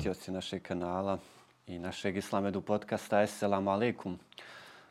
pratioci 0.00 0.30
našeg 0.30 0.62
kanala 0.62 1.18
i 1.66 1.78
našeg 1.78 2.16
Islamedu 2.16 2.60
podcasta. 2.60 3.22
Esselamu 3.22 3.70
alaikum. 3.70 4.18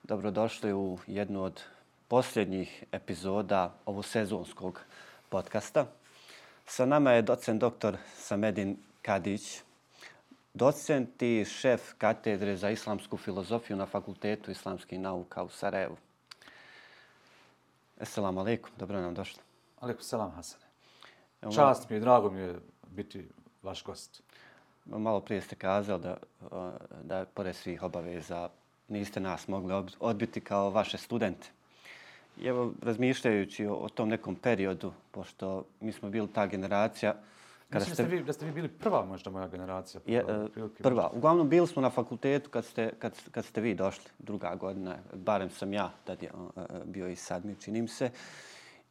Dobrodošli 0.10 0.74
u 0.74 0.98
jednu 1.08 1.44
od 1.44 1.64
posljednjih 2.08 2.84
epizoda 2.92 3.74
ovog 3.86 4.06
sezonskog 4.06 4.82
podcasta. 5.30 5.86
Sa 6.66 6.86
nama 6.86 7.12
je 7.12 7.22
docent 7.22 7.62
dr. 7.62 7.98
Samedin 8.16 8.78
Kadić, 9.02 9.62
docent 10.54 11.22
i 11.22 11.46
šef 11.46 11.94
katedre 11.98 12.56
za 12.56 12.70
islamsku 12.70 13.18
filozofiju 13.18 13.78
na 13.78 13.86
Fakultetu 13.86 14.52
islamskih 14.52 15.00
nauka 15.00 15.44
u 15.44 15.50
Sarajevu. 15.50 15.98
Esselamu 18.00 18.40
alaikum, 18.40 18.72
dobro 18.78 19.02
nam 19.02 19.14
došli. 19.14 19.42
Alaikum 19.80 20.04
selam, 20.04 20.32
Hasane. 20.32 20.66
Čast 21.56 21.90
mi 21.90 21.96
je, 21.96 22.00
drago 22.00 22.30
mi 22.30 22.40
je 22.40 22.60
biti 22.88 23.28
vaš 23.64 23.84
gost 23.84 24.22
malo 24.98 25.20
prije 25.20 25.42
ste 25.42 25.56
kazali 25.56 26.02
da, 26.02 26.18
da 27.04 27.26
pored 27.34 27.56
svih 27.56 27.84
obaveza 27.84 28.50
niste 28.90 29.20
nas 29.20 29.48
mogli 29.48 29.74
odbiti 30.00 30.42
kao 30.42 30.70
vaše 30.70 30.98
studente. 30.98 31.48
I 32.42 32.48
evo, 32.48 32.74
razmišljajući 32.82 33.66
o, 33.66 33.74
o 33.74 33.90
tom 33.90 34.10
nekom 34.10 34.36
periodu, 34.36 34.94
pošto 35.12 35.66
mi 35.82 35.92
smo 35.92 36.10
bili 36.10 36.28
ta 36.28 36.48
generacija... 36.48 37.16
Kada 37.70 37.80
Mislim 37.80 37.96
ste... 37.96 38.04
Da, 38.04 38.10
ste 38.10 38.18
vi, 38.18 38.24
da 38.24 38.34
ste 38.34 38.46
vi 38.46 38.52
bili 38.52 38.68
prva 38.68 39.06
možda 39.06 39.30
moja 39.30 39.48
generacija. 39.48 40.02
Je, 40.06 40.26
prva. 40.80 41.10
Uglavnom, 41.14 41.50
bili 41.50 41.68
smo 41.68 41.82
na 41.82 41.90
fakultetu 41.90 42.50
kad 42.50 42.66
ste, 42.66 42.92
kad, 43.00 43.14
kad 43.32 43.46
ste 43.46 43.62
vi 43.62 43.76
došli, 43.76 44.06
druga 44.20 44.56
godina, 44.56 44.98
barem 45.14 45.50
sam 45.50 45.74
ja 45.74 45.92
tad 46.04 46.24
je 46.24 46.32
bio 46.86 47.08
i 47.08 47.16
sad 47.16 47.46
mi, 47.46 47.56
činim 47.56 47.88
se. 47.88 48.12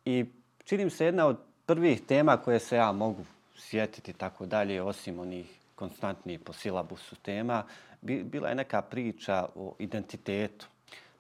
I 0.04 0.24
činim 0.64 0.91
se 0.91 1.04
jedna 1.04 1.26
od 1.26 1.38
prvih 1.66 2.00
tema 2.06 2.36
koje 2.36 2.58
se 2.58 2.76
ja 2.76 2.92
mogu 2.92 3.24
sjetiti 3.56 4.12
tako 4.12 4.46
dalje, 4.46 4.82
osim 4.82 5.19
onih 5.19 5.57
konstantni 5.78 6.38
po 6.38 6.52
silabusu 6.52 7.16
tema, 7.22 7.62
bila 8.02 8.48
je 8.48 8.54
neka 8.54 8.82
priča 8.82 9.46
o 9.54 9.74
identitetu. 9.78 10.66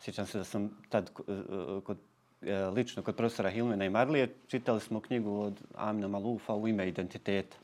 Sjećam 0.00 0.26
se 0.26 0.38
da 0.38 0.44
sam 0.44 0.70
tad 0.88 1.10
eh, 1.10 1.32
eh, 1.32 1.80
kod, 1.84 1.98
eh, 2.42 2.54
lično 2.54 3.02
kod 3.02 3.16
profesora 3.16 3.50
Hilmena 3.50 3.84
i 3.84 3.90
Marlije 3.90 4.34
čitali 4.48 4.80
smo 4.80 5.00
knjigu 5.00 5.40
od 5.40 5.60
Amina 5.74 6.08
Malufa 6.08 6.54
u 6.54 6.68
ime 6.68 6.88
identiteta. 6.88 7.56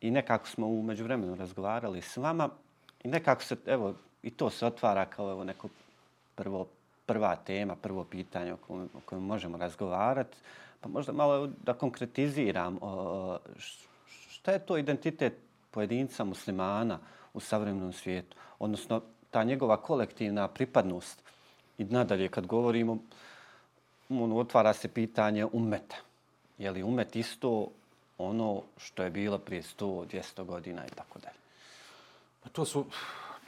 I 0.00 0.10
nekako 0.10 0.48
smo 0.48 0.66
u 0.66 0.82
međuvremenu 0.82 1.34
razgovarali 1.34 2.02
s 2.02 2.16
vama 2.16 2.50
i 3.04 3.08
nekako 3.08 3.42
se, 3.42 3.56
evo, 3.66 3.94
i 4.22 4.30
to 4.30 4.50
se 4.50 4.66
otvara 4.66 5.06
kao 5.06 5.30
evo 5.30 5.44
neko 5.44 5.68
prvo, 6.34 6.66
prva 7.06 7.36
tema, 7.36 7.76
prvo 7.76 8.04
pitanje 8.04 8.52
o 8.52 8.56
kojem, 8.56 8.88
o 8.94 9.00
kojem 9.04 9.24
možemo 9.24 9.58
razgovarati. 9.58 10.36
Pa 10.80 10.88
možda 10.88 11.12
malo 11.12 11.46
da 11.64 11.74
konkretiziram 11.74 12.78
o, 12.80 13.38
šta 14.28 14.52
je 14.52 14.66
to 14.66 14.78
identitet 14.78 15.47
pojedinca 15.70 16.24
muslimana 16.24 16.98
u 17.34 17.40
savremenom 17.40 17.92
svijetu, 17.92 18.36
odnosno 18.58 19.00
ta 19.30 19.44
njegova 19.44 19.76
kolektivna 19.76 20.48
pripadnost. 20.48 21.22
I 21.78 21.84
nadalje, 21.84 22.28
kad 22.28 22.46
govorimo, 22.46 22.98
on 24.08 24.32
otvara 24.32 24.72
se 24.72 24.88
pitanje 24.88 25.46
umeta. 25.52 25.96
Je 26.58 26.70
li 26.70 26.82
umet 26.82 27.16
isto 27.16 27.68
ono 28.18 28.62
što 28.76 29.02
je 29.02 29.10
bilo 29.10 29.38
prije 29.38 29.62
100, 29.62 30.06
200 30.06 30.44
godina 30.44 30.86
i 30.86 30.90
tako 30.90 31.18
dalje? 31.18 31.38
Pa 32.42 32.48
to 32.48 32.64
su, 32.64 32.84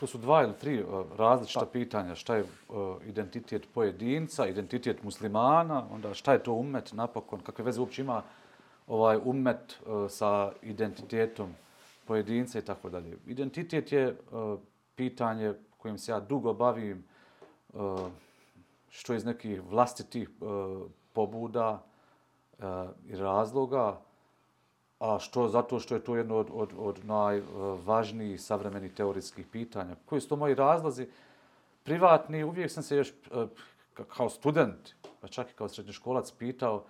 to 0.00 0.06
su 0.06 0.18
dva 0.18 0.42
ili 0.42 0.54
tri 0.60 0.82
uh, 0.82 1.06
različita 1.16 1.60
pa. 1.60 1.66
pitanja. 1.66 2.14
Šta 2.14 2.36
je 2.36 2.42
uh, 2.42 2.96
identitet 3.06 3.66
pojedinca, 3.74 4.46
identitet 4.46 5.02
muslimana, 5.02 5.84
onda 5.90 6.14
šta 6.14 6.32
je 6.32 6.42
to 6.42 6.52
umet 6.52 6.92
napokon, 6.92 7.40
kakve 7.40 7.64
veze 7.64 7.80
uopće 7.80 8.02
ima 8.02 8.22
ovaj 8.86 9.18
umet 9.24 9.78
uh, 9.86 10.10
sa 10.10 10.52
identitetom 10.62 11.54
pojedince 12.10 12.58
i 12.58 12.62
tako 12.62 12.90
dalje. 12.90 13.16
Identitet 13.26 13.92
je 13.92 14.08
uh, 14.10 14.58
pitanje 14.94 15.54
kojim 15.78 15.98
se 15.98 16.12
ja 16.12 16.20
dugo 16.20 16.52
bavim, 16.54 17.04
uh, 17.72 18.00
što 18.88 19.14
iz 19.14 19.24
nekih 19.24 19.60
vlastitih 19.62 20.30
uh, 20.40 20.90
pobuda 21.12 21.82
uh, 22.58 22.64
i 23.06 23.16
razloga, 23.16 24.00
a 24.98 25.18
što 25.18 25.48
zato 25.48 25.78
što 25.78 25.94
je 25.94 26.04
to 26.04 26.16
jedno 26.16 26.36
od, 26.36 26.50
od, 26.52 26.72
od 26.76 27.04
najvažnijih 27.04 28.42
savremenih 28.42 28.94
teorijskih 28.94 29.46
pitanja. 29.46 29.94
Koji 30.06 30.20
su 30.20 30.28
to 30.28 30.36
moji 30.36 30.54
razlazi? 30.54 31.06
Privatni, 31.84 32.44
uvijek 32.44 32.70
sam 32.70 32.82
se 32.82 32.96
još 32.96 33.12
uh, 33.30 33.48
kao 34.08 34.30
student, 34.30 34.94
pa 35.20 35.28
čak 35.28 35.50
i 35.50 35.54
kao 35.54 35.68
srednjoškolac 35.68 36.32
pitao 36.32 36.76
uh, 36.76 36.82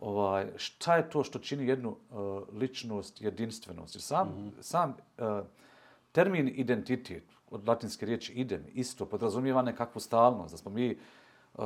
ovaj, 0.00 0.46
šta 0.56 0.96
je 0.96 1.10
to 1.10 1.24
što 1.24 1.38
čini 1.38 1.66
jednu 1.66 1.88
uh, 1.90 2.42
ličnost 2.52 3.20
jedinstvenost. 3.20 3.94
Jer 3.94 4.02
sam, 4.02 4.28
mm 4.28 4.32
-hmm. 4.32 4.62
sam 4.62 4.90
uh, 5.18 5.26
termin 6.12 6.52
identitet, 6.54 7.24
od 7.50 7.68
latinske 7.68 8.06
riječi 8.06 8.32
idem, 8.32 8.64
isto 8.74 9.06
podrazumijeva 9.06 9.62
nekakvu 9.62 10.00
stalnost, 10.00 10.52
da 10.52 10.58
smo 10.58 10.70
mi, 10.70 10.98
uh, 11.54 11.64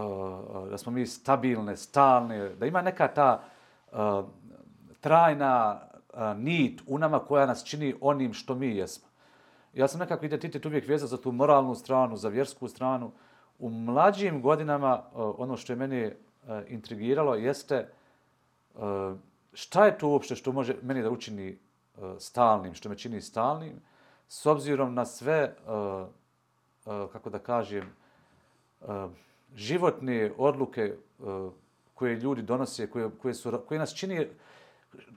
da 0.71 0.79
smo 0.79 0.93
mi 0.93 1.07
stabilne, 1.07 1.77
stalne, 1.77 2.49
da 2.49 2.67
ima 2.67 2.83
neka 2.83 3.09
ta 3.09 3.43
uh, 3.93 4.25
trajna 5.01 5.81
uh, 5.81 6.19
nit 6.37 6.83
u 6.87 6.99
nama 6.99 7.19
koja 7.19 7.47
nas 7.47 7.65
čini 7.65 7.95
onim 8.01 8.33
što 8.33 8.55
mi 8.55 8.77
jesmo. 8.77 9.09
Ja 9.75 9.89
sam 9.89 10.01
nekako 10.01 10.25
identitet 10.25 10.67
uvijek 10.67 10.89
vezao 10.89 11.09
za 11.09 11.17
tu 11.21 11.33
moralnu 11.33 11.75
stranu, 11.75 12.17
za 12.17 12.29
vjersku 12.29 12.69
stranu. 12.69 13.13
U 13.59 13.71
mlađim 13.71 14.43
godinama 14.43 14.99
uh, 14.99 15.35
ono 15.39 15.57
što 15.57 15.73
je 15.73 15.77
meni 15.77 16.07
uh, 16.07 16.13
intrigiralo 16.69 17.35
jeste 17.35 17.79
uh, 17.79 18.04
šta 19.53 19.87
je 19.87 19.99
to 19.99 20.09
uopšte 20.09 20.37
što 20.37 20.53
može 20.53 20.75
meni 20.83 21.03
da 21.03 21.11
učini 21.11 21.59
uh, 21.97 22.03
stalnim, 22.19 22.75
što 22.75 22.89
me 22.89 22.99
čini 22.99 23.21
stalnim, 23.21 23.81
s 24.29 24.47
obzirom 24.47 24.95
na 24.95 25.05
sve, 25.05 25.55
uh, 25.67 26.07
kako 27.13 27.31
da 27.31 27.39
kažem, 27.39 27.93
životne 29.55 30.33
odluke 30.39 30.97
koje 31.95 32.17
ljudi 32.17 32.43
donose, 32.43 32.91
koje, 32.91 33.11
koje, 33.23 33.35
su, 33.35 33.61
koje 33.69 33.79
nas 33.79 33.95
čini, 33.95 34.27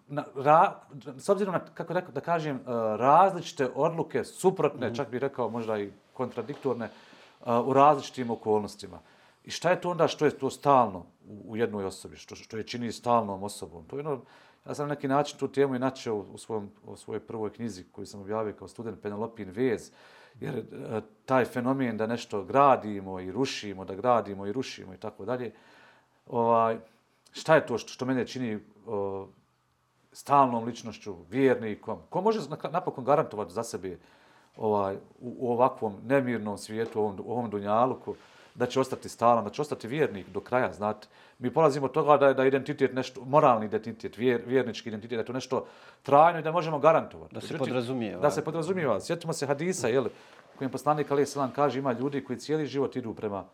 na, 0.08 0.24
ra, 0.36 0.80
s 1.18 1.30
obzirom 1.30 1.54
na, 1.54 1.60
kako 1.74 1.94
da, 1.94 2.02
da 2.02 2.22
kažem, 2.22 2.60
različite 2.98 3.70
odluke, 3.76 4.24
suprotne, 4.24 4.88
mm 4.88 4.92
-hmm. 4.92 4.96
čak 4.96 5.10
bih 5.10 5.22
rekao 5.22 5.50
možda 5.50 5.80
i 5.80 5.92
kontradiktorne, 6.14 6.90
u 7.46 7.74
različitim 7.74 8.32
okolnostima. 8.32 9.00
I 9.48 9.52
šta 9.52 9.70
je 9.70 9.82
to 9.82 9.90
onda 9.90 10.08
što 10.08 10.26
je 10.26 10.32
to 10.32 10.50
stalno 10.50 11.06
u 11.28 11.38
u 11.48 11.58
jednoj 11.58 11.86
osobi, 11.86 12.16
što, 12.16 12.36
što 12.36 12.58
je 12.58 12.64
čini 12.64 12.92
stalnom 12.92 13.44
osobom? 13.44 13.86
To 13.86 13.96
je 13.96 14.08
ono, 14.08 14.22
ja 14.66 14.76
sam 14.76 14.88
na 14.88 14.96
neki 14.96 15.08
način 15.08 15.40
tu 15.40 15.48
temu 15.48 15.76
i 15.76 15.80
načeo 15.80 16.16
u, 16.16 16.38
svom, 16.38 16.70
u 16.84 16.96
svojoj 16.96 17.20
prvoj 17.20 17.54
knjizi 17.54 17.84
koju 17.92 18.06
sam 18.06 18.22
objavio 18.22 18.54
kao 18.54 18.68
student 18.68 19.02
Penelopin 19.02 19.52
vez, 19.52 19.92
jer 20.40 20.58
e, 20.58 21.02
taj 21.26 21.46
fenomen 21.46 21.98
da 21.98 22.08
nešto 22.08 22.44
gradimo 22.44 23.20
i 23.20 23.32
rušimo, 23.32 23.86
da 23.86 23.96
gradimo 23.96 24.48
i 24.48 24.52
rušimo 24.52 24.94
i 24.94 24.98
tako 24.98 25.26
dalje, 25.26 25.54
ovaj, 26.28 26.78
šta 27.32 27.56
je 27.56 27.66
to 27.66 27.78
što, 27.78 27.94
što 27.94 28.06
mene 28.06 28.28
čini 28.28 28.60
o, 28.86 29.28
stalnom 30.12 30.64
ličnošću, 30.64 31.16
vjernikom? 31.30 32.00
Ko 32.10 32.22
može 32.22 32.40
napokon 32.72 33.04
garantovati 33.04 33.54
za 33.54 33.64
sebe 33.64 33.98
ovaj, 34.58 34.96
u, 34.96 35.36
u 35.40 35.52
ovakvom 35.52 35.96
nemirnom 36.06 36.58
svijetu, 36.58 37.00
u 37.00 37.04
ovom, 37.04 37.20
u 37.26 37.32
ovom 37.32 37.50
dunjaluku, 37.50 38.16
da 38.58 38.66
će 38.66 38.80
ostati 38.80 39.10
stalan, 39.10 39.44
da 39.44 39.50
će 39.50 39.62
ostati 39.62 39.88
vjernik 39.88 40.30
do 40.30 40.40
kraja, 40.40 40.74
znate. 40.74 41.08
Mi 41.40 41.54
polazimo 41.54 41.86
od 41.86 41.92
toga 41.92 42.18
da 42.18 42.28
je 42.28 42.34
da 42.34 42.46
identitet 42.46 42.94
nešto, 42.94 43.26
moralni 43.26 43.66
identitet, 43.66 44.18
vjer, 44.18 44.42
vjernički 44.46 44.90
identitet, 44.90 45.16
da 45.16 45.22
je 45.22 45.26
to 45.26 45.34
nešto 45.34 45.66
trajno 46.04 46.40
i 46.40 46.44
da 46.44 46.52
možemo 46.52 46.80
garantovati. 46.80 47.36
Da 47.36 47.42
se 47.42 47.58
podrazumijeva. 47.58 48.22
Da 48.22 48.32
se 48.32 48.44
podrazumijeva. 48.44 49.00
Sjetimo 49.02 49.34
se 49.34 49.46
hadisa, 49.46 49.88
jel, 49.88 50.10
kojim 50.58 50.72
poslanik 50.72 51.12
Ali 51.12 51.26
Selam 51.26 51.52
kaže, 51.52 51.80
ima 51.80 51.94
ljudi 51.94 52.24
koji 52.24 52.40
cijeli 52.40 52.66
život 52.66 52.96
idu 52.96 53.14
prema 53.14 53.46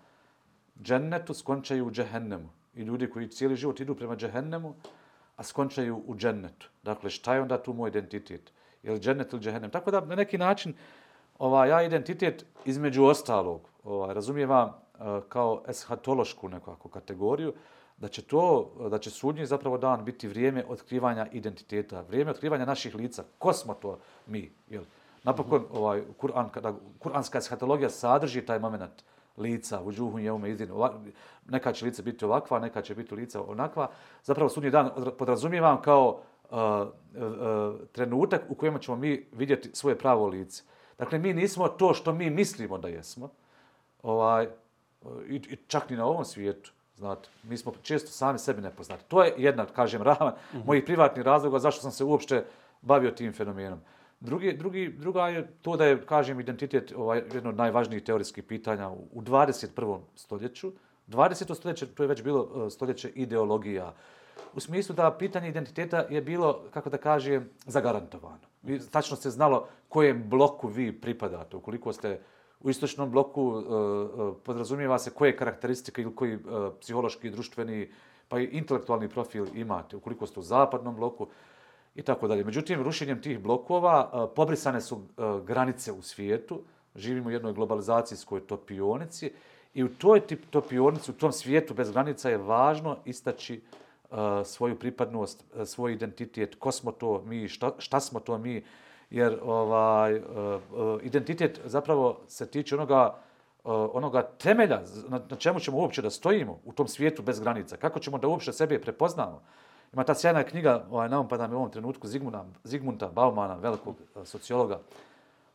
džennetu, 0.81 1.33
skončaju 1.33 1.87
u 1.87 1.91
džehennemu. 1.91 2.49
I 2.75 2.81
ljudi 2.81 3.09
koji 3.09 3.27
cijeli 3.27 3.55
život 3.55 3.79
idu 3.79 3.95
prema 3.95 4.15
džehennemu, 4.15 4.75
a 5.35 5.43
skončaju 5.43 6.03
u 6.07 6.15
džennetu. 6.15 6.69
Dakle, 6.83 7.09
šta 7.09 7.35
je 7.35 7.41
onda 7.41 7.57
tu 7.63 7.73
moj 7.73 7.89
identitet? 7.89 8.51
Je 8.83 8.91
li 8.91 8.99
džennet 8.99 9.33
ili 9.33 9.41
džehennem? 9.41 9.71
Tako 9.71 9.91
da, 9.91 10.01
na 10.01 10.15
neki 10.15 10.37
način, 10.37 10.73
ovaj, 11.39 11.69
ja 11.69 11.83
identitet 11.83 12.45
između 12.65 13.03
ostalog, 13.03 13.69
ovaj, 13.83 14.13
razumijevam, 14.13 14.82
kao 15.29 15.63
eshatološku 15.67 16.49
nekakvu 16.49 16.89
kategoriju, 16.91 17.53
da 17.97 18.07
će 18.07 18.21
to, 18.21 18.71
da 18.89 18.99
će 18.99 19.09
sudnji 19.09 19.45
zapravo 19.45 19.77
dan 19.77 20.05
biti 20.05 20.27
vrijeme 20.27 20.65
otkrivanja 20.67 21.27
identiteta, 21.31 22.01
vrijeme 22.01 22.31
otkrivanja 22.31 22.65
naših 22.65 22.95
lica. 22.95 23.23
Ko 23.39 23.53
smo 23.53 23.73
to 23.73 23.99
mi? 24.27 24.51
Jel? 24.69 24.83
Napokon, 25.23 25.61
-hmm. 25.61 25.77
ovaj, 25.77 26.03
Kur'an, 26.21 26.49
kada, 26.49 26.73
kur'anska 26.99 27.37
eshatologija 27.37 27.89
sadrži 27.89 28.45
taj 28.45 28.59
moment 28.59 29.03
lica, 29.37 29.81
u 29.81 29.91
džuhu 29.91 30.19
je 30.19 30.31
ume 30.31 30.49
izdin, 30.49 30.69
neka 31.49 31.73
će 31.73 31.85
lica 31.85 32.01
biti 32.01 32.25
ovakva, 32.25 32.59
neka 32.59 32.81
će 32.81 32.95
biti 32.95 33.15
lica 33.15 33.41
onakva. 33.41 33.89
Zapravo 34.23 34.49
sudnji 34.49 34.69
dan 34.69 34.91
podrazumijevam 35.17 35.81
kao 35.81 36.19
uh, 36.49 36.57
uh, 36.57 37.79
trenutak 37.91 38.41
u 38.49 38.55
kojem 38.55 38.79
ćemo 38.79 38.97
mi 38.97 39.25
vidjeti 39.31 39.69
svoje 39.73 39.97
pravo 39.97 40.27
lice. 40.27 40.63
Dakle, 40.97 41.19
mi 41.19 41.33
nismo 41.33 41.67
to 41.67 41.93
što 41.93 42.13
mi 42.13 42.29
mislimo 42.29 42.77
da 42.77 42.87
jesmo, 42.87 43.29
ovaj, 44.03 44.47
i, 45.29 45.35
i 45.35 45.55
čak 45.67 45.89
ni 45.89 45.97
na 45.97 46.05
ovom 46.05 46.25
svijetu. 46.25 46.71
Znate, 46.97 47.29
mi 47.43 47.57
smo 47.57 47.73
često 47.81 48.11
sami 48.11 48.39
sebi 48.39 48.61
nepoznati. 48.61 49.03
To 49.07 49.23
je 49.23 49.33
jedna, 49.37 49.65
kažem, 49.65 50.01
rama 50.01 50.29
mm 50.29 50.57
-hmm. 50.57 50.65
mojih 50.65 50.83
privatnih 50.83 51.25
razloga 51.25 51.59
zašto 51.59 51.81
sam 51.81 51.91
se 51.91 52.03
uopšte 52.03 52.45
bavio 52.81 53.11
tim 53.11 53.33
fenomenom. 53.33 53.79
Drugi, 54.19 54.53
drugi, 54.57 54.87
druga 54.87 55.27
je 55.27 55.47
to 55.61 55.77
da 55.77 55.85
je, 55.85 56.05
kažem, 56.05 56.39
identitet 56.39 56.93
ovaj, 56.95 57.23
jedno 57.33 57.49
od 57.49 57.57
najvažnijih 57.57 58.03
teorijskih 58.03 58.43
pitanja 58.43 58.89
u 58.89 59.21
21. 59.21 59.99
stoljeću. 60.15 60.71
20. 61.07 61.55
stoljeće, 61.55 61.87
to 61.87 62.03
je 62.03 62.07
već 62.07 62.23
bilo 62.23 62.67
e, 62.67 62.69
stoljeće 62.69 63.09
ideologija. 63.09 63.93
U 64.53 64.59
smislu 64.59 64.95
da 64.95 65.11
pitanje 65.11 65.49
identiteta 65.49 66.05
je 66.09 66.21
bilo, 66.21 66.61
kako 66.73 66.89
da 66.89 66.97
kažem, 66.97 67.49
zagarantovano. 67.65 68.47
Vi, 68.61 68.79
tačno 68.91 69.17
se 69.17 69.29
znalo 69.29 69.67
kojem 69.89 70.29
bloku 70.29 70.67
vi 70.67 70.91
pripadate. 71.01 71.57
Ukoliko 71.57 71.93
ste 71.93 72.19
u 72.63 72.69
istočnom 72.69 73.11
bloku, 73.11 73.53
e, 73.55 73.61
e, 73.61 74.43
podrazumijeva 74.43 74.99
se 74.99 75.11
koje 75.11 75.37
karakteristike 75.37 76.01
ili 76.01 76.15
koji 76.15 76.33
e, 76.33 76.39
psihološki, 76.79 77.29
društveni, 77.29 77.91
pa 78.27 78.39
i 78.39 78.49
intelektualni 78.51 79.09
profil 79.09 79.47
imate. 79.55 79.95
Ukoliko 79.95 80.27
ste 80.27 80.39
u 80.39 80.43
zapadnom 80.43 80.95
bloku, 80.95 81.27
i 81.95 82.01
tako 82.01 82.27
dalje. 82.27 82.43
Međutim, 82.43 82.81
rušenjem 82.81 83.21
tih 83.21 83.39
blokova 83.39 84.29
pobrisane 84.35 84.81
su 84.81 85.01
granice 85.45 85.91
u 85.91 86.01
svijetu. 86.01 86.61
Živimo 86.95 87.29
u 87.29 87.31
jednoj 87.31 87.53
globalizacijskoj 87.53 88.47
topionici 88.47 89.31
i 89.73 89.83
u 89.83 89.89
toj 89.95 90.19
tip 90.19 90.45
topionici, 90.49 91.11
u 91.11 91.13
tom 91.13 91.31
svijetu 91.31 91.73
bez 91.73 91.91
granica 91.91 92.29
je 92.29 92.37
važno 92.37 92.97
istaći 93.05 93.61
svoju 94.45 94.79
pripadnost, 94.79 95.43
svoj 95.65 95.93
identitet, 95.93 96.55
ko 96.55 96.71
smo 96.71 96.91
to 96.91 97.21
mi, 97.25 97.47
šta, 97.47 97.71
šta 97.77 97.99
smo 97.99 98.19
to 98.19 98.37
mi, 98.37 98.63
jer 99.13 99.39
ovaj, 99.43 100.15
e, 100.15 100.19
e, 100.19 100.21
identitet 101.01 101.59
zapravo 101.65 102.19
se 102.27 102.47
tiče 102.47 102.75
onoga, 102.75 103.15
e, 103.65 103.69
onoga 103.69 104.21
temelja 104.21 104.81
na, 105.07 105.21
na 105.29 105.35
čemu 105.35 105.59
ćemo 105.59 105.77
uopće 105.77 106.01
da 106.01 106.09
stojimo 106.09 106.59
u 106.65 106.73
tom 106.73 106.87
svijetu 106.87 107.21
bez 107.21 107.39
granica, 107.39 107.77
kako 107.77 107.99
ćemo 107.99 108.17
da 108.17 108.27
uopće 108.27 108.53
sebe 108.53 108.81
prepoznamo. 108.81 109.41
Ima 109.93 110.03
ta 110.03 110.15
sjajna 110.15 110.43
knjiga, 110.43 110.85
ovaj, 110.91 111.09
pa 111.09 111.15
nam 111.15 111.27
pa 111.27 111.47
mi 111.47 111.53
u 111.53 111.57
ovom 111.57 111.71
trenutku, 111.71 112.07
Zigmuna, 112.07 112.45
Zigmunta 112.63 113.07
Baumana, 113.07 113.55
velikog 113.55 113.95
sociologa, 114.25 114.79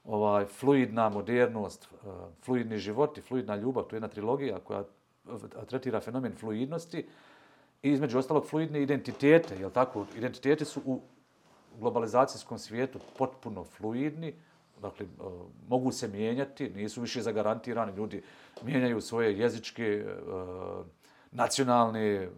ovaj, 0.05 0.45
fluidna 0.45 1.09
modernost, 1.09 1.89
fluidni 2.45 2.79
život 2.79 3.19
i 3.19 3.21
fluidna 3.21 3.57
ljubav, 3.57 3.85
to 3.85 3.97
je 3.97 3.97
jedna 3.97 4.09
trilogija 4.09 4.59
koja 4.59 4.85
tretira 5.67 6.01
fenomen 6.01 6.33
fluidnosti 6.41 7.07
i 7.83 7.91
između 7.91 8.19
ostalog 8.19 8.47
fluidne 8.47 8.83
identitete, 8.83 9.57
jel 9.57 9.71
tako? 9.71 10.07
Identitete 10.17 10.65
su 10.65 10.81
u 10.85 11.01
globalizacijskom 11.81 12.59
svijetu 12.59 12.99
potpuno 13.19 13.65
fluidni, 13.65 14.35
dakle, 14.83 15.07
uh, 15.07 15.33
mogu 15.69 15.93
se 15.93 16.09
mijenjati, 16.09 16.71
nisu 16.71 17.01
više 17.01 17.23
zagarantirani, 17.23 17.97
ljudi 17.97 18.23
mijenjaju 18.63 19.01
svoje 19.01 19.39
jezičke, 19.39 20.05
uh, 20.07 20.87
nacionalne, 21.33 22.29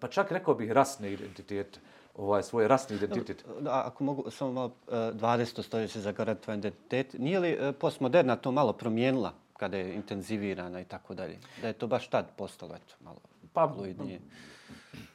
pa 0.00 0.08
čak 0.08 0.32
rekao 0.32 0.54
bih 0.54 0.72
rasne 0.72 1.12
identitete, 1.12 1.80
ovaj 2.14 2.42
svoj 2.42 2.68
rasni 2.68 2.96
identitet. 2.96 3.44
Da, 3.60 3.82
ako 3.86 4.04
mogu 4.04 4.30
samo 4.30 4.52
malo 4.52 4.72
20. 4.88 5.62
stoljeće 5.62 6.00
zagarantovan 6.00 6.58
identitet, 6.58 7.14
nije 7.18 7.40
li 7.40 7.58
postmoderna 7.80 8.36
to 8.36 8.52
malo 8.52 8.72
promijenila 8.72 9.32
kada 9.56 9.76
je 9.76 9.94
intenzivirana 9.94 10.80
i 10.80 10.84
tako 10.84 11.14
dalje? 11.14 11.38
Da 11.62 11.66
je 11.66 11.72
to 11.72 11.86
baš 11.86 12.08
tad 12.08 12.26
postalo 12.36 12.74
eto 12.74 12.94
malo 13.00 13.18
pa, 13.52 13.72
fluidnije. 13.74 14.20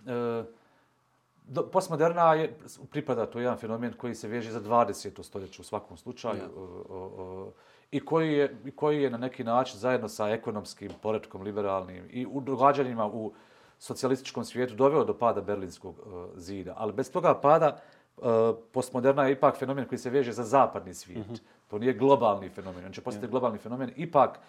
E, 0.07 0.43
do, 1.51 1.63
postmoderna 1.67 2.33
je, 2.33 2.53
pripada 2.91 3.25
to 3.25 3.39
jedan 3.39 3.57
fenomen 3.57 3.93
koji 3.93 4.15
se 4.15 4.27
veže 4.27 4.51
za 4.51 4.61
20. 4.61 5.23
stoljeće 5.23 5.61
u 5.61 5.65
svakom 5.65 5.97
slučaju 5.97 6.37
ja. 6.37 6.49
o, 6.55 6.63
o, 6.89 7.11
o, 7.17 7.51
i 7.91 7.99
koji 8.05 8.33
je, 8.33 8.55
koji 8.75 9.03
je 9.03 9.09
na 9.09 9.17
neki 9.17 9.43
način 9.43 9.79
zajedno 9.79 10.07
sa 10.09 10.29
ekonomskim 10.29 10.91
poredkom 11.01 11.41
liberalnim 11.41 12.07
i 12.09 12.25
u 12.25 12.41
događanjima 12.41 13.07
u 13.07 13.33
socijalističkom 13.79 14.45
svijetu 14.45 14.75
doveo 14.75 15.03
do 15.03 15.17
pada 15.17 15.41
Berlinskog 15.41 15.95
uh, 15.99 16.29
zida. 16.35 16.73
Ali 16.77 16.93
bez 16.93 17.11
toga 17.11 17.33
pada 17.33 17.77
uh, 18.17 18.23
postmoderna 18.71 19.25
je 19.25 19.31
ipak 19.31 19.57
fenomen 19.57 19.85
koji 19.85 19.99
se 19.99 20.09
veže 20.09 20.31
za 20.31 20.43
zapadni 20.43 20.93
svijet. 20.93 21.27
Mm 21.27 21.33
-hmm. 21.33 21.41
To 21.67 21.79
nije 21.79 21.93
globalni 21.93 22.49
fenomen. 22.49 22.85
On 22.85 22.91
će 22.91 23.01
postati 23.01 23.27
yeah. 23.27 23.29
globalni 23.29 23.57
fenomen 23.57 23.91
ipak 23.95 24.39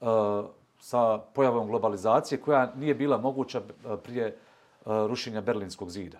uh, 0.00 0.08
sa 0.80 1.18
pojavom 1.18 1.66
globalizacije 1.68 2.40
koja 2.40 2.72
nije 2.74 2.94
bila 2.94 3.18
moguća 3.18 3.62
prije 4.02 4.36
uh, 4.84 4.92
rušenja 5.06 5.40
Berlinskog 5.40 5.90
zida. 5.90 6.18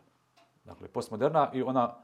Dakle, 0.68 0.88
postmoderna 0.88 1.50
i 1.54 1.62
ona, 1.62 1.94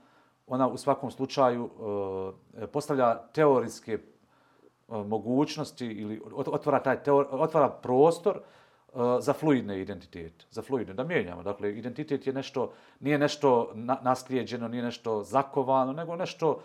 ona 0.47 0.69
u 0.69 0.77
svakom 0.77 1.11
slučaju 1.11 1.65
uh, 1.65 2.69
postavlja 2.73 3.19
teorijske 3.33 3.99
uh, 3.99 5.07
mogućnosti 5.07 5.87
ili 5.87 6.23
otvara, 6.35 6.83
taj 6.83 7.03
teor, 7.03 7.27
otvara 7.31 7.69
prostor 7.69 8.41
uh, 8.41 9.03
za 9.21 9.33
fluidne 9.33 9.81
identitete, 9.81 10.45
za 10.51 10.63
fluidne, 10.63 10.95
da 10.95 11.05
mijenjamo. 11.05 11.43
Dakle, 11.43 11.79
identitet 11.79 12.27
je 12.27 12.33
nešto, 12.33 12.73
nije 13.01 13.19
nešto 13.19 13.73
naslijeđeno, 14.03 14.69
nije 14.69 14.83
nešto 14.83 15.23
zakovano, 15.23 15.93
nego 15.93 16.17
nešto 16.17 16.61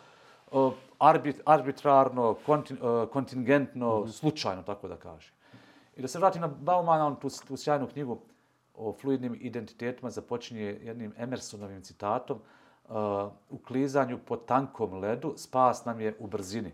uh, 0.52 0.74
arbit, 1.00 1.42
arbitrarno, 1.46 2.36
kontin, 2.46 2.78
uh, 2.82 3.10
kontingentno, 3.10 4.00
mm 4.00 4.04
-hmm. 4.04 4.12
slučajno, 4.12 4.64
tako 4.64 4.88
da 4.88 4.96
kaže. 4.96 5.34
I 5.96 6.02
da 6.02 6.08
se 6.08 6.20
vratim 6.20 6.42
na 6.42 6.48
Baumana, 6.48 7.08
on 7.08 7.16
tu, 7.16 7.30
tu 7.48 7.58
sjajnu 7.58 7.88
knjigu 7.88 8.20
o 8.80 8.94
fluidnim 8.94 9.38
identitetima 9.42 10.10
započinje 10.10 10.80
jednim 10.84 11.14
Emersonovim 11.18 11.82
citatom 11.82 12.38
uh, 12.38 12.96
u 13.50 13.58
klizanju 13.58 14.20
po 14.26 14.38
tankom 14.38 14.94
ledu, 14.94 15.34
spas 15.38 15.86
nam 15.86 16.02
je 16.02 16.16
u 16.20 16.28
brzini. 16.28 16.72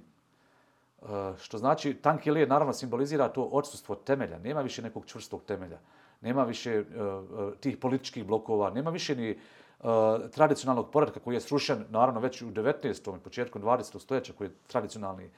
Što 1.38 1.58
znači, 1.58 1.94
tanki 1.94 2.32
led 2.32 2.50
naravno 2.50 2.74
simbolizira 2.74 3.28
to 3.30 3.44
odsustvo 3.44 3.96
temelja. 3.96 4.40
Nema 4.40 4.62
više 4.62 4.82
nekog 4.82 5.06
čvrstog 5.06 5.44
temelja. 5.44 5.80
Nema 6.22 6.44
više 6.44 6.80
uh, 6.80 7.54
tih 7.60 7.78
političkih 7.78 8.26
blokova. 8.26 8.70
Nema 8.70 8.90
više 8.90 9.16
ni 9.16 9.32
uh, 9.32 9.86
tradicionalnog 10.32 10.92
poredka 10.92 11.20
koji 11.20 11.36
je 11.36 11.42
srušen, 11.42 11.86
naravno, 11.90 12.20
već 12.20 12.42
u 12.42 12.52
19. 12.52 13.18
i 13.18 13.20
početkom 13.20 13.62
20. 13.62 14.00
stoljeća, 14.00 14.34
koji 14.34 14.48
je 14.48 14.54
tradicionalni 14.68 15.30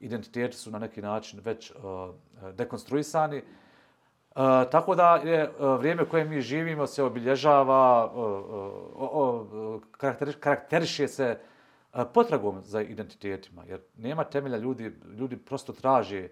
identiteti 0.00 0.56
su 0.56 0.70
na 0.70 0.78
neki 0.78 1.02
način 1.02 1.40
već 1.44 1.70
uh, 1.70 1.76
dekonstruisani. 2.54 3.38
Uh, 3.38 3.44
tako 4.70 4.94
da 4.94 5.16
je 5.16 5.50
uh, 5.50 5.78
vrijeme 5.78 6.02
u 6.02 6.08
kojem 6.08 6.28
mi 6.28 6.40
živimo 6.40 6.86
se 6.86 7.02
obilježava, 7.02 8.12
uh, 8.14 8.22
uh, 9.02 9.52
uh, 9.52 9.82
karakter, 9.90 10.40
karakteriše 10.40 11.08
se 11.08 11.38
uh, 11.38 12.00
potragom 12.14 12.60
za 12.62 12.82
identitetima, 12.82 13.64
jer 13.68 13.80
nema 13.96 14.24
temelja 14.24 14.56
ljudi, 14.56 14.92
ljudi 15.18 15.36
prosto 15.36 15.72
traže, 15.72 16.28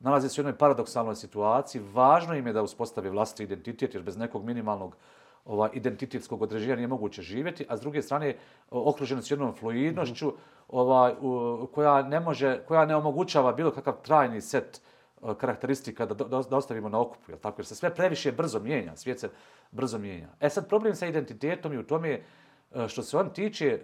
nalaze 0.00 0.28
se 0.28 0.40
u 0.40 0.42
jednoj 0.42 0.58
paradoksalnoj 0.58 1.16
situaciji, 1.16 1.82
važno 1.92 2.34
im 2.34 2.46
je 2.46 2.52
da 2.52 2.62
uspostave 2.62 3.10
vlastni 3.10 3.44
identitet, 3.44 3.94
jer 3.94 4.02
bez 4.02 4.16
nekog 4.16 4.44
minimalnog 4.44 4.96
ova, 5.44 5.70
identitetskog 5.72 6.42
određenja 6.42 6.76
nije 6.76 6.88
moguće 6.88 7.22
živjeti, 7.22 7.66
a 7.68 7.76
s 7.76 7.80
druge 7.80 8.02
strane 8.02 8.36
okruženo 8.70 9.22
s 9.22 9.30
jednom 9.30 9.54
fluidnošću 9.54 10.26
mm 10.26 10.30
-hmm. 10.30 10.68
ova, 10.68 11.14
u, 11.20 11.66
koja, 11.74 12.02
ne 12.02 12.20
može, 12.20 12.62
koja 12.68 12.84
ne 12.86 12.96
omogućava 12.96 13.52
bilo 13.52 13.70
kakav 13.70 13.94
trajni 14.02 14.40
set 14.40 14.80
Eh, 15.22 15.34
karakteristika 15.34 16.06
da, 16.06 16.14
da, 16.14 16.42
da 16.42 16.56
ostavimo 16.56 16.88
na 16.88 17.00
okupu, 17.00 17.30
jel 17.30 17.38
tako? 17.38 17.60
Jer 17.60 17.66
se 17.66 17.74
sve 17.74 17.94
previše 17.94 18.32
brzo 18.32 18.60
mijenja, 18.60 18.96
svijet 18.96 19.20
se 19.20 19.28
brzo 19.70 19.98
mijenja. 19.98 20.28
E 20.40 20.50
sad, 20.50 20.68
problem 20.68 20.94
sa 20.94 21.06
identitetom 21.06 21.72
i 21.72 21.78
u 21.78 21.82
tome 21.82 22.10
eh, 22.10 22.88
što 22.88 23.02
se 23.02 23.16
on 23.16 23.30
tiče 23.30 23.66
eh, 23.66 23.80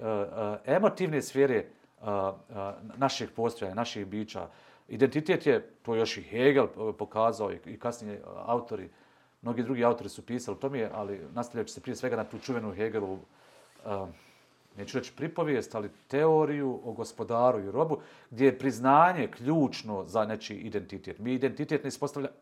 emotivne 0.65 1.23
sfere 1.23 1.67
naših 2.97 3.31
postojanja, 3.31 3.75
naših 3.75 4.07
bića, 4.07 4.49
identitet 4.89 5.47
je, 5.47 5.69
to 5.83 5.95
još 5.95 6.17
i 6.17 6.23
Hegel 6.23 6.67
pokazao 6.99 7.53
i 7.53 7.79
kasnije 7.79 8.23
autori, 8.47 8.91
mnogi 9.43 9.63
drugi 9.63 9.85
autori 9.85 10.09
su 10.09 10.27
pisali 10.27 10.61
to 10.61 10.69
mi 10.69 10.85
ali 10.93 11.21
nastavljajući 11.35 11.73
se 11.73 11.81
prije 11.81 11.97
svega 11.97 12.17
na 12.17 12.25
tu 12.25 12.39
čuvenu 12.39 12.73
Hegelu, 12.73 13.19
neću 14.77 14.99
reći 14.99 15.13
pripovijest, 15.17 15.75
ali 15.75 15.91
teoriju 16.09 16.81
o 16.85 16.93
gospodaru 16.93 17.61
i 17.61 17.71
robu, 17.71 17.99
gdje 18.31 18.45
je 18.45 18.59
priznanje 18.59 19.29
ključno 19.31 20.05
za 20.05 20.25
nečiji 20.25 20.59
identitet. 20.59 21.19
Mi 21.19 21.35
identitet 21.35 21.85
ne, 21.85 21.91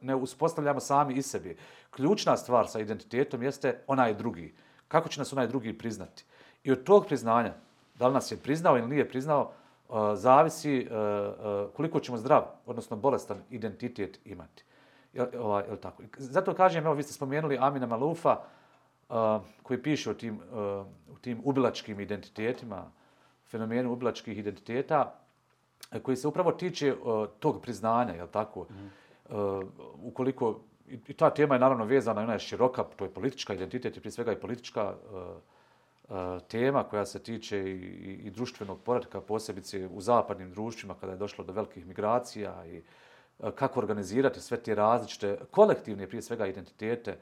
ne 0.01 0.15
uspostavljamo 0.15 0.81
sami 0.81 1.15
iz 1.15 1.27
sebi. 1.27 1.57
Ključna 1.91 2.37
stvar 2.37 2.69
sa 2.69 2.81
identitetom 2.81 3.43
jeste 3.43 3.81
onaj 3.87 4.15
drugi. 4.15 4.55
Kako 4.89 5.09
će 5.09 5.21
nas 5.21 5.33
onaj 5.33 5.47
drugi 5.47 5.79
priznati? 5.79 6.25
I 6.65 6.73
od 6.73 6.85
tog 6.85 7.07
priznanja, 7.07 7.55
da 7.95 8.09
li 8.09 8.15
nas 8.15 8.33
je 8.33 8.37
priznao 8.37 8.79
ili 8.79 8.89
nije 8.89 9.09
priznao, 9.09 9.53
uh, 9.89 9.97
zavisi 10.15 10.89
uh, 10.91 10.97
uh, 10.97 11.75
koliko 11.75 12.01
ćemo 12.01 12.19
zdrav, 12.19 12.43
odnosno 12.67 12.97
bolestan 12.97 13.39
identitet 13.51 14.21
imati. 14.25 14.65
Jel, 15.13 15.27
ovaj, 15.39 15.65
jel 15.69 15.77
tako? 15.77 16.03
Zato 16.19 16.55
kažem, 16.55 16.85
evo 16.85 16.95
vi 16.95 17.03
ste 17.03 17.13
spomenuli 17.13 17.59
Amina 17.61 17.87
Malufa, 17.87 18.37
koji 19.63 19.83
piše 19.83 20.11
o 20.11 20.15
tim, 20.15 20.41
o 21.13 21.19
tim 21.21 21.41
ubilačkim 21.45 22.01
identitetima, 22.01 22.91
fenomenu 23.47 23.93
ubilačkih 23.93 24.39
identiteta, 24.39 25.15
koji 26.03 26.17
se 26.17 26.29
upravo 26.29 26.53
tiče 26.53 26.95
tog 27.39 27.63
priznanja, 27.63 28.15
jel 28.15 28.29
tako? 28.29 28.67
Mm. 28.71 28.91
ukoliko, 30.03 30.61
i 30.89 31.13
ta 31.13 31.31
tema 31.31 31.55
je 31.55 31.61
naravno 31.61 31.85
vezana, 31.85 32.23
ona 32.23 32.33
je 32.33 32.39
široka, 32.39 32.85
to 32.97 33.05
je 33.05 33.15
politička 33.15 33.55
identitet 33.55 33.97
i 33.97 34.01
prije 34.01 34.13
svega 34.13 34.33
i 34.33 34.41
politička 34.41 34.95
tema 36.49 36.85
koja 36.85 37.07
se 37.07 37.23
tiče 37.23 37.59
i, 37.59 37.73
i, 37.73 38.21
i 38.25 38.31
društvenog 38.31 38.81
poredka, 38.81 39.21
posebice 39.21 39.89
u 39.89 40.01
zapadnim 40.01 40.51
društvima 40.51 40.95
kada 41.01 41.13
je 41.13 41.19
došlo 41.19 41.45
do 41.45 41.53
velikih 41.53 41.87
migracija 41.87 42.67
i 42.67 42.83
kako 43.55 43.81
organizirati 43.81 44.41
sve 44.41 44.57
te 44.63 44.75
različite 44.75 45.39
kolektivne, 45.51 46.07
prije 46.07 46.23
svega, 46.23 46.47
identitete, 46.47 47.19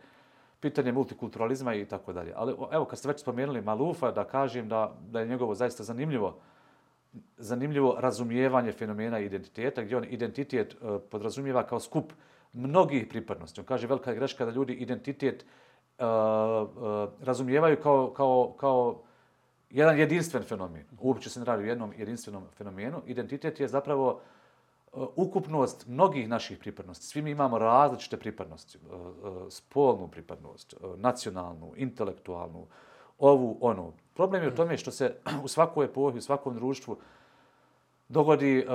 pitanje 0.63 0.93
multikulturalizma 0.93 1.75
i 1.75 1.85
tako 1.85 2.13
dalje. 2.13 2.33
Ali 2.37 2.55
evo, 2.73 2.85
kad 2.85 2.99
ste 2.99 3.09
već 3.09 3.21
spomenuli 3.21 3.61
Malufa, 3.61 4.11
da 4.11 4.25
kažem 4.25 4.69
da, 4.69 4.93
da 5.11 5.21
je 5.21 5.27
njegovo 5.27 5.55
zaista 5.55 5.83
zanimljivo 5.83 6.39
zanimljivo 7.37 7.97
razumijevanje 7.99 8.73
fenomena 8.73 9.19
identiteta, 9.19 9.83
gdje 9.83 9.97
on 9.97 10.05
identitet 10.05 10.75
uh, 10.75 11.01
podrazumijeva 11.11 11.67
kao 11.67 11.81
skup 11.81 12.13
mnogih 12.53 13.07
pripadnosti. 13.07 13.61
On 13.61 13.67
kaže 13.67 13.87
velika 13.87 14.11
je 14.11 14.17
greška 14.17 14.45
da 14.45 14.51
ljudi 14.51 14.73
identitet 14.73 15.45
uh, 15.45 16.05
uh, 16.05 17.09
razumijevaju 17.21 17.77
kao, 17.83 18.13
kao, 18.17 18.55
kao 18.57 19.03
jedan 19.71 19.99
jedinstven 19.99 20.43
fenomen. 20.43 20.85
Uopće 21.01 21.31
se 21.31 21.41
ne 21.41 21.45
radi 21.45 21.63
o 21.63 21.67
jednom 21.67 21.93
jedinstvenom 21.99 22.45
fenomenu. 22.57 23.03
Identitet 23.07 23.61
je 23.61 23.69
zapravo 23.69 24.13
uh, 24.13 24.21
ukupnost 24.93 25.87
mnogih 25.87 26.29
naših 26.29 26.59
pripadnosti. 26.59 27.07
Svi 27.07 27.23
mi 27.23 27.31
imamo 27.31 27.59
različite 27.59 28.17
pripadnosti. 28.17 28.79
E, 28.79 28.95
e, 28.95 29.51
spolnu 29.51 30.09
pripadnost, 30.09 30.75
e, 30.75 30.77
nacionalnu, 30.97 31.73
intelektualnu, 31.77 32.67
ovu, 33.19 33.59
onu. 33.61 33.93
Problem 34.15 34.43
je 34.43 34.49
u 34.49 34.55
tome 34.55 34.77
što 34.77 34.91
se 34.91 35.15
u 35.45 35.49
svakoj 35.49 35.85
epohi, 35.85 36.19
u 36.19 36.23
svakom 36.23 36.55
društvu 36.55 36.97
dogodi, 38.09 38.67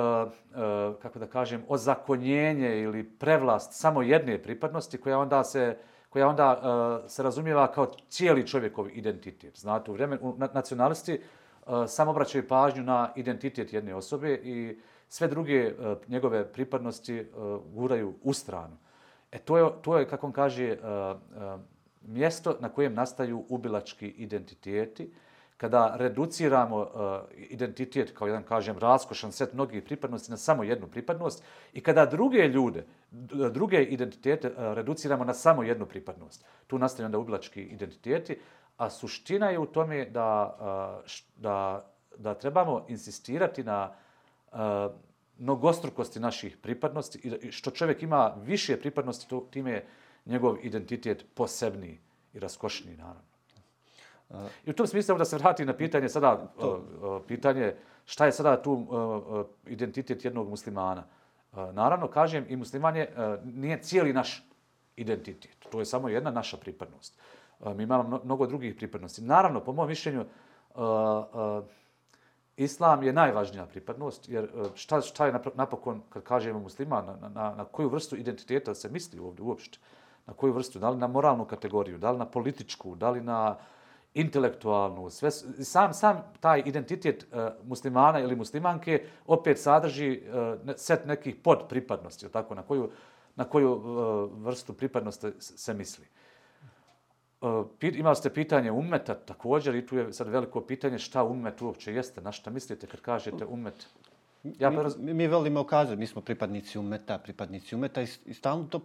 kako 1.02 1.20
da 1.20 1.28
kažem, 1.28 1.64
ozakonjenje 1.68 2.82
ili 2.82 3.04
prevlast 3.04 3.74
samo 3.74 4.02
jedne 4.02 4.44
pripadnosti 4.44 4.98
koja 4.98 5.20
onda 5.20 5.44
se 5.44 5.78
koja 6.10 6.28
onda 6.28 7.04
se 7.08 7.24
razumijeva 7.24 7.72
kao 7.72 7.92
cijeli 8.10 8.48
čovjekov 8.48 8.98
identitet. 8.98 9.60
Znate, 9.60 9.92
u 9.92 9.94
vremenu 9.94 10.36
nacionalisti 10.54 11.22
samo 11.88 12.12
obraćaju 12.12 12.48
pažnju 12.48 12.84
na 12.84 13.12
identitet 13.16 13.74
jedne 13.74 13.96
osobe 13.96 14.36
i 14.36 14.72
uh, 14.72 14.78
sve 15.10 15.28
druge 15.28 15.74
uh, 15.74 15.98
njegove 16.08 16.54
pripadnosti 16.54 17.22
uh, 17.22 17.62
guraju 17.74 18.14
u 18.24 18.34
stranu. 18.34 18.78
E 19.32 19.40
to 19.40 19.58
je, 19.58 19.66
to 19.82 19.98
je 19.98 20.08
kako 20.08 20.28
on 20.28 20.34
kaže, 20.34 20.72
uh, 20.72 21.18
uh, 21.38 21.62
mjesto 22.02 22.58
na 22.60 22.70
kojem 22.70 22.94
nastaju 22.94 23.46
ubilački 23.50 24.08
identiteti, 24.08 25.14
kada 25.58 25.96
reduciramo 25.96 26.78
uh, 26.78 26.88
identitet 27.50 28.12
kao 28.12 28.28
jedan, 28.28 28.44
kažem, 28.44 28.78
raskošan 28.78 29.32
set 29.32 29.54
mnogih 29.54 29.84
pripadnosti 29.84 30.32
na 30.32 30.38
samo 30.38 30.64
jednu 30.64 30.88
pripadnost 30.88 31.44
i 31.74 31.82
kada 31.82 32.06
druge 32.06 32.48
ljude, 32.48 32.86
druge 33.52 33.84
identitete 33.84 34.48
uh, 34.48 34.56
reduciramo 34.58 35.24
na 35.24 35.34
samo 35.34 35.64
jednu 35.64 35.86
pripadnost. 35.86 36.46
Tu 36.68 36.78
nastaju 36.78 37.06
onda 37.06 37.18
ubilački 37.18 37.62
identiteti, 37.62 38.40
a 38.78 38.90
suština 38.90 39.50
je 39.50 39.60
u 39.60 39.66
tome 39.66 40.06
da, 40.06 40.58
uh, 40.60 41.12
da, 41.36 41.86
da 42.18 42.34
trebamo 42.34 42.86
insistirati 42.88 43.64
na 43.64 43.90
uh, 43.90 44.07
mnogostrukosti 45.38 46.20
naših 46.20 46.58
pripadnosti 46.58 47.38
i 47.42 47.52
što 47.52 47.72
čovjek 47.72 48.04
ima 48.04 48.34
više 48.44 48.80
pripadnosti, 48.80 49.30
to, 49.30 49.48
time 49.52 49.72
je 49.72 49.86
njegov 50.26 50.58
identitet 50.62 51.26
posebniji 51.34 52.00
i 52.34 52.40
raskošniji, 52.40 52.98
naravno. 52.98 53.22
I 54.66 54.70
u 54.70 54.74
tom 54.74 54.88
smislu 54.88 55.18
da 55.18 55.26
se 55.26 55.38
vrati 55.38 55.66
na 55.66 55.74
pitanje 55.74 56.10
sada, 56.10 56.54
to. 56.60 57.24
pitanje 57.28 57.76
šta 58.06 58.26
je 58.26 58.32
sada 58.32 58.62
tu 58.62 58.88
identitet 59.68 60.26
jednog 60.26 60.50
muslimana. 60.50 61.04
Naravno, 61.52 62.08
kažem, 62.08 62.46
i 62.50 62.56
musliman 62.56 62.96
je, 62.96 63.14
nije 63.44 63.82
cijeli 63.82 64.14
naš 64.14 64.44
identitet. 64.96 65.58
To 65.72 65.80
je 65.80 65.86
samo 65.86 66.10
jedna 66.10 66.32
naša 66.32 66.58
pripadnost. 66.58 67.20
Mi 67.76 67.84
imamo 67.84 68.22
mnogo 68.24 68.48
drugih 68.48 68.76
pripadnosti. 68.76 69.22
Naravno, 69.22 69.64
po 69.64 69.74
mojom 69.74 69.90
mišljenju, 69.90 70.26
Islam 72.58 73.04
je 73.04 73.14
najvažnija 73.14 73.66
pripadnost, 73.66 74.30
jer 74.30 74.44
e, 74.44 74.50
šta, 74.76 75.02
šta 75.02 75.26
je 75.26 75.40
napokon, 75.56 76.02
kad 76.10 76.24
kažemo 76.24 76.60
musliman, 76.60 77.06
na, 77.06 77.30
na, 77.30 77.56
na 77.56 77.66
koju 77.66 77.90
vrstu 77.90 78.16
identiteta 78.16 78.76
se 78.76 78.90
misli 78.90 79.20
ovdje 79.20 79.44
uopšte? 79.44 79.78
Na 80.26 80.34
koju 80.34 80.54
vrstu? 80.54 80.80
Da 80.80 80.90
li 80.90 80.98
na 80.98 81.08
moralnu 81.08 81.46
kategoriju, 81.46 81.98
da 81.98 82.12
li 82.12 82.18
na 82.18 82.26
političku, 82.26 82.96
da 82.96 83.10
li 83.10 83.22
na 83.22 83.58
intelektualnu? 84.14 85.10
Sve, 85.10 85.32
sam, 85.32 85.94
sam 85.94 86.24
taj 86.40 86.64
identitet 86.66 87.24
uh, 87.32 87.40
muslimana 87.64 88.20
ili 88.20 88.36
muslimanke 88.36 89.06
opet 89.28 89.60
sadrži 89.60 90.22
uh, 90.22 90.76
set 90.76 91.06
nekih 91.06 91.36
podpripadnosti, 91.36 92.30
tako, 92.30 92.56
na 92.56 92.62
koju, 92.62 92.90
na 93.36 93.44
koju 93.44 93.74
uh, 93.74 94.32
vrstu 94.44 94.74
pripadnosti 94.74 95.32
se 95.40 95.74
misli. 95.74 96.06
Uh, 96.06 96.27
imali 97.82 98.16
ste 98.16 98.34
pitanje 98.34 98.72
umeta 98.72 99.16
također 99.16 99.76
i 99.76 99.86
tu 99.86 99.98
je 99.98 100.14
sad 100.14 100.28
veliko 100.28 100.62
pitanje 100.62 101.00
šta 101.00 101.24
umet 101.24 101.62
uopće 101.62 101.94
jeste, 101.94 102.22
na 102.22 102.32
šta 102.32 102.50
mislite 102.50 102.88
kad 102.88 103.02
kažete 103.02 103.46
umet? 103.46 103.88
Ja 104.60 104.70
mi, 104.70 104.78
mi, 104.98 105.14
mi 105.14 105.28
volimo 105.28 105.64
kazati, 105.64 106.00
mi 106.00 106.08
smo 106.08 106.22
pripadnici 106.22 106.80
umeta, 106.80 107.18
pripadnici 107.18 107.76
umeta 107.76 108.02
i, 108.02 108.08
i 108.26 108.34
stalno 108.34 108.68
to 108.70 108.80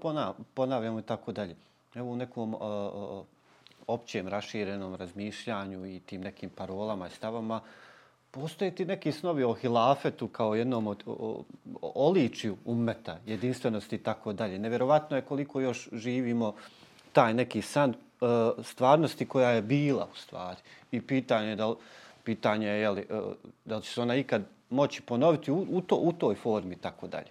ponavljamo 0.54 0.98
i 0.98 1.02
tako 1.02 1.32
dalje. 1.32 1.56
Evo 1.94 2.10
u 2.10 2.16
nekom 2.16 2.54
uh, 2.54 2.60
uh, 2.60 3.24
općem, 3.86 4.28
raširenom 4.28 4.94
razmišljanju 4.94 5.86
i 5.86 6.00
tim 6.00 6.20
nekim 6.20 6.50
parolama 6.50 7.06
i 7.06 7.10
stavama, 7.10 7.60
postoje 8.30 8.74
ti 8.74 8.84
neki 8.84 9.12
snovi 9.12 9.44
o 9.44 9.54
hilafetu 9.54 10.28
kao 10.28 10.54
jednom 10.54 10.86
od 10.86 11.02
o, 11.06 11.44
o, 11.82 11.92
oličiju 11.94 12.56
umeta, 12.64 13.18
jedinstvenosti 13.26 13.96
i 13.96 14.02
tako 14.02 14.32
dalje. 14.32 14.58
Neverovatno 14.58 15.16
je 15.16 15.22
koliko 15.22 15.60
još 15.60 15.88
živimo 15.92 16.54
taj 17.12 17.34
neki 17.34 17.62
san 17.62 17.90
uh, 17.90 18.64
stvarnosti 18.64 19.28
koja 19.28 19.50
je 19.50 19.62
bila 19.62 20.08
u 20.12 20.16
stvari. 20.16 20.60
I 20.90 21.00
pitanje 21.06 21.56
da 21.56 21.74
pitanje 22.24 22.68
je 22.68 22.90
li, 22.90 23.06
uh, 23.10 23.16
e, 23.16 23.20
da 23.64 23.76
li 23.76 23.82
će 23.82 23.92
se 23.92 24.00
ona 24.00 24.16
ikad 24.16 24.42
moći 24.70 25.02
ponoviti 25.02 25.50
u, 25.50 25.66
u, 25.70 25.80
to, 25.80 25.96
u 25.96 26.12
toj 26.12 26.34
formi 26.34 26.76
tako 26.76 27.06
dalje. 27.06 27.30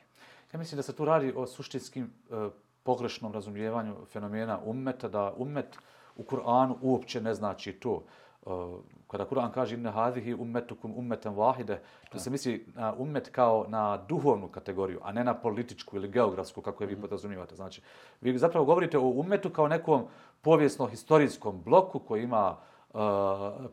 Ja 0.53 0.59
mislim 0.59 0.77
da 0.77 0.83
se 0.83 0.95
tu 0.95 1.05
radi 1.05 1.33
o 1.35 1.47
suštinskim 1.47 2.11
uh, 2.29 2.51
pogrešnom 2.83 3.33
razumijevanju 3.33 3.95
fenomena 4.11 4.59
ummeta, 4.65 5.09
da 5.09 5.33
ummet 5.37 5.77
u 6.15 6.23
Kur'anu 6.23 6.75
uopće 6.81 7.21
ne 7.21 7.33
znači 7.33 7.73
to. 7.73 8.03
Uh, 8.45 8.79
kada 9.11 9.25
Kur'an 9.25 9.51
kaže 9.51 9.75
inna 9.75 9.91
hadhihi 9.91 10.33
ummetukum 10.33 10.93
ummatan 10.97 11.35
wahide, 11.35 11.77
to 12.11 12.19
se 12.19 12.29
misli 12.29 12.65
na 12.75 12.93
ummet 12.97 13.29
kao 13.29 13.65
na 13.67 13.97
duhovnu 13.97 14.47
kategoriju, 14.47 14.99
a 15.03 15.11
ne 15.11 15.23
na 15.23 15.33
političku 15.33 15.95
ili 15.95 16.07
geografsku, 16.07 16.61
kako 16.61 16.83
je 16.83 16.87
vi 16.87 16.93
mhm. 16.93 17.01
podrazumijevate. 17.01 17.55
Znači, 17.55 17.81
vi 18.21 18.37
zapravo 18.37 18.65
govorite 18.65 18.97
o 18.97 19.01
ummetu 19.01 19.49
kao 19.49 19.67
nekom 19.67 20.05
povijesno-historijskom 20.41 21.61
bloku 21.63 21.99
koji 21.99 22.23
ima 22.23 22.55
uh, 22.93 22.99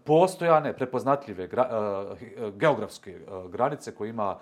postojane, 0.05 0.73
prepoznatljive 0.77 1.47
gra, 1.47 1.69
uh, 1.71 2.53
geografske 2.53 3.21
uh, 3.21 3.51
granice, 3.51 3.95
koji 3.95 4.11
ima 4.11 4.37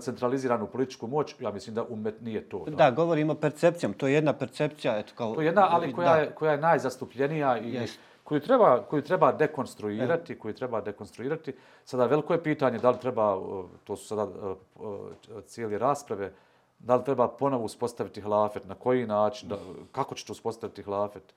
centraliziranu 0.00 0.66
političku 0.66 1.06
moć, 1.06 1.34
ja 1.40 1.50
mislim 1.50 1.74
da 1.74 1.84
umet 1.84 2.20
nije 2.20 2.48
to. 2.48 2.64
Da, 2.64 2.76
da 2.76 2.90
govorimo 2.90 3.34
percepcijom. 3.34 3.92
To 3.92 4.06
je 4.06 4.14
jedna 4.14 4.32
percepcija. 4.32 4.98
Eto, 4.98 5.12
kao, 5.16 5.34
to 5.34 5.40
je 5.40 5.46
jedna, 5.46 5.68
ali 5.70 5.92
koja, 5.92 6.14
da. 6.14 6.20
je, 6.20 6.30
koja 6.30 6.52
je 6.52 6.58
najzastupljenija 6.58 7.58
i 7.58 7.72
yes. 7.72 7.98
Koju, 8.26 8.40
treba, 8.40 8.82
koju 8.82 9.02
treba 9.02 9.32
dekonstruirati, 9.32 10.38
koju 10.38 10.54
treba 10.54 10.80
dekonstruirati. 10.80 11.54
Sada, 11.84 12.06
veliko 12.06 12.32
je 12.34 12.42
pitanje 12.42 12.78
da 12.78 12.90
li 12.90 12.98
treba, 13.00 13.36
to 13.84 13.96
su 13.96 14.06
sada 14.06 14.26
cijeli 15.46 15.78
rasprave, 15.78 16.32
da 16.78 16.96
li 16.96 17.04
treba 17.04 17.28
ponovo 17.28 17.64
uspostaviti 17.64 18.20
hlafet, 18.20 18.64
na 18.66 18.74
koji 18.74 19.06
način, 19.06 19.48
da, 19.48 19.58
kako 19.92 20.14
ćete 20.14 20.32
uspostaviti 20.32 20.82
hlafet, 20.82 21.34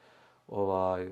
ovaj, 0.47 1.11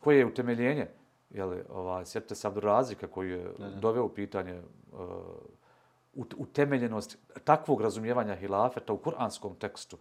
koje 0.00 0.18
je 0.18 0.26
utemeljenje, 0.26 0.86
jeli, 1.30 1.64
ovaj, 1.70 2.06
sjetite 2.06 2.34
se 2.34 2.46
Abdurazika 2.46 3.06
koji 3.06 3.30
je 3.30 3.44
ne, 3.58 3.70
ne. 3.70 3.80
doveo 3.80 4.04
u 4.04 4.08
pitanje 4.08 4.60
uh, 4.92 6.26
utemeljenost 6.36 7.18
takvog 7.44 7.80
razumijevanja 7.80 8.34
hilafeta 8.34 8.92
u 8.92 8.98
kuranskom 8.98 9.54
tekstu 9.54 9.96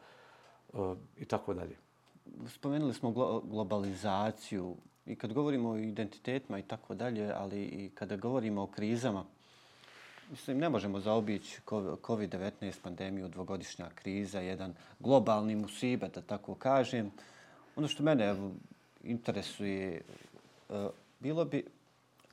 uh, 0.73 0.97
i 1.17 1.25
tako 1.25 1.53
dalje. 1.53 1.77
Spomenuli 2.47 2.93
smo 2.93 3.11
glo 3.11 3.41
globalizaciju 3.41 4.75
i 5.05 5.15
kad 5.15 5.33
govorimo 5.33 5.69
o 5.69 5.77
identitetima 5.77 6.59
i 6.59 6.63
tako 6.63 6.95
dalje, 6.95 7.31
ali 7.35 7.63
i 7.63 7.89
kada 7.95 8.15
govorimo 8.15 8.61
o 8.61 8.67
krizama, 8.67 9.25
mislim, 10.31 10.57
ne 10.57 10.69
možemo 10.69 10.99
zaobići 10.99 11.61
COVID-19 11.65 12.73
pandemiju, 12.83 13.27
dvogodišnja 13.27 13.89
kriza, 13.95 14.39
jedan 14.39 14.73
globalni 14.99 15.55
musibe, 15.55 16.07
da 16.07 16.21
tako 16.21 16.55
kažem. 16.55 17.11
Ono 17.75 17.87
što 17.87 18.03
mene 18.03 18.35
interesuje, 19.03 20.01
e, 20.69 20.87
bilo 21.19 21.45
bi, 21.45 21.65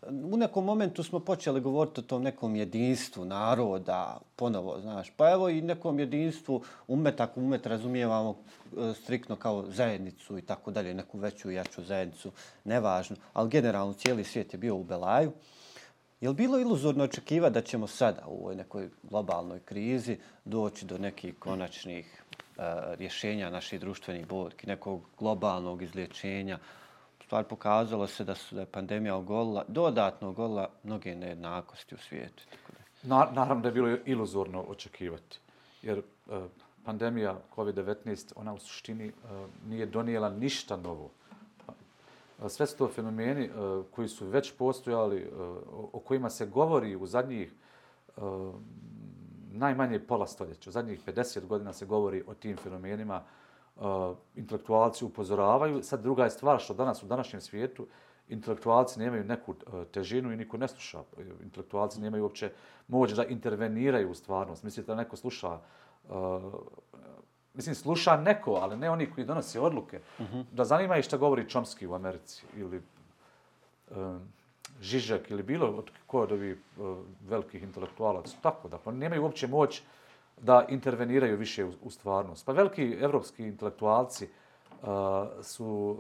u 0.07 0.37
nekom 0.37 0.65
momentu 0.65 1.03
smo 1.03 1.21
počeli 1.21 1.61
govoriti 1.61 2.01
o 2.01 2.03
tom 2.03 2.23
nekom 2.23 2.57
jedinstvu 2.57 3.25
naroda, 3.25 4.21
ponovo, 4.37 4.81
znaš, 4.81 5.11
pa 5.17 5.31
evo 5.31 5.49
i 5.49 5.63
nekom 5.63 5.99
jedinstvu 5.99 6.63
umeta, 6.89 7.23
ako 7.25 7.41
umet 7.41 7.67
razumijevamo 7.67 8.37
e, 8.37 8.95
striktno 8.95 9.37
kao 9.37 9.65
zajednicu 9.69 10.39
i 10.39 10.43
tako 10.43 10.71
dalje, 10.71 10.95
neku 10.95 11.19
veću 11.19 11.51
i 11.51 11.55
jaču 11.55 11.83
zajednicu, 11.83 12.33
nevažno, 12.65 13.17
ali 13.33 13.51
generalno 13.51 13.93
cijeli 13.93 14.25
svijet 14.25 14.53
je 14.53 14.59
bio 14.59 14.77
u 14.77 14.85
Belaju. 14.85 15.33
Je 16.21 16.29
li 16.29 16.35
bilo 16.35 16.59
iluzorno 16.59 17.05
očekiva 17.05 17.51
da 17.51 17.63
ćemo 17.63 17.87
sada 17.87 18.27
u 18.27 18.41
ovoj 18.41 18.55
nekoj 18.55 18.91
globalnoj 19.03 19.61
krizi 19.61 20.19
doći 20.45 20.87
do 20.87 20.99
nekih 20.99 21.35
konačnih 21.39 22.23
e, 22.27 22.63
rješenja 22.95 23.51
naših 23.51 23.81
društvenih 23.81 24.27
borki, 24.27 24.67
nekog 24.67 25.03
globalnog 25.19 25.83
izlječenja. 25.83 26.59
Stvar 27.29 27.45
pokazalo 27.45 28.07
se 28.07 28.25
da 28.25 28.35
su 28.35 28.55
da 28.55 28.61
je 28.61 28.67
pandemija 28.67 29.17
ogolila, 29.17 29.65
dodatno 29.69 30.29
ogolila 30.29 30.69
mnoge 30.83 31.15
nejednakosti 31.15 31.95
u 31.95 31.99
svijetu. 31.99 32.43
Tako 32.51 32.73
da. 32.73 33.09
Na, 33.09 33.31
naravno 33.33 33.63
da 33.63 33.69
je 33.69 33.73
bilo 33.73 33.99
iluzorno 34.07 34.63
očekivati. 34.63 35.39
Jer 35.83 35.99
uh, 35.99 36.45
pandemija 36.85 37.39
COVID-19, 37.57 38.33
ona 38.37 38.55
u 38.55 38.59
suštini 38.59 39.09
uh, 39.09 39.69
nije 39.69 39.87
donijela 39.87 40.31
ništa 40.31 40.77
novo. 40.77 41.11
Pa, 41.67 41.73
e, 42.47 42.49
sve 42.49 42.67
su 42.67 42.77
to 42.77 42.89
fenomeni 42.89 43.51
uh, 43.51 43.85
koji 43.91 44.09
su 44.09 44.27
već 44.27 44.53
postojali, 44.53 45.25
uh, 45.27 45.33
o 45.93 46.01
kojima 46.05 46.31
se 46.31 46.47
govori 46.47 46.97
u 46.97 47.07
zadnjih 47.07 47.53
uh, 48.17 48.55
najmanje 49.53 49.99
pola 49.99 50.27
stoljeća. 50.27 50.71
U 50.71 50.73
zadnjih 50.73 51.07
50 51.07 51.47
godina 51.47 51.73
se 51.73 51.87
govori 51.87 52.25
o 52.27 52.35
tim 52.35 52.57
fenomenima. 52.57 53.23
Uh, 53.79 54.17
intelektualci 54.35 55.05
upozoravaju. 55.05 55.83
Sad 55.83 56.03
druga 56.03 56.25
je 56.25 56.31
stvar 56.31 56.61
što 56.61 56.75
danas 56.75 57.03
u 57.03 57.07
današnjem 57.07 57.41
svijetu 57.41 57.87
intelektualci 58.29 58.99
nemaju 59.01 59.25
neku 59.25 59.51
uh, 59.53 59.85
težinu 59.93 60.33
i 60.33 60.37
niko 60.37 60.57
ne 60.57 60.69
sluša. 60.69 61.03
Intelektualci 61.43 62.01
nemaju 62.01 62.23
uopće 62.23 62.53
moć 62.89 63.13
da 63.13 63.25
interveniraju 63.25 64.11
u 64.11 64.15
stvarnost. 64.15 64.63
Mislite 64.63 64.87
da 64.87 64.95
neko 64.95 65.17
sluša 65.17 65.59
uh, 66.09 66.43
Mislim, 67.55 67.75
sluša 67.75 68.17
neko, 68.17 68.53
ali 68.53 68.77
ne 68.77 68.91
oni 68.91 69.11
koji 69.11 69.27
donose 69.27 69.61
odluke. 69.61 70.01
Uh 70.19 70.27
-huh. 70.27 70.45
Da 70.53 70.65
zanima 70.65 70.97
i 70.97 71.03
šta 71.03 71.17
govori 71.17 71.49
Čomski 71.49 71.87
u 71.87 71.95
Americi 71.95 72.47
ili 72.57 72.83
um, 73.91 74.21
Žižek 74.81 75.31
ili 75.31 75.43
bilo 75.43 75.67
od 75.67 75.91
ko 76.07 76.21
od 76.21 76.33
ovih 76.33 76.57
uh, 76.77 76.97
velikih 77.29 77.63
intelektualaca. 77.63 78.37
Tako 78.43 78.69
da, 78.69 78.79
pa 78.79 78.93
nemaju 78.93 79.23
uopće 79.23 79.47
moć 79.47 79.83
da 80.43 80.65
interveniraju 80.69 81.37
više 81.37 81.65
u, 81.65 81.73
u 81.83 81.91
stvarnost. 81.91 82.47
Pa 82.47 82.53
veliki 82.53 82.97
evropski 83.01 83.47
intelektualci 83.47 84.29
uh, 84.83 84.89
su 85.43 85.99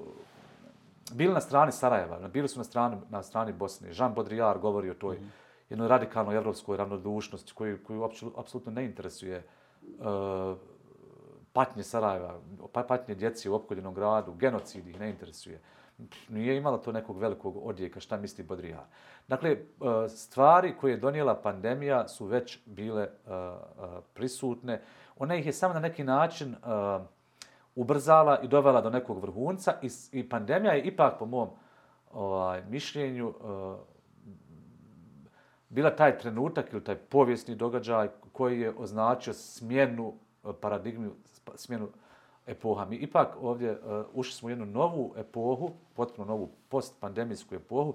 bili 1.12 1.35
na 1.35 1.40
strani 1.40 1.73
Sarajeva, 1.73 2.28
bili 2.28 2.49
su 2.49 2.61
na 2.61 2.64
strani, 2.64 2.97
na 3.11 3.23
strani 3.23 3.52
Bosne. 3.52 3.88
Jean 3.92 4.14
Baudrillard 4.14 4.61
govori 4.61 4.90
o 4.90 4.95
toj 4.95 5.16
mm 5.16 5.21
-hmm. 5.21 5.71
jednoj 5.71 5.88
radikalnoj 5.88 6.37
evropskoj 6.37 6.76
ravnodušnosti 6.76 7.52
koju, 7.52 7.78
koju 7.87 8.11
apsolutno 8.37 8.73
ne 8.73 8.85
interesuje 8.85 9.47
uh, 9.99 10.57
patnje 11.52 11.83
Sarajeva, 11.83 12.40
pa, 12.73 12.83
patnje 12.83 13.14
djeci 13.14 13.49
u 13.49 13.54
opkoljenom 13.54 13.95
gradu, 13.95 14.35
genocid 14.35 14.87
ih 14.87 15.00
ne 15.00 15.11
interesuje. 15.11 15.57
Uh, 15.57 15.78
nije 16.28 16.57
imala 16.57 16.78
to 16.78 16.93
nekog 16.93 17.19
velikog 17.19 17.67
odjeka, 17.67 18.00
šta 18.00 18.17
misli 18.17 18.45
Bodrijar. 18.45 18.85
Dakle, 19.28 19.50
e, 19.50 19.59
stvari 20.09 20.75
koje 20.81 20.90
je 20.90 20.97
donijela 20.97 21.35
pandemija 21.35 22.09
su 22.09 22.26
već 22.26 22.59
bile 22.67 23.02
e, 23.02 23.09
e, 23.31 23.50
prisutne. 24.14 24.83
Ona 25.19 25.37
ih 25.37 25.47
je 25.47 25.52
samo 25.52 25.75
na 25.75 25.81
neki 25.81 26.05
način 26.05 26.57
ubrzala 27.75 28.38
i 28.43 28.49
dovela 28.49 28.81
do 28.81 28.90
nekog 28.90 29.23
vrhunca 29.23 29.75
i, 29.83 29.88
i 30.12 30.28
pandemija 30.28 30.73
je 30.73 30.83
ipak 30.83 31.19
po 31.19 31.26
mom 31.26 31.49
ovaj, 32.12 32.62
mišljenju 32.69 33.35
bila 35.69 35.97
taj 35.97 36.19
trenutak 36.19 36.73
ili 36.73 36.85
taj 36.85 36.97
povijesni 36.97 37.55
događaj 37.55 38.09
koji 38.33 38.61
je 38.61 38.75
označio 38.78 39.33
smjenu 39.33 40.14
paradigmu, 40.61 41.11
smjenu 41.55 41.88
epoha. 42.49 42.85
Mi 42.85 42.97
ipak 42.97 43.37
ovdje 43.40 43.71
uh, 43.71 44.07
ušli 44.12 44.35
smo 44.35 44.47
u 44.47 44.50
jednu 44.50 44.67
novu 44.67 45.14
epohu, 45.17 45.71
potpuno 45.95 46.26
novu 46.26 46.50
postpandemijsku 46.69 47.55
epohu, 47.55 47.95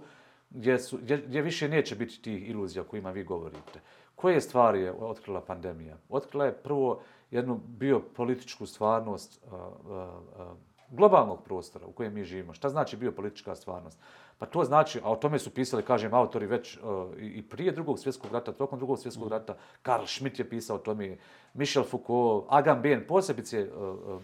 gdje, 0.50 0.79
su, 0.79 0.98
gdje, 0.98 1.17
gdje 1.17 1.41
više 1.41 1.69
neće 1.69 1.95
biti 1.95 2.22
tih 2.22 2.50
iluzija 2.50 2.81
o 2.81 2.86
kojima 2.86 3.12
vi 3.12 3.24
govorite. 3.24 3.79
Koje 4.15 4.41
stvari 4.41 4.81
je 4.81 4.91
otkrila 4.91 5.41
pandemija? 5.41 5.98
Otkrila 6.10 6.45
je 6.45 6.53
prvo 6.53 7.01
jednu 7.31 7.60
biopolitičku 7.67 8.65
stvarnost 8.65 9.41
uh, 9.45 9.53
uh, 9.53 9.60
uh, 9.89 10.57
globalnog 10.89 11.43
prostora 11.43 11.88
u 11.88 11.91
kojem 11.91 12.13
mi 12.13 12.24
živimo. 12.24 12.53
Šta 12.53 12.69
znači 12.69 12.98
biopolitička 12.98 13.55
stvarnost? 13.55 14.00
Pa 14.38 14.45
to 14.45 14.63
znači, 14.63 15.00
a 15.03 15.12
o 15.12 15.15
tome 15.15 15.39
su 15.39 15.49
pisali, 15.49 15.84
kažem, 15.84 16.13
autori 16.13 16.45
već 16.45 16.78
uh, 16.78 16.84
i 17.17 17.41
prije 17.41 17.71
drugog 17.71 17.99
svjetskog 17.99 18.32
rata, 18.32 18.51
tokom 18.51 18.80
drugog 18.80 18.99
svjetskog 18.99 19.28
rata, 19.28 19.56
Karl 19.82 20.06
Schmitt 20.06 20.39
je 20.39 20.49
pisao 20.49 20.75
o 20.75 20.80
tome, 20.80 21.17
Michel 21.54 21.84
Foucault, 21.84 22.45
Agamben, 22.49 23.06
posebice 23.08 23.69
uh, 23.75 23.82
uh, 23.82 24.21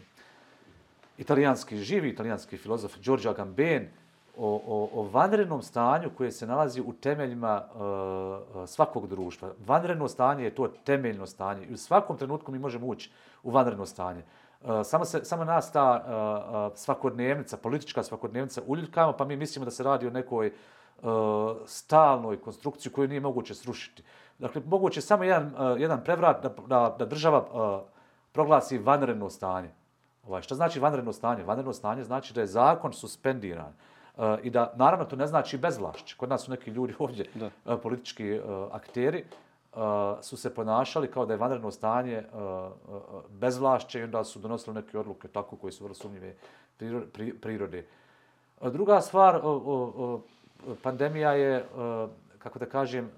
italijanski, 1.20 1.78
živi 1.78 2.10
italijanski 2.10 2.58
filozof 2.58 2.98
Giorgio 3.00 3.32
Agamben 3.32 3.90
o, 4.38 4.62
o, 4.68 4.90
o 4.94 5.04
vanrednom 5.04 5.62
stanju 5.62 6.10
koje 6.18 6.32
se 6.32 6.48
nalazi 6.48 6.82
u 6.82 6.94
temeljima 6.94 7.62
e, 7.62 8.64
e, 8.64 8.68
svakog 8.68 9.08
društva. 9.08 9.52
Vanredno 9.66 10.08
stanje 10.08 10.44
je 10.44 10.56
to 10.56 10.68
temeljno 10.68 11.26
stanje 11.28 11.66
i 11.66 11.74
u 11.74 11.78
svakom 11.78 12.18
trenutku 12.18 12.52
mi 12.52 12.60
možemo 12.60 12.88
ući 12.88 13.12
u 13.44 13.52
vanredno 13.52 13.86
stanje. 13.86 14.22
E, 14.22 14.84
samo, 14.84 15.06
se, 15.06 15.26
samo 15.26 15.44
nas 15.44 15.72
ta 15.72 16.04
e, 16.08 16.12
e 16.12 16.78
svakodnevnica, 16.78 17.58
politička 17.58 18.04
svakodnevnica 18.04 18.62
uljuljkamo, 18.68 19.14
pa 19.14 19.26
mi 19.26 19.36
mislimo 19.36 19.66
da 19.66 19.72
se 19.72 19.84
radi 19.84 20.08
o 20.08 20.12
nekoj 20.12 20.48
e, 20.48 20.52
stalnoj 21.66 22.42
konstrukciji 22.42 22.92
koju 22.92 23.08
nije 23.08 23.22
moguće 23.22 23.56
srušiti. 23.56 24.04
Dakle, 24.38 24.62
moguće 24.66 25.02
samo 25.02 25.24
jedan, 25.24 25.52
e, 25.76 25.82
jedan 25.82 26.04
prevrat 26.04 26.44
da, 26.44 26.50
da, 26.68 26.96
da 27.00 27.06
država 27.06 27.40
e, 27.40 27.90
proglasi 28.32 28.78
vanredno 28.78 29.30
stanje. 29.30 29.79
Ovaj, 30.30 30.42
šta 30.42 30.56
znači 30.56 30.80
vanredno 30.80 31.14
stanje? 31.14 31.44
Vanredno 31.44 31.74
stanje 31.74 32.04
znači 32.04 32.34
da 32.34 32.42
je 32.42 32.48
zakon 32.48 32.94
suspendiran. 32.94 33.74
Uh, 34.18 34.24
I 34.44 34.50
da, 34.50 34.74
naravno, 34.76 35.06
to 35.06 35.16
ne 35.16 35.28
znači 35.28 35.58
bezvlašće. 35.58 36.16
Kod 36.18 36.30
nas 36.30 36.44
su 36.46 36.52
neki 36.52 36.72
ljudi 36.72 36.94
ovdje, 37.00 37.26
uh, 37.36 37.80
politički 37.84 38.40
uh, 38.40 38.44
akteri, 38.72 39.24
uh, 39.74 39.82
su 40.22 40.38
se 40.38 40.54
ponašali 40.56 41.12
kao 41.12 41.26
da 41.26 41.34
je 41.34 41.38
vanredno 41.38 41.72
stanje 41.72 42.24
uh, 42.34 42.40
uh, 42.40 43.22
bezvlašće 43.30 44.00
i 44.00 44.04
onda 44.04 44.24
su 44.24 44.40
donosili 44.40 44.76
neke 44.76 45.00
odluke 45.00 45.28
tako 45.28 45.56
koje 45.56 45.72
su 45.72 45.84
vrlo 45.84 45.96
sumnjive 45.96 46.36
prirode. 47.42 47.86
Druga 48.62 49.02
stvar, 49.02 49.36
uh, 49.36 49.44
uh, 49.44 49.96
uh, 49.96 50.78
pandemija 50.84 51.34
je, 51.34 51.66
kako 52.40 52.60
da 52.60 52.66
kažem, 52.66 53.12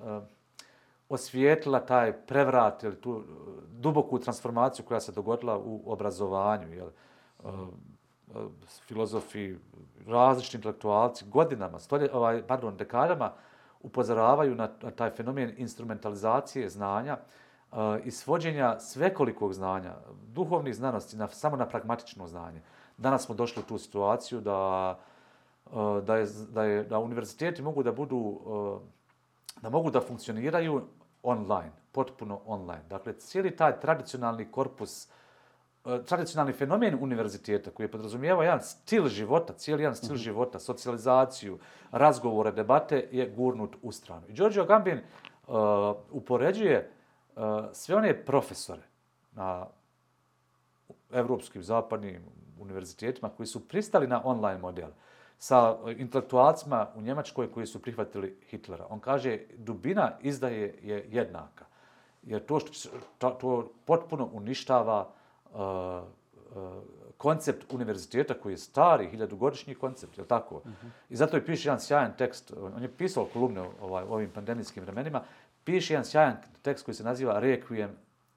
osvijetila 1.12 1.80
taj 1.80 2.13
prevrat 2.13 2.84
ili 2.84 2.95
tu 3.02 3.17
eh, 3.19 3.24
duboku 3.71 4.19
transformaciju 4.19 4.86
koja 4.86 5.00
se 5.00 5.12
dogodila 5.12 5.58
u 5.58 5.82
obrazovanju. 5.86 6.74
Jel? 6.74 6.88
Eh, 6.88 7.47
eh, 7.47 8.34
filozofi, 8.88 9.56
različni 10.08 10.58
intelektualci 10.58 11.26
godinama, 11.28 11.80
stolje, 11.80 12.10
ovaj, 12.13 12.43
pardon, 12.47 12.78
dekadama 12.78 13.32
upozoravaju 13.82 14.56
na, 14.56 14.69
na 14.82 14.91
taj 14.91 15.10
fenomen 15.10 15.54
instrumentalizacije 15.58 16.69
znanja 16.69 17.17
uh, 17.71 17.78
i 18.04 18.12
svođenja 18.12 18.80
svekolikog 18.80 19.54
znanja, 19.54 19.93
duhovnih 20.28 20.76
znanosti, 20.76 21.17
na, 21.17 21.28
samo 21.28 21.58
na 21.58 21.65
pragmatično 21.65 22.28
znanje. 22.28 22.62
Danas 22.97 23.26
smo 23.26 23.36
došli 23.36 23.63
u 23.63 23.65
tu 23.65 23.78
situaciju 23.78 24.41
da, 24.41 25.00
uh, 25.65 26.04
da, 26.04 26.15
je, 26.15 26.28
da, 26.50 26.63
je, 26.63 26.84
da 26.84 27.00
univerziteti 27.00 27.62
mogu 27.62 27.84
da 27.84 27.91
budu 27.91 28.17
uh, 28.17 28.82
da 29.62 29.69
mogu 29.69 29.91
da 29.91 30.02
funkcioniraju 30.02 30.82
online, 31.23 31.71
potpuno 31.91 32.41
online. 32.45 32.84
Dakle, 32.89 33.13
cijeli 33.13 33.55
taj 33.55 33.79
tradicionalni 33.79 34.51
korpus, 34.51 35.07
eh, 35.86 36.03
tradicionalni 36.05 36.53
fenomen 36.53 36.97
univerziteta 37.01 37.71
koji 37.71 37.86
je 37.86 37.91
podrazumijevao 37.91 38.43
jedan 38.43 38.62
stil 38.62 39.07
života, 39.07 39.53
cijeli 39.53 39.84
jedan 39.84 39.95
stil 39.95 40.13
mm 40.13 40.17
-hmm. 40.17 40.23
života, 40.23 40.60
socijalizaciju, 40.60 41.60
razgovore, 41.91 42.51
debate, 42.51 43.07
je 43.12 43.29
gurnut 43.29 43.75
u 43.81 43.91
stranu. 43.91 44.21
I 44.27 44.34
Giorgio 44.34 44.65
Gambin 44.65 44.99
uh, 44.99 45.55
upoređuje 46.12 46.91
uh, 47.36 47.43
sve 47.73 47.95
one 47.95 48.25
profesore 48.25 48.84
na 49.31 49.67
evropskim, 51.12 51.63
zapadnim 51.63 52.21
univerzitetima 52.60 53.29
koji 53.29 53.47
su 53.47 53.67
pristali 53.67 54.07
na 54.07 54.21
online 54.25 54.60
model. 54.60 54.89
Uh, 54.89 54.95
sa 55.41 55.77
intelektualcima 55.97 56.88
u 56.95 57.01
Njemačkoj 57.01 57.51
koji 57.51 57.65
su 57.67 57.82
prihvatili 57.82 58.38
Hitlera. 58.49 58.86
On 58.89 58.99
kaže, 58.99 59.39
dubina 59.58 60.12
izdaje 60.21 60.75
je 60.84 61.06
jednaka. 61.10 61.65
Jer 62.23 62.45
to, 62.45 62.60
što, 62.60 62.89
to, 63.17 63.30
to 63.30 63.71
potpuno 63.86 64.30
uništava 64.34 65.10
uh, 65.51 65.60
uh, 65.60 66.84
koncept 67.17 67.73
univerziteta 67.73 68.34
koji 68.34 68.54
je 68.54 68.58
stari, 68.58 69.10
hiljadugodišnji 69.10 69.75
koncept, 69.75 70.17
je 70.17 70.27
tako? 70.27 70.56
Uh 70.56 70.63
-huh. 70.63 70.89
I 71.10 71.15
zato 71.15 71.38
je 71.38 71.45
piše 71.45 71.69
jedan 71.69 71.80
sjajan 71.80 72.13
tekst, 72.17 72.54
on 72.58 72.84
je 72.84 72.91
pisao 72.97 73.25
kolumne 73.34 73.62
ovaj, 73.82 74.04
ovim 74.04 74.30
pandemijskim 74.30 74.84
vremenima, 74.84 75.23
piše 75.63 75.93
jedan 75.93 76.06
sjajan 76.06 76.38
tekst 76.62 76.86
koji 76.86 76.95
se 76.95 77.04
naziva 77.04 77.41
Requiem 77.41 77.89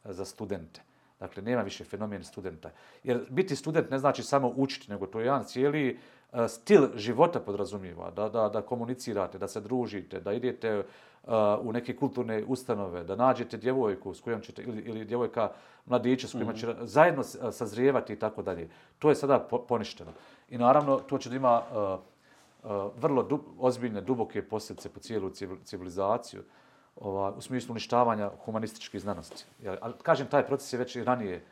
za 0.04 0.24
studente. 0.24 0.80
Dakle, 1.20 1.42
nema 1.42 1.62
više 1.62 1.84
fenomen 1.84 2.24
studenta. 2.24 2.70
Jer 3.02 3.26
biti 3.30 3.56
student 3.56 3.90
ne 3.90 3.98
znači 3.98 4.22
samo 4.22 4.52
učiti, 4.56 4.90
nego 4.90 5.06
to 5.06 5.20
je 5.20 5.26
jedan 5.26 5.44
cijeli 5.44 5.88
E, 5.90 5.96
stil 6.48 6.88
života 6.96 7.40
podrazumiva, 7.40 8.10
da, 8.10 8.28
da, 8.28 8.48
da 8.48 8.62
komunicirate, 8.62 9.38
da 9.38 9.48
se 9.48 9.60
družite, 9.60 10.20
da 10.20 10.32
idete 10.32 10.78
uh, 10.78 11.32
u 11.60 11.72
neke 11.72 11.96
kulturne 11.96 12.44
ustanove, 12.48 13.04
da 13.04 13.16
nađete 13.16 13.56
djevojku 13.56 14.14
s 14.14 14.20
kojom 14.20 14.40
ćete, 14.40 14.62
ili, 14.62 14.82
ili 14.82 15.04
djevojka 15.04 15.50
mladića 15.86 16.28
s 16.28 16.32
kojima 16.32 16.52
mm 16.52 16.54
-hmm. 16.54 16.60
će 16.60 16.86
zajedno 16.86 17.22
sazrijevati 17.52 18.12
i 18.12 18.16
tako 18.16 18.42
dalje. 18.42 18.68
To 18.98 19.08
je 19.08 19.14
sada 19.14 19.38
poništeno. 19.68 20.10
I 20.48 20.58
naravno, 20.58 20.98
to 20.98 21.18
će 21.18 21.30
da 21.30 21.36
ima 21.36 21.62
uh, 21.62 22.00
uh, 22.70 22.90
vrlo 22.96 23.22
du, 23.22 23.40
ozbiljne, 23.58 24.00
duboke 24.00 24.42
posljedice 24.42 24.88
po 24.88 25.00
cijelu 25.00 25.30
civilizaciju 25.64 26.42
ova, 26.96 27.32
u 27.36 27.40
smislu 27.40 27.72
uništavanja 27.72 28.30
humanističkih 28.44 29.00
znanosti. 29.00 29.44
Ja, 29.62 29.76
ali, 29.80 29.94
kažem, 30.02 30.26
taj 30.26 30.46
proces 30.46 30.72
je 30.72 30.78
već 30.78 30.96
i 30.96 31.04
ranije 31.04 31.44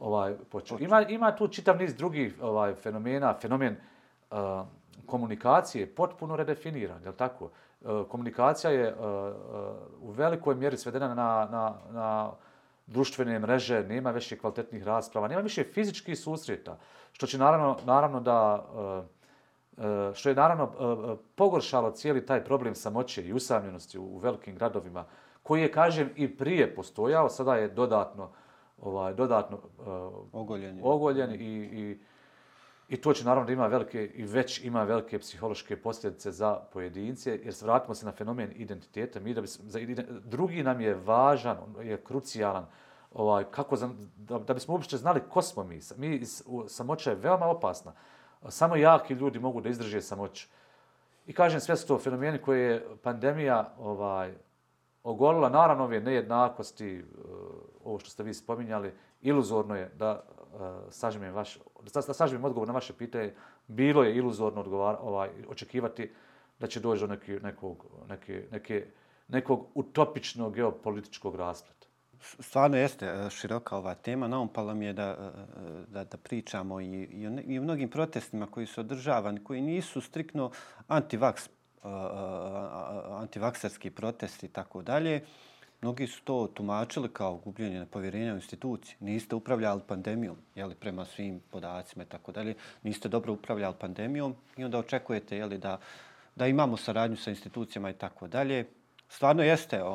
ovaj, 0.00 0.34
počeo. 0.50 0.78
Ima, 0.80 1.02
ima 1.02 1.36
tu 1.36 1.48
čitav 1.48 1.76
niz 1.78 1.94
drugih 1.94 2.34
ovaj, 2.40 2.74
fenomena, 2.74 3.34
fenomen 3.40 3.72
uh, 3.72 3.91
komunikacije 5.06 5.94
potpuno 5.94 6.36
redefiniran, 6.36 7.04
je 7.04 7.12
tako? 7.16 7.50
Komunikacija 8.08 8.70
je 8.70 8.94
u 10.00 10.10
velikoj 10.10 10.54
mjeri 10.54 10.76
svedena 10.76 11.08
na, 11.08 11.48
na, 11.50 11.74
na 11.90 12.32
društvene 12.86 13.38
mreže, 13.38 13.84
nema 13.88 14.10
više 14.10 14.38
kvalitetnih 14.38 14.84
rasprava, 14.84 15.28
nema 15.28 15.40
više 15.40 15.64
fizičkih 15.64 16.18
susreta, 16.18 16.78
što 17.12 17.26
će 17.26 17.38
naravno, 17.38 17.76
naravno 17.84 18.20
da... 18.20 18.66
Što 20.14 20.28
je 20.28 20.34
naravno 20.34 20.68
pogoršalo 21.34 21.90
cijeli 21.90 22.26
taj 22.26 22.44
problem 22.44 22.74
samoće 22.74 23.24
i 23.24 23.32
usamljenosti 23.32 23.98
u 23.98 24.18
velikim 24.18 24.54
gradovima, 24.54 25.04
koji 25.42 25.62
je, 25.62 25.72
kažem, 25.72 26.10
i 26.16 26.36
prije 26.36 26.74
postojao, 26.74 27.28
sada 27.28 27.54
je 27.56 27.68
dodatno 27.68 28.30
ovaj 28.82 29.14
dodatno 29.14 29.58
ogoljen, 30.32 30.80
ogoljen 30.82 31.32
i, 31.32 31.36
i, 31.36 32.00
i 32.92 32.96
to 32.96 33.12
će 33.12 33.24
naravno 33.24 33.46
da 33.46 33.52
ima 33.52 33.66
velike 33.66 34.04
i 34.04 34.24
već 34.24 34.64
ima 34.64 34.82
velike 34.84 35.18
psihološke 35.18 35.76
posljedice 35.76 36.30
za 36.30 36.54
pojedince, 36.72 37.40
jer 37.44 37.54
vratimo 37.62 37.94
se 37.94 38.06
na 38.06 38.12
fenomen 38.12 38.52
identiteta, 38.56 39.20
mi 39.20 39.34
da 39.34 39.40
bi, 39.40 39.46
za, 39.46 39.80
drugi 40.24 40.62
nam 40.62 40.80
je 40.80 40.94
važan, 40.94 41.56
je 41.82 41.96
krucijalan, 41.96 42.66
ovaj, 43.14 43.44
kako 43.50 43.76
za, 43.76 43.90
da, 44.16 44.38
da 44.38 44.54
bismo 44.54 44.74
uopšte 44.74 44.96
znali 44.96 45.20
ko 45.28 45.42
smo 45.42 45.64
mi. 45.64 45.80
Mi 45.96 46.20
samoća 46.68 47.10
je 47.10 47.16
veoma 47.16 47.46
opasna. 47.46 47.92
Samo 48.48 48.76
jaki 48.76 49.14
ljudi 49.14 49.38
mogu 49.38 49.60
da 49.60 49.68
izdrže 49.68 50.00
samoću. 50.00 50.48
I 51.26 51.32
kažem, 51.32 51.60
sve 51.60 51.76
su 51.76 51.88
to 51.88 51.98
fenomeni 51.98 52.38
koje 52.38 52.60
je 52.60 52.86
pandemija 53.02 53.74
ovaj, 53.78 54.34
ogolila 55.02 55.48
naravno 55.48 55.84
ove 55.84 56.00
nejednakosti, 56.00 57.04
ovo 57.84 57.98
što 57.98 58.10
ste 58.10 58.22
vi 58.22 58.34
spominjali, 58.34 58.92
iluzorno 59.22 59.76
je 59.76 59.90
da 59.98 60.22
uh, 60.22 60.60
sažmem, 60.90 61.34
vaš, 61.34 61.58
da 61.94 62.02
sažmem 62.02 62.44
odgovor 62.44 62.68
na 62.68 62.74
vaše 62.74 62.92
pitanje, 62.92 63.34
bilo 63.66 64.04
je 64.04 64.16
iluzorno 64.16 64.60
odgovar, 64.60 64.96
ovaj, 65.00 65.30
očekivati 65.48 66.10
da 66.58 66.66
će 66.66 66.80
doći 66.80 67.00
do 67.00 67.06
neki, 67.06 67.32
nekog, 67.32 67.86
neke, 68.08 68.46
neke, 68.50 68.86
nekog 69.28 69.66
utopičnog 69.74 70.54
geopolitičkog 70.54 71.36
raspleta. 71.36 71.86
Stvarno 72.38 72.76
jeste 72.76 73.06
eh, 73.06 73.30
široka 73.30 73.76
ova 73.76 73.94
tema. 73.94 74.28
Naumpala 74.28 74.74
mi 74.74 74.84
je 74.84 74.92
da, 74.92 75.08
eh, 75.08 75.84
da, 75.88 76.04
da 76.04 76.16
pričamo 76.16 76.80
i, 76.80 76.86
i, 76.86 77.26
o, 77.26 77.30
i 77.46 77.58
o 77.58 77.62
mnogim 77.62 77.88
protestima 77.90 78.46
koji 78.46 78.66
su 78.66 78.80
održavani, 78.80 79.44
koji 79.44 79.60
nisu 79.60 80.00
striktno 80.00 80.50
antivaks 80.88 81.48
antivakserski 83.10 83.90
protesti 83.90 84.46
i 84.46 84.48
tako 84.48 84.82
dalje, 84.82 85.24
mnogi 85.82 86.06
su 86.06 86.22
to 86.24 86.48
tumačili 86.54 87.08
kao 87.12 87.36
gubljenje 87.36 87.86
povjerenja 87.86 88.32
u 88.32 88.36
institucije. 88.36 88.96
Niste 89.00 89.34
upravljali 89.34 89.82
pandemijom, 89.86 90.36
jeli, 90.54 90.74
prema 90.74 91.04
svim 91.04 91.40
podacima 91.50 92.04
i 92.04 92.06
tako 92.06 92.32
dalje. 92.32 92.54
Niste 92.82 93.08
dobro 93.08 93.32
upravljali 93.32 93.74
pandemijom 93.80 94.34
i 94.56 94.64
onda 94.64 94.78
očekujete 94.78 95.36
jeli, 95.36 95.58
da, 95.58 95.78
da 96.36 96.46
imamo 96.46 96.76
saradnju 96.76 97.16
sa 97.16 97.30
institucijama 97.30 97.90
i 97.90 97.94
tako 97.94 98.28
dalje. 98.28 98.66
Stvarno 99.08 99.42
jeste 99.42 99.82
o, 99.82 99.88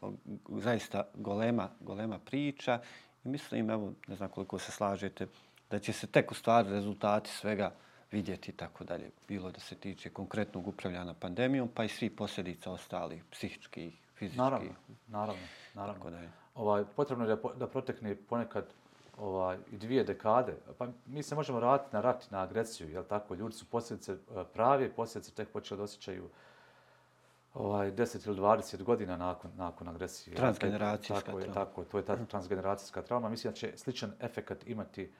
o, 0.00 0.12
zaista 0.48 1.04
golema, 1.14 1.68
golema 1.80 2.18
priča 2.18 2.80
i 3.24 3.28
mislim, 3.28 3.70
evo, 3.70 3.92
ne 4.06 4.16
znam 4.16 4.28
koliko 4.28 4.58
se 4.58 4.72
slažete, 4.72 5.26
da 5.70 5.78
će 5.78 5.92
se 5.92 6.06
tek 6.06 6.30
u 6.30 6.34
stvari 6.34 6.70
rezultati 6.70 7.30
svega 7.30 7.72
vidjeti 8.12 8.50
i 8.50 8.54
tako 8.54 8.84
dalje. 8.84 9.10
Bilo 9.28 9.50
da 9.50 9.60
se 9.60 9.74
tiče 9.74 10.10
konkretnog 10.10 10.68
upravljanja 10.68 11.14
pandemijom, 11.14 11.68
pa 11.74 11.84
i 11.84 11.88
svi 11.88 12.10
posljedica 12.10 12.72
ostali, 12.72 13.22
psihički, 13.30 13.92
fizički. 14.18 14.38
Naravno, 14.38 14.70
naravno. 15.06 15.42
naravno. 15.74 15.94
Tako 15.94 16.10
da 16.10 16.18
je. 16.18 16.30
Ovaj, 16.54 16.84
potrebno 16.96 17.24
je 17.24 17.36
da, 17.36 17.42
da 17.56 17.66
protekne 17.66 18.16
ponekad 18.16 18.64
ovaj, 19.18 19.58
i 19.72 19.76
dvije 19.76 20.04
dekade. 20.04 20.56
Pa 20.78 20.86
mi 21.06 21.22
se 21.22 21.34
možemo 21.34 21.60
raditi 21.60 21.88
na 21.92 22.00
rat, 22.00 22.30
na 22.30 22.42
agresiju, 22.42 22.90
jel 22.90 23.04
tako? 23.04 23.34
Ljudi 23.34 23.54
su 23.54 23.66
posljedice 23.70 24.12
eh, 24.12 24.44
pravi, 24.54 24.92
posljedice 24.92 25.34
tek 25.34 25.48
počeli 25.48 25.78
da 25.78 25.84
osjećaju 25.84 26.28
ovaj, 27.54 27.92
10 27.92 28.28
ili 28.28 28.40
20 28.40 28.82
godina 28.82 29.16
nakon, 29.16 29.50
nakon 29.56 29.88
agresije. 29.88 30.36
Transgeneracijska 30.36 31.20
tako, 31.20 31.40
trauma. 31.40 31.54
Tako, 31.54 31.84
to 31.84 31.98
je 31.98 32.04
ta 32.04 32.16
transgeneracijska 32.16 33.02
trauma. 33.02 33.28
Mislim 33.28 33.52
da 33.52 33.56
će 33.56 33.72
sličan 33.76 34.12
efekt 34.20 34.66
imati 34.66 35.12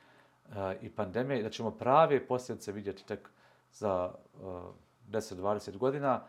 uh, 0.49 0.55
i 0.81 0.91
pandemije, 0.91 1.43
da 1.43 1.51
ćemo 1.51 1.71
prave 1.71 2.27
posljedice 2.27 2.73
vidjeti 2.73 3.07
tek 3.07 3.29
za 3.73 4.11
uh, 4.35 4.41
10-20 5.11 5.77
godina. 5.77 6.21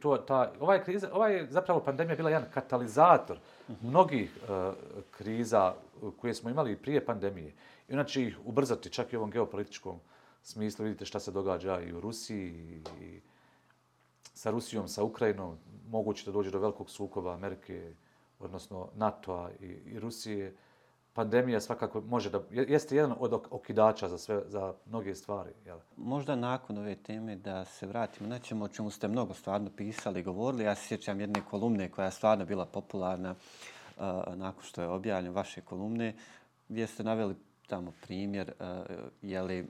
To, 0.00 0.16
ta, 0.18 0.52
ovaj, 0.60 0.84
kriza, 0.84 1.10
ovaj 1.12 1.46
zapravo 1.50 1.80
pandemija 1.80 2.16
bila 2.16 2.30
jedan 2.30 2.50
katalizator 2.50 3.38
mnogih 3.82 4.38
uh, 4.42 4.74
kriza 5.10 5.74
e, 5.74 6.06
koje 6.20 6.34
smo 6.34 6.50
imali 6.50 6.76
prije 6.76 7.04
pandemije. 7.06 7.54
I 7.88 7.92
ona 7.92 8.04
će 8.04 8.22
ih 8.22 8.38
ubrzati 8.44 8.90
čak 8.90 9.12
i 9.12 9.16
u 9.16 9.18
ovom 9.18 9.30
geopolitičkom 9.30 10.00
smislu. 10.42 10.84
Vidite 10.84 11.04
šta 11.04 11.20
se 11.20 11.30
događa 11.30 11.80
i 11.80 11.92
u 11.92 12.00
Rusiji 12.00 12.82
i, 13.00 13.20
sa 14.34 14.50
Rusijom, 14.50 14.88
sa 14.88 15.04
Ukrajinom. 15.04 15.58
Moguće 15.88 16.26
da 16.26 16.32
dođe 16.32 16.50
do 16.50 16.58
velikog 16.58 16.90
sukoba 16.90 17.34
Amerike, 17.34 17.94
odnosno 18.38 18.88
NATO-a 18.94 19.50
i, 19.60 19.66
i 19.66 20.00
Rusije 20.00 20.54
pandemija 21.16 21.60
svakako 21.60 22.00
može 22.00 22.30
da 22.30 22.40
jeste 22.50 22.96
jedan 22.96 23.14
od 23.18 23.32
okidača 23.32 24.08
za 24.08 24.18
sve 24.18 24.42
za 24.46 24.74
mnoge 24.86 25.14
stvari 25.14 25.50
je 25.64 25.74
možda 25.96 26.36
nakon 26.36 26.78
ove 26.78 26.94
teme 26.94 27.36
da 27.36 27.64
se 27.64 27.86
vratimo 27.86 28.28
na 28.28 28.38
čemu 28.38 28.64
o 28.64 28.68
čemu 28.68 28.90
ste 28.90 29.08
mnogo 29.08 29.34
stvarno 29.34 29.70
pisali 29.76 30.20
i 30.20 30.22
govorili 30.22 30.64
ja 30.64 30.74
se 30.74 30.86
sjećam 30.86 31.20
jedne 31.20 31.40
kolumne 31.50 31.90
koja 31.90 32.04
je 32.04 32.10
stvarno 32.10 32.44
bila 32.44 32.66
popularna 32.66 33.30
uh, 33.30 34.04
nakon 34.34 34.62
što 34.62 34.82
je 34.82 34.88
objavljen 34.88 35.32
vaše 35.32 35.60
kolumne 35.60 36.14
gdje 36.68 36.86
ste 36.86 37.04
naveli 37.04 37.34
tamo 37.66 37.92
primjer 38.02 38.52
uh, 38.60 38.66
je 39.22 39.42
li 39.42 39.68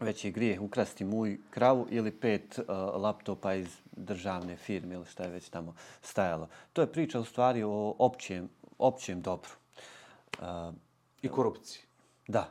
veći 0.00 0.30
grijeh 0.30 0.60
ukrasti 0.62 1.04
muj 1.04 1.38
kravu 1.50 1.86
ili 1.90 2.10
pet 2.10 2.58
uh, 2.58 2.64
laptopa 3.02 3.54
iz 3.54 3.76
državne 3.96 4.56
firme 4.56 4.94
ili 4.94 5.06
šta 5.06 5.22
je 5.22 5.30
već 5.30 5.48
tamo 5.48 5.74
stajalo. 6.02 6.48
To 6.72 6.80
je 6.80 6.92
priča 6.92 7.20
u 7.20 7.24
stvari 7.24 7.62
o 7.62 7.94
općem, 7.98 8.48
općem 8.78 9.22
dobru. 9.22 9.50
Uh, 10.42 10.74
I 11.22 11.28
korupciji. 11.28 11.82
Da. 12.28 12.48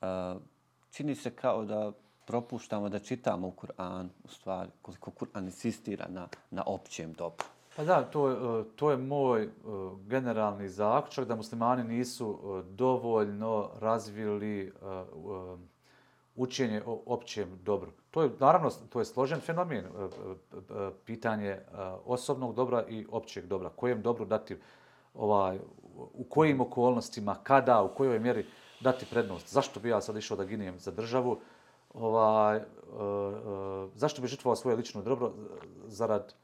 Uh, 0.00 0.42
čini 0.90 1.14
se 1.14 1.30
kao 1.30 1.64
da 1.64 1.92
propuštamo 2.26 2.88
da 2.88 2.98
čitamo 2.98 3.48
u 3.48 3.50
Kur'an, 3.50 4.08
u 4.24 4.28
stvari, 4.28 4.70
koliko 4.82 5.10
Kur'an 5.10 5.44
insistira 5.44 6.06
na, 6.08 6.28
na 6.50 6.62
općem 6.66 7.12
dobru. 7.12 7.46
Pa 7.76 7.84
da, 7.84 8.02
to, 8.02 8.28
je, 8.28 8.64
to 8.76 8.90
je 8.90 8.96
moj 8.96 9.50
generalni 10.06 10.68
zaključak 10.68 11.28
da 11.28 11.36
muslimani 11.36 11.84
nisu 11.84 12.62
dovoljno 12.70 13.70
razvili 13.80 14.72
učenje 16.36 16.82
o 16.86 17.02
općem 17.06 17.58
dobru. 17.62 17.90
To 18.10 18.22
je, 18.22 18.30
naravno, 18.40 18.70
to 18.70 18.98
je 18.98 19.04
složen 19.04 19.40
fenomen, 19.40 19.84
pitanje 21.04 21.60
osobnog 22.04 22.54
dobra 22.54 22.84
i 22.88 23.06
općeg 23.10 23.46
dobra. 23.46 23.68
Kojem 23.68 24.02
dobru 24.02 24.24
dati 24.24 24.56
ovaj, 25.14 25.58
u 25.96 26.24
kojim 26.24 26.60
okolnostima, 26.60 27.36
kada, 27.42 27.82
u 27.82 27.94
kojoj 27.94 28.18
mjeri 28.18 28.46
dati 28.80 29.06
prednost. 29.06 29.52
Zašto 29.52 29.80
bi 29.80 29.88
ja 29.88 30.00
sad 30.00 30.16
išao 30.16 30.36
da 30.36 30.44
ginijem 30.44 30.78
za 30.78 30.90
državu? 30.90 31.38
Ovaj, 31.94 32.56
e, 32.56 32.60
e, 32.60 32.64
zašto 33.94 34.22
bi 34.22 34.28
žrtvovao 34.28 34.56
svoje 34.56 34.76
lično 34.76 35.02
dobro 35.02 35.26
e, 35.26 35.30
zarad 35.86 36.34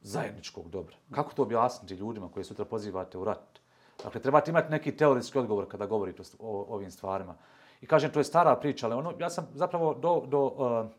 zajedničkog 0.00 0.68
dobra? 0.68 0.96
Kako 1.10 1.34
to 1.34 1.42
objasniti 1.42 1.94
ljudima 1.94 2.28
koje 2.28 2.44
sutra 2.44 2.64
pozivate 2.64 3.18
u 3.18 3.24
rat? 3.24 3.60
Dakle, 4.04 4.20
trebate 4.20 4.50
imati 4.50 4.70
neki 4.70 4.96
teorijski 4.96 5.38
odgovor 5.38 5.68
kada 5.68 5.86
govorite 5.86 6.22
o, 6.38 6.58
o 6.58 6.74
ovim 6.74 6.90
stvarima. 6.90 7.34
I 7.80 7.86
kažem, 7.86 8.10
to 8.10 8.20
je 8.20 8.24
stara 8.24 8.56
priča, 8.56 8.86
ali 8.86 8.94
ono, 8.94 9.12
ja 9.18 9.30
sam 9.30 9.48
zapravo 9.54 9.94
do, 9.94 10.22
do, 10.26 10.44
uh, 10.46 10.90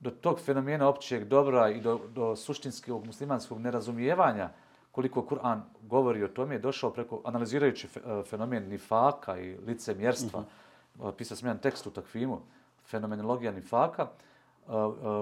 do 0.00 0.10
tog 0.10 0.40
fenomena 0.40 0.88
općeg 0.88 1.24
dobra 1.24 1.70
i 1.70 1.80
do, 1.80 2.00
do 2.08 2.36
suštinskog 2.36 3.06
muslimanskog 3.06 3.58
nerazumijevanja 3.58 4.44
uh, 4.44 4.69
koliko 4.92 5.22
Kur'an 5.22 5.60
govori 5.82 6.24
o 6.24 6.28
tome, 6.28 6.54
je 6.54 6.58
došao 6.58 6.90
preko, 6.90 7.20
analizirajući 7.24 7.86
e, 7.86 8.22
fenomen 8.22 8.68
nifaka 8.68 9.38
i 9.38 9.56
lice 9.66 9.94
mjerstva, 9.94 10.40
mm 10.40 10.44
-hmm. 10.98 11.12
pisao 11.12 11.36
sam 11.36 11.48
jedan 11.48 11.62
tekst 11.62 11.86
u 11.86 11.90
takvimu, 11.90 12.40
fenomenologija 12.84 13.52
nifaka, 13.52 14.02
e, 14.02 14.72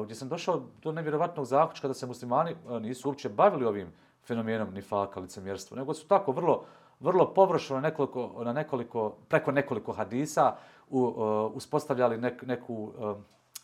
gdje 0.05 0.15
sam 0.15 0.29
došao 0.29 0.63
do 0.83 0.93
nevjerovatnog 0.93 1.47
zaključka 1.47 1.89
da 1.89 1.95
se 1.95 2.07
muslimani 2.07 2.55
nisu 2.81 3.09
uopće 3.09 3.29
bavili 3.29 3.65
ovim 3.65 3.93
fenomenom 4.27 4.75
nifaka, 4.75 5.21
lice 5.21 5.41
mjerstva, 5.41 5.77
nego 5.77 5.95
su 5.95 6.07
tako 6.07 6.33
vrlo, 6.33 6.65
vrlo 7.01 7.35
površno 7.35 7.77
na 7.77 7.83
nekoliko, 7.83 8.45
na 8.45 8.53
nekoliko, 8.53 9.11
preko 9.29 9.53
nekoliko 9.53 9.93
hadisa 9.93 10.57
u, 10.91 11.01
uh, 11.03 11.57
uspostavljali 11.57 12.19
nek, 12.19 12.43
neku 12.43 12.75
uh, 12.75 13.17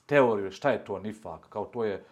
teoriju 0.06 0.50
šta 0.50 0.70
je 0.70 0.84
to 0.84 0.98
nifak, 0.98 1.48
kao 1.48 1.64
to 1.64 1.84
je 1.84 2.04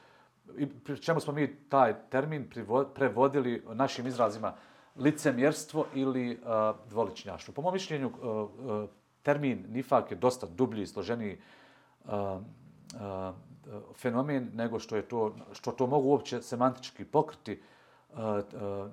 i 0.56 0.66
pri 0.66 1.00
čemu 1.00 1.20
smo 1.20 1.32
mi 1.32 1.56
taj 1.68 1.94
termin 2.10 2.50
prevodili 2.94 3.64
našim 3.72 4.06
izrazima 4.06 4.54
licemjerstvo 4.96 5.86
ili 5.94 6.30
uh, 6.30 6.76
dvoličnjaštvo. 6.90 7.54
Po 7.54 7.62
mom 7.62 7.72
mišljenju, 7.72 8.08
uh, 8.08 8.14
uh, 8.24 8.88
termin 9.22 9.64
nifak 9.68 10.10
je 10.10 10.16
dosta 10.16 10.46
dublji 10.46 10.82
i 10.82 10.86
složeniji 10.86 11.38
uh, 12.04 12.12
uh, 12.12 13.34
fenomen 13.96 14.50
nego 14.54 14.78
što 14.78 14.96
je 14.96 15.02
to, 15.02 15.34
što 15.52 15.72
to 15.72 15.86
mogu 15.86 16.08
uopće 16.08 16.42
semantički 16.42 17.04
pokriti 17.04 17.60
uh, 18.12 18.18
uh, 18.18 18.40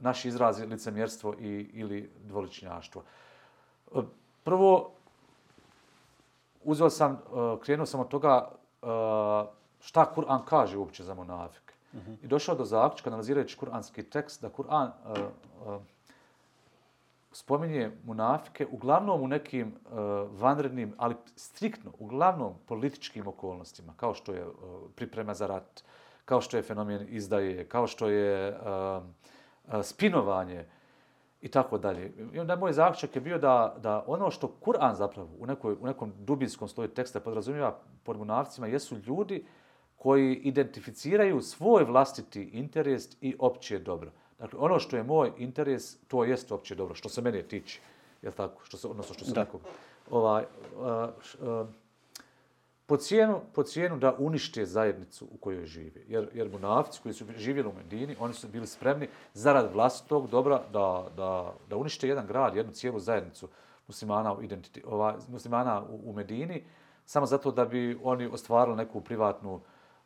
naši 0.02 0.28
izrazi 0.28 0.66
licemjerstvo 0.66 1.34
i, 1.40 1.70
ili 1.74 2.10
dvoličnjaštvo. 2.24 3.04
Uh, 3.92 4.04
Prvo, 4.44 4.92
uzeo 6.64 6.90
sam, 6.90 7.12
uh, 7.12 7.60
krenuo 7.60 7.86
sam 7.86 8.00
od 8.00 8.08
toga 8.08 8.52
uh, 8.82 9.59
šta 9.80 10.14
Kur'an 10.16 10.46
kaže 10.46 10.78
uopće 10.78 11.04
za 11.04 11.14
munafike. 11.14 11.74
Uh 11.94 12.00
-huh. 12.00 12.16
I 12.24 12.28
došao 12.28 12.56
do 12.56 12.66
zaključka, 12.66 13.10
analizirajući 13.10 13.58
kuranski 13.58 14.04
tekst, 14.04 14.42
da 14.42 14.50
Kur'an 14.50 14.92
uh, 15.06 15.18
uh, 15.68 15.82
spominje 17.32 17.92
munafike 18.04 18.68
uglavnom 18.72 19.22
u 19.22 19.28
nekim 19.28 19.68
uh, 19.68 20.00
vanrednim, 20.42 20.94
ali 20.98 21.16
striktno, 21.36 21.92
uglavnom 22.00 22.54
političkim 22.66 23.28
okolnostima, 23.28 23.94
kao 23.98 24.14
što 24.14 24.34
je 24.34 24.48
uh, 24.48 24.54
priprema 24.96 25.34
za 25.34 25.48
rat, 25.48 25.84
kao 26.26 26.42
što 26.42 26.58
je 26.58 26.64
fenomen 26.64 27.06
izdaje, 27.10 27.66
kao 27.66 27.88
što 27.88 28.10
je 28.10 28.50
uh, 28.50 29.04
uh, 29.68 29.84
spinovanje 29.84 30.66
i 31.42 31.48
tako 31.48 31.78
dalje. 31.78 32.14
I 32.34 32.40
onda 32.40 32.56
moj 32.56 32.74
zaključak 32.74 33.16
je 33.16 33.22
bio 33.22 33.38
da, 33.38 33.76
da 33.78 34.04
ono 34.08 34.32
što 34.32 34.56
Kur'an 34.62 34.94
zapravo 34.94 35.30
u, 35.40 35.46
nekoj, 35.46 35.74
u 35.74 35.86
nekom 35.86 36.14
dubinskom 36.18 36.68
sloju 36.68 36.90
teksta 36.90 37.20
podrazumijeva 37.20 37.80
pod 38.04 38.18
munafcima 38.18 38.68
jesu 38.68 38.98
ljudi 38.98 39.46
koji 40.00 40.36
identificiraju 40.36 41.42
svoj 41.42 41.84
vlastiti 41.84 42.44
interes 42.44 43.08
i 43.22 43.36
opće 43.40 43.80
dobro. 43.80 44.12
Dakle, 44.40 44.60
ono 44.60 44.80
što 44.80 44.98
je 44.98 45.04
moj 45.04 45.32
interes, 45.38 45.98
to 46.08 46.24
jest 46.24 46.52
opće 46.52 46.76
dobro, 46.76 46.96
što 46.96 47.10
se 47.10 47.22
mene 47.22 47.42
tiče. 47.42 47.80
Je 48.22 48.32
tako? 48.32 48.64
Što 48.64 48.78
se, 48.78 48.88
odnosno 48.88 49.16
što 49.16 49.26
se 49.26 49.34
da. 49.34 49.40
nekog... 49.40 49.62
Ovaj, 50.12 50.44
po, 52.86 52.98
cijenu, 52.98 53.42
po 53.54 53.64
cijenu 53.64 53.98
da 53.98 54.16
unište 54.20 54.66
zajednicu 54.66 55.26
u 55.26 55.38
kojoj 55.38 55.66
žive. 55.66 56.02
Jer, 56.08 56.30
jer 56.34 56.50
munafci 56.52 57.00
koji 57.04 57.14
su 57.14 57.26
živjeli 57.38 57.70
u 57.70 57.74
Medini, 57.74 58.16
oni 58.20 58.34
su 58.34 58.48
bili 58.48 58.68
spremni 58.68 59.08
zarad 59.34 59.74
vlastitog 59.74 60.30
dobra 60.30 60.62
da, 60.74 61.08
da, 61.18 61.54
da 61.70 61.78
unište 61.78 62.08
jedan 62.08 62.28
grad, 62.28 62.56
jednu 62.56 62.72
cijelu 62.72 63.00
zajednicu 63.00 63.48
muslimana 63.88 64.34
u, 64.34 64.44
identiti, 64.44 64.84
ovaj, 64.86 65.14
muslimana 65.28 65.84
u, 65.90 66.10
u 66.10 66.14
Medini, 66.14 66.64
samo 67.06 67.26
zato 67.26 67.52
da 67.52 67.66
bi 67.66 68.00
oni 68.04 68.26
ostvarili 68.26 68.78
neku 68.78 69.02
privatnu 69.02 69.56
uh, 69.56 69.62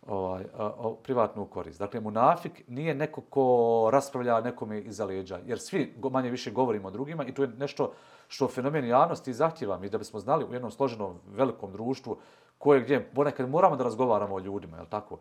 ovaj, 0.07 0.45
o, 0.57 0.95
privatnu 1.03 1.45
korist. 1.45 1.79
Dakle, 1.79 1.99
munafik 1.99 2.63
nije 2.67 2.95
neko 2.95 3.21
ko 3.21 3.89
raspravlja 3.93 4.41
nekome 4.41 4.79
iza 4.81 5.05
leđa, 5.05 5.39
jer 5.45 5.59
svi 5.59 5.95
manje 6.11 6.29
više 6.29 6.51
govorimo 6.51 6.87
o 6.87 6.91
drugima 6.91 7.25
i 7.25 7.33
to 7.33 7.41
je 7.41 7.47
nešto 7.47 7.93
što 8.27 8.47
fenomen 8.47 8.87
javnosti 8.87 9.33
zahtjeva 9.33 9.77
mi 9.79 9.89
da 9.89 9.97
bismo 9.97 10.19
znali 10.19 10.45
u 10.45 10.53
jednom 10.53 10.71
složenom 10.71 11.19
velikom 11.35 11.71
društvu 11.71 12.17
koje 12.57 12.81
gdje 12.81 13.09
ponekad 13.15 13.49
moramo 13.49 13.75
da 13.75 13.83
razgovaramo 13.83 14.35
o 14.35 14.39
ljudima, 14.39 14.77
je 14.77 14.89
tako? 14.89 15.19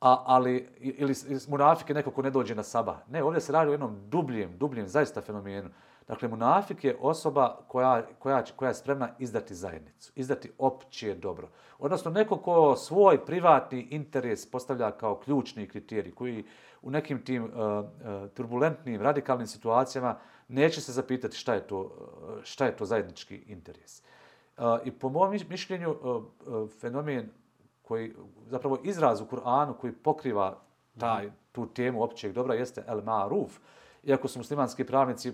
A, 0.00 0.22
ali, 0.26 0.68
ili, 0.80 1.14
munafik 1.48 1.88
je 1.88 1.94
neko 1.94 2.10
ko 2.10 2.22
ne 2.22 2.30
dođe 2.30 2.54
na 2.54 2.62
saba. 2.62 2.98
Ne, 3.10 3.22
ovdje 3.22 3.40
se 3.40 3.52
radi 3.52 3.68
o 3.68 3.72
jednom 3.72 3.98
dubljem, 4.08 4.58
dubljem 4.58 4.88
zaista 4.88 5.20
fenomenu. 5.20 5.68
Dakle, 6.08 6.28
munafik 6.28 6.84
je 6.84 6.96
osoba 7.00 7.58
koja, 7.68 8.06
koja, 8.18 8.44
koja 8.56 8.68
je 8.68 8.74
spremna 8.74 9.08
izdati 9.18 9.54
zajednicu, 9.54 10.12
izdati 10.14 10.50
opće 10.58 11.14
dobro. 11.14 11.48
Odnosno, 11.78 12.10
neko 12.10 12.36
ko 12.36 12.76
svoj 12.76 13.24
privatni 13.24 13.86
interes 13.90 14.50
postavlja 14.50 14.90
kao 14.90 15.16
ključni 15.16 15.68
kriterij, 15.68 16.14
koji 16.14 16.44
u 16.82 16.90
nekim 16.90 17.24
tim 17.24 17.44
uh, 17.44 17.50
turbulentnim, 18.34 19.02
radikalnim 19.02 19.46
situacijama 19.46 20.18
neće 20.48 20.80
se 20.80 20.92
zapitati 20.92 21.36
šta 21.36 21.54
je 21.54 21.66
to, 21.66 21.82
eh, 21.82 22.40
šta 22.42 22.66
je 22.66 22.76
to 22.76 22.84
zajednički 22.84 23.36
interes. 23.36 24.02
Uh, 24.56 24.64
I 24.84 24.90
po 24.90 25.08
mom 25.08 25.38
mišljenju, 25.48 25.90
uh, 25.90 26.24
uh, 26.46 26.70
fenomen 26.80 27.30
koji, 27.82 28.14
zapravo 28.46 28.78
izraz 28.84 29.20
u 29.20 29.26
Kur'anu 29.26 29.74
koji 29.80 29.92
pokriva 29.92 30.58
taj, 30.98 31.30
tu 31.52 31.66
temu 31.66 32.02
općeg 32.02 32.32
dobra 32.32 32.54
jeste 32.54 32.84
el 32.88 33.00
ma'ruf, 33.00 33.48
iako 34.04 34.28
su 34.28 34.38
muslimanski 34.38 34.84
pravnici 34.84 35.32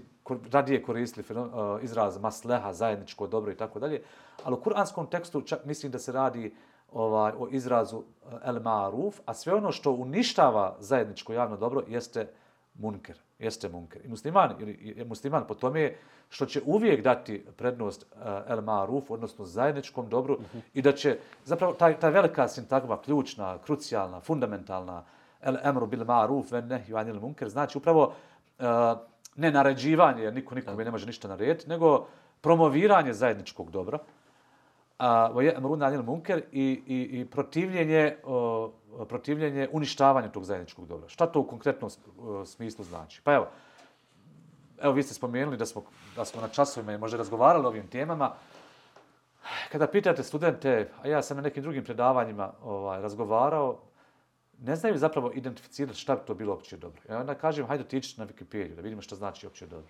radije 0.52 0.82
koristili 0.82 1.26
izraz 1.82 2.18
masleha, 2.18 2.72
zajedničko 2.72 3.26
dobro 3.26 3.52
i 3.52 3.56
tako 3.56 3.78
dalje, 3.78 4.02
ali 4.44 4.54
u 4.54 4.60
kuranskom 4.60 5.06
tekstu 5.06 5.42
čak 5.42 5.64
mislim 5.64 5.92
da 5.92 5.98
se 5.98 6.12
radi 6.12 6.54
ovaj, 6.92 7.32
o 7.38 7.48
izrazu 7.50 8.02
el 8.44 8.60
ma'ruf, 8.60 9.12
a 9.26 9.34
sve 9.34 9.54
ono 9.54 9.72
što 9.72 9.92
uništava 9.92 10.76
zajedničko 10.80 11.32
javno 11.32 11.56
dobro 11.56 11.82
jeste 11.88 12.28
munker, 12.74 13.18
jeste 13.38 13.68
munker. 13.68 14.04
I 14.04 14.08
musliman, 14.08 14.54
ili 14.58 15.04
musliman 15.08 15.46
po 15.48 15.54
tome 15.54 15.94
što 16.28 16.46
će 16.46 16.62
uvijek 16.66 17.02
dati 17.02 17.46
prednost 17.56 18.06
el 18.48 18.60
ma'ruf, 18.60 19.02
odnosno 19.08 19.44
zajedničkom 19.44 20.08
dobru, 20.08 20.34
uh 20.34 20.40
-huh. 20.40 20.60
i 20.74 20.82
da 20.82 20.92
će, 20.92 21.18
zapravo, 21.44 21.72
taj, 21.72 22.00
ta 22.00 22.08
velika 22.08 22.48
sintagma, 22.48 23.00
ključna, 23.00 23.58
krucijalna, 23.58 24.20
fundamentalna, 24.20 25.04
el 25.40 25.56
emru 25.62 25.86
bil 25.86 26.04
ma'ruf, 26.04 26.52
ven 26.52 26.66
nehju 26.66 26.96
anil 26.96 27.20
munker, 27.20 27.48
znači 27.48 27.78
upravo 27.78 28.06
uh, 28.06 28.12
Eh, 28.58 28.96
ne 29.36 29.50
naređivanje, 29.50 30.22
jer 30.22 30.34
niko 30.34 30.54
nikome 30.54 30.84
ne 30.84 30.90
može 30.90 31.06
ništa 31.06 31.28
narediti, 31.28 31.68
nego 31.68 32.06
promoviranje 32.40 33.12
zajedničkog 33.12 33.70
dobra, 33.70 33.98
eh, 33.98 34.18
a 34.98 35.30
uh, 35.62 35.82
anil 35.82 36.02
munker 36.02 36.42
i, 36.52 36.82
i, 36.86 37.20
i 37.20 37.24
protivljenje, 37.24 38.16
uh, 38.24 38.70
protivljenje 39.08 39.68
uništavanja 39.72 40.28
tog 40.28 40.44
zajedničkog 40.44 40.86
dobra. 40.86 41.08
Šta 41.08 41.26
to 41.26 41.40
u 41.40 41.46
konkretnom 41.46 41.90
smislu 42.46 42.84
znači? 42.84 43.20
Pa 43.24 43.34
evo, 43.34 43.46
evo 44.82 44.92
vi 44.92 45.02
ste 45.02 45.14
spomenuli 45.14 45.56
da 45.56 45.66
smo, 45.66 45.82
da 46.16 46.24
smo 46.24 46.40
na 46.40 46.48
časovima 46.48 46.92
i 46.92 46.98
možda 46.98 47.18
razgovarali 47.18 47.64
o 47.64 47.68
ovim 47.68 47.86
temama. 47.86 48.32
Kada 49.72 49.86
pitate 49.86 50.22
studente, 50.22 50.90
a 51.02 51.08
ja 51.08 51.22
sam 51.22 51.36
na 51.36 51.42
nekim 51.42 51.62
drugim 51.62 51.84
predavanjima 51.84 52.52
ovaj, 52.62 53.02
razgovarao, 53.02 53.78
ne 54.62 54.76
znaju 54.76 54.98
zapravo 54.98 55.32
identificirati 55.34 55.98
šta 55.98 56.14
bi 56.14 56.20
to 56.26 56.34
bilo 56.34 56.54
opće 56.54 56.76
dobro. 56.76 57.00
Ja 57.08 57.20
onda 57.20 57.34
kažem, 57.34 57.66
hajde 57.66 57.84
otići 57.84 58.20
na 58.20 58.26
Wikipediju 58.26 58.74
da 58.74 58.82
vidimo 58.82 59.02
šta 59.02 59.16
znači 59.16 59.46
opće 59.46 59.66
dobro. 59.66 59.88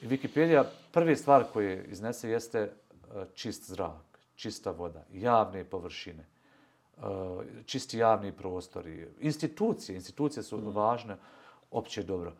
I 0.00 0.08
Wikipedia, 0.08 0.64
prvi 0.92 1.16
stvar 1.16 1.44
koje 1.52 1.84
iznese 1.84 2.30
jeste 2.30 2.58
e, 2.58 2.70
čist 3.34 3.70
zrak, 3.70 4.18
čista 4.34 4.70
voda, 4.70 5.04
javne 5.12 5.64
površine, 5.64 6.24
e, 6.24 7.02
čisti 7.66 7.98
javni 7.98 8.32
prostori, 8.32 9.08
institucije. 9.20 9.96
Institucije 9.96 10.42
su 10.42 10.58
mm. 10.58 10.76
važne 10.76 11.16
opće 11.70 12.02
dobro. 12.02 12.32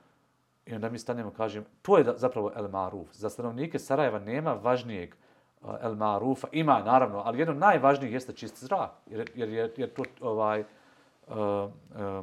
I 0.66 0.74
onda 0.74 0.90
mi 0.90 0.98
stanemo 0.98 1.30
kažem, 1.30 1.64
to 1.82 1.98
je 1.98 2.04
zapravo 2.16 2.52
El 2.56 2.68
Maruf. 2.68 3.08
Za 3.12 3.30
stanovnike 3.30 3.78
Sarajeva 3.78 4.18
nema 4.18 4.52
važnijeg 4.52 5.14
e, 5.14 5.66
El 5.82 5.94
Marufa. 5.94 6.48
Ima, 6.52 6.82
naravno, 6.82 7.22
ali 7.24 7.38
jedno 7.38 7.54
najvažnijih 7.54 8.12
jeste 8.12 8.32
čist 8.32 8.64
zrak. 8.64 8.90
Jer, 9.06 9.30
jer, 9.34 9.48
jer, 9.48 9.70
jer 9.76 9.92
to 9.92 10.02
ovaj, 10.20 10.64
Eh, 11.28 11.68
eh, 11.96 12.22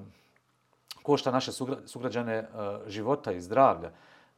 košta 1.04 1.32
naše 1.32 1.52
sugrađane 1.86 2.34
eh, 2.34 2.48
života 2.88 3.32
i 3.32 3.42
zdravlja. 3.42 3.92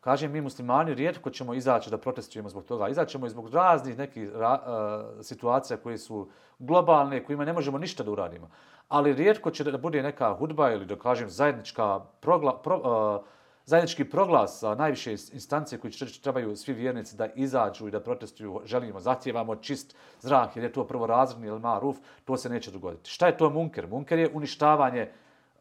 Kažem, 0.04 0.32
mi 0.32 0.42
muslimani 0.42 0.94
rijetko 0.94 1.30
ćemo 1.30 1.54
izaći 1.54 1.90
da 1.90 1.98
protestujemo 1.98 2.50
zbog 2.50 2.66
toga. 2.66 2.90
Izaćemo 2.90 3.26
i 3.26 3.30
zbog 3.30 3.54
raznih 3.54 3.98
nekih 3.98 4.30
ra, 4.36 4.60
e, 4.60 5.24
situacija 5.24 5.78
koje 5.78 5.98
su 5.98 6.30
globalne, 6.60 7.24
kojima 7.24 7.46
ne 7.46 7.54
možemo 7.54 7.78
ništa 7.78 8.04
da 8.04 8.12
uradimo. 8.12 8.50
Ali 8.90 9.14
rijetko 9.14 9.52
će 9.52 9.64
da 9.64 9.78
bude 9.78 10.04
neka 10.04 10.34
hudba 10.34 10.72
ili 10.72 10.86
da 10.86 10.96
kažem 10.96 11.30
zajednička 11.30 12.00
progla, 12.20 12.58
pro, 12.62 12.76
e, 12.76 13.28
zajednički 13.66 14.06
proglas 14.06 14.64
a, 14.64 14.76
najviše 14.76 15.12
instancije 15.12 15.80
koji 15.80 15.94
trebaju 16.24 16.56
svi 16.56 16.74
vjernici 16.74 17.16
da 17.16 17.28
izađu 17.36 17.88
i 17.88 17.92
da 17.92 18.00
protestuju, 18.00 18.62
želimo, 18.66 19.00
zahtjevamo 19.00 19.56
čist 19.56 19.96
zrak, 20.20 20.56
jer 20.56 20.66
je 20.66 20.74
to 20.74 20.88
prvo 20.88 21.08
razredni 21.08 21.48
ili 21.48 21.60
maruf, 21.60 21.98
to 22.26 22.38
se 22.38 22.50
neće 22.50 22.72
dogoditi. 22.72 23.10
Šta 23.10 23.28
je 23.28 23.38
to 23.38 23.50
munker? 23.50 23.88
Munker 23.88 24.20
je 24.20 24.32
uništavanje, 24.34 25.10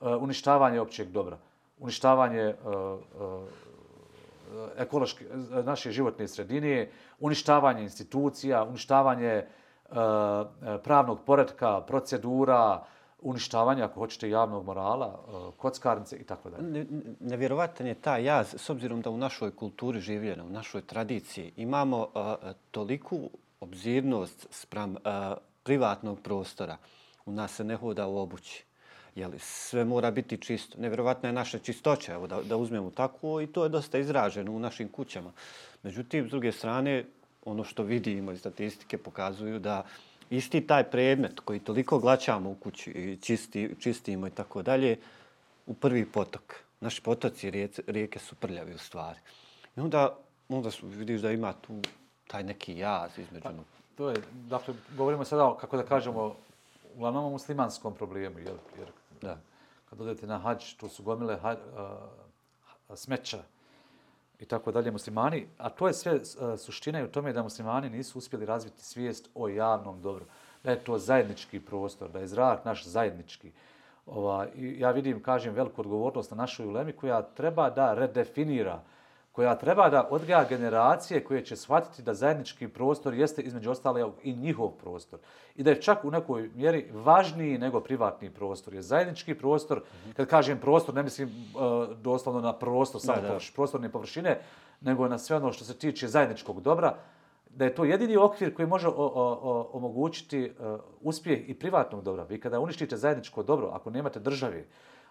uh, 0.00 0.22
uništavanje 0.22 0.80
općeg 0.80 1.08
dobra, 1.08 1.38
uništavanje 1.78 2.54
uh, 2.64 2.72
uh, 2.72 3.42
ekološke, 4.78 5.24
naše 5.64 5.90
životne 5.90 6.28
sredine, 6.28 6.90
uništavanje 7.20 7.82
institucija, 7.82 8.64
uništavanje 8.64 9.44
uh, 9.90 9.96
pravnog 10.84 11.20
poredka, 11.26 11.80
procedura, 11.80 12.74
uh, 12.74 12.91
uništavanja, 13.22 13.84
ako 13.84 14.00
hoćete, 14.00 14.30
javnog 14.30 14.66
morala, 14.66 15.06
e, 15.06 15.32
kockarnice 15.56 16.16
i 16.16 16.24
tako 16.24 16.50
dalje. 16.50 16.86
Nevjerovatan 17.20 17.86
je 17.86 17.94
ta 17.94 18.16
jaz, 18.16 18.54
s 18.54 18.70
obzirom 18.70 19.00
da 19.00 19.10
u 19.10 19.16
našoj 19.16 19.50
kulturi 19.56 20.00
življena, 20.00 20.44
u 20.44 20.50
našoj 20.50 20.82
tradiciji, 20.82 21.52
imamo 21.56 21.98
uh, 21.98 22.50
toliku 22.70 23.30
obzirnost 23.60 24.46
sprem 24.50 24.90
uh, 24.90 24.98
e, 25.04 25.34
privatnog 25.62 26.20
prostora. 26.20 26.76
U 27.26 27.32
nas 27.32 27.54
se 27.54 27.64
ne 27.64 27.76
hoda 27.76 28.06
u 28.06 28.18
obući. 28.18 28.64
Jeli, 29.14 29.38
sve 29.38 29.84
mora 29.84 30.10
biti 30.10 30.36
čisto. 30.36 30.78
Nevjerovatna 30.80 31.28
je 31.28 31.32
naša 31.32 31.58
čistoća, 31.58 32.12
evo, 32.12 32.26
da, 32.26 32.42
da 32.42 32.56
uzmemo 32.56 32.90
tako, 32.90 33.40
i 33.40 33.46
to 33.46 33.62
je 33.62 33.68
dosta 33.68 33.98
izraženo 33.98 34.52
u 34.52 34.58
našim 34.58 34.88
kućama. 34.88 35.32
Međutim, 35.82 36.26
s 36.26 36.30
druge 36.30 36.52
strane, 36.52 37.04
ono 37.44 37.64
što 37.64 37.82
vidimo 37.82 38.32
iz 38.32 38.40
statistike 38.40 38.98
pokazuju 38.98 39.58
da 39.58 39.80
uh, 39.80 40.11
isti 40.36 40.66
taj 40.66 40.90
predmet 40.90 41.40
koji 41.40 41.60
toliko 41.60 41.98
glačamo 41.98 42.50
u 42.50 42.54
kući 42.54 42.90
i 42.90 43.16
čisti, 43.16 43.74
čistimo 43.80 44.26
i 44.26 44.30
tako 44.30 44.62
dalje, 44.62 44.98
u 45.66 45.74
prvi 45.74 46.06
potok. 46.06 46.54
Naši 46.80 47.02
potoci 47.02 47.50
rijeke, 47.50 47.82
rijeke 47.86 48.18
su 48.18 48.34
prljavi 48.34 48.74
u 48.74 48.78
stvari. 48.78 49.18
I 49.76 49.80
onda, 49.80 50.16
onda 50.48 50.70
vidiš 50.82 51.20
da 51.20 51.30
ima 51.30 51.52
tu 51.52 51.80
taj 52.26 52.42
neki 52.44 52.76
jaz 52.76 53.18
između. 53.18 53.42
Pa, 53.42 53.52
to 53.96 54.10
je, 54.10 54.16
dakle, 54.32 54.74
govorimo 54.96 55.24
sada, 55.24 55.56
kako 55.60 55.76
da 55.76 55.82
kažemo, 55.82 56.34
uglavnom 56.94 57.24
o 57.24 57.30
muslimanskom 57.30 57.94
problemu, 57.94 58.38
jer, 58.38 58.56
jer 58.78 58.88
da. 59.20 59.38
kad 59.90 60.00
odete 60.00 60.26
na 60.26 60.38
hađ, 60.38 60.74
to 60.80 60.88
su 60.88 61.02
gomile 61.02 61.36
hađ, 61.36 61.58
uh, 61.58 62.96
smeća 62.96 63.42
i 64.42 64.44
tako 64.44 64.72
dalje 64.72 64.90
muslimani, 64.90 65.46
a 65.58 65.68
to 65.68 65.86
je 65.86 65.94
sve 65.94 66.12
e, 66.14 66.56
suština 66.56 67.00
i 67.00 67.04
u 67.04 67.08
tome 67.08 67.32
da 67.32 67.42
muslimani 67.42 67.90
nisu 67.90 68.18
uspjeli 68.18 68.46
razviti 68.46 68.84
svijest 68.84 69.30
o 69.34 69.48
javnom 69.48 70.02
dobru. 70.02 70.24
Da 70.64 70.70
je 70.70 70.84
to 70.84 70.98
zajednički 70.98 71.60
prostor, 71.60 72.10
da 72.10 72.18
je 72.18 72.26
zrak 72.26 72.64
naš 72.64 72.84
zajednički. 72.84 73.52
Ova, 74.06 74.46
i 74.56 74.80
ja 74.80 74.90
vidim, 74.90 75.22
kažem, 75.22 75.54
veliku 75.54 75.80
odgovornost 75.80 76.30
na 76.30 76.36
našoj 76.36 76.66
ulemi 76.66 76.92
koja 76.92 77.22
treba 77.22 77.70
da 77.70 77.94
redefinira 77.94 78.74
uh, 78.74 78.82
koja 79.32 79.54
treba 79.54 79.88
da 79.90 80.08
odgaja 80.10 80.44
generacije 80.48 81.24
koje 81.24 81.44
će 81.44 81.56
shvatiti 81.56 82.02
da 82.02 82.14
zajednički 82.14 82.68
prostor 82.68 83.14
jeste 83.14 83.42
između 83.42 83.70
ostale 83.70 84.10
i 84.22 84.36
njihov 84.36 84.68
prostor. 84.68 85.18
I 85.56 85.62
da 85.62 85.70
je 85.70 85.82
čak 85.82 86.04
u 86.04 86.10
nekoj 86.10 86.50
mjeri 86.54 86.90
važniji 86.92 87.58
nego 87.58 87.80
privatni 87.80 88.30
prostor. 88.30 88.74
Je 88.74 88.82
zajednički 88.82 89.34
prostor, 89.34 89.82
kad 90.16 90.26
kažem 90.26 90.58
prostor, 90.58 90.94
ne 90.94 91.02
mislim 91.02 91.28
uh, 91.28 91.96
doslovno 91.96 92.40
na 92.40 92.52
prostor, 92.52 93.00
samo 93.00 93.22
da, 93.22 93.28
da. 93.28 93.38
prostorne 93.54 93.88
površine, 93.88 94.40
nego 94.80 95.08
na 95.08 95.18
sve 95.18 95.36
ono 95.36 95.52
što 95.52 95.64
se 95.64 95.78
tiče 95.78 96.08
zajedničkog 96.08 96.60
dobra, 96.60 96.94
da 97.50 97.64
je 97.64 97.74
to 97.74 97.84
jedini 97.84 98.16
okvir 98.16 98.54
koji 98.54 98.68
može 98.68 98.88
o, 98.88 98.92
o, 98.96 99.38
o, 99.42 99.70
omogućiti 99.72 100.52
uh, 100.58 100.80
uspjeh 101.00 101.48
i 101.48 101.54
privatnog 101.54 102.02
dobra. 102.04 102.24
Vi 102.24 102.40
kada 102.40 102.60
uništite 102.60 102.96
zajedničko 102.96 103.42
dobro, 103.42 103.68
ako 103.72 103.90
nemate 103.90 104.20
državi, 104.20 104.64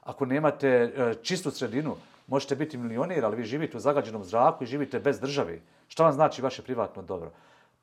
ako 0.04 0.26
nemate 0.26 0.94
uh, 0.98 1.22
čistu 1.22 1.52
sredinu, 1.52 1.96
možete 2.32 2.56
biti 2.56 2.78
milionir, 2.78 3.26
ali 3.26 3.36
vi 3.36 3.44
živite 3.44 3.78
u 3.78 3.80
zagađenom 3.80 4.24
zraku 4.24 4.64
i 4.64 4.68
živite 4.68 5.00
bez 5.00 5.20
države. 5.20 5.60
Šta 5.88 6.04
vam 6.04 6.14
znači 6.14 6.42
vaše 6.42 6.64
privatno 6.64 7.02
dobro? 7.02 7.32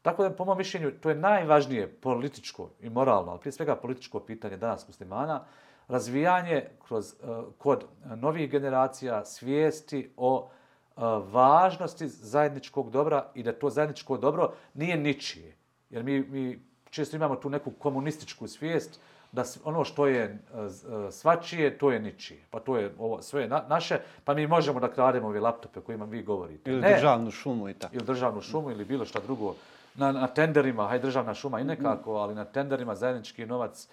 Tako 0.03 0.23
da, 0.23 0.31
po 0.31 0.45
mojom 0.45 0.59
mišljenju, 0.59 0.91
to 1.01 1.11
je 1.11 1.15
najvažnije 1.15 1.89
političko 2.01 2.71
i 2.81 2.91
moralno, 2.91 3.31
ali 3.31 3.41
prije 3.41 3.53
svega 3.53 3.77
političko 3.77 4.21
pitanje 4.21 4.57
danas 4.57 4.89
muslimana, 4.89 5.45
razvijanje 5.89 6.65
kroz, 6.87 7.13
eh, 7.13 7.27
kod 7.59 7.85
novih 8.17 8.51
generacija 8.51 9.25
svijesti 9.25 10.11
o 10.17 10.49
eh, 10.49 11.01
važnosti 11.33 12.09
zajedničkog 12.09 12.91
dobra 12.91 13.27
i 13.35 13.43
da 13.43 13.53
to 13.53 13.71
zajedničko 13.71 14.17
dobro 14.17 14.53
nije 14.75 14.97
ničije. 14.97 15.57
Jer 15.91 16.05
mi, 16.05 16.21
mi 16.21 16.63
često 16.91 17.17
imamo 17.17 17.37
tu 17.37 17.51
neku 17.51 17.71
komunističku 17.71 18.49
svijest, 18.49 19.01
da 19.33 19.45
ono 19.65 19.85
što 19.85 20.07
je 20.07 20.23
e, 20.25 20.29
e, 20.29 21.13
svačije, 21.13 21.79
to 21.79 21.93
je 21.93 22.01
ničije. 22.01 22.41
Pa 22.51 22.61
to 22.61 22.77
je 22.77 22.95
ovo 22.99 23.23
sve 23.23 23.49
na, 23.49 23.65
naše, 23.69 24.01
pa 24.25 24.35
mi 24.35 24.47
možemo 24.47 24.81
da 24.81 24.93
krademo 24.93 25.29
ove 25.29 25.41
laptope 25.41 25.81
kojima 25.81 26.05
vi 26.05 26.23
govorite. 26.23 26.71
Ili 26.71 26.81
ne, 26.81 26.95
državnu 26.95 27.31
šumu 27.31 27.69
i 27.69 27.75
tako. 27.75 27.97
Ili 27.97 28.05
državnu 28.05 28.41
šumu 28.41 28.71
ili 28.71 28.85
bilo 28.85 29.05
šta 29.05 29.21
drugo. 29.21 29.55
Na, 29.95 30.13
na 30.13 30.27
tenderima, 30.27 30.89
haj 30.89 30.99
državna 30.99 31.35
šuma 31.35 31.61
i 31.61 31.65
nekako, 31.65 32.15
ali 32.15 32.35
na 32.35 32.45
tenderima 32.45 32.95
zajednički 32.95 33.47
novac 33.47 33.89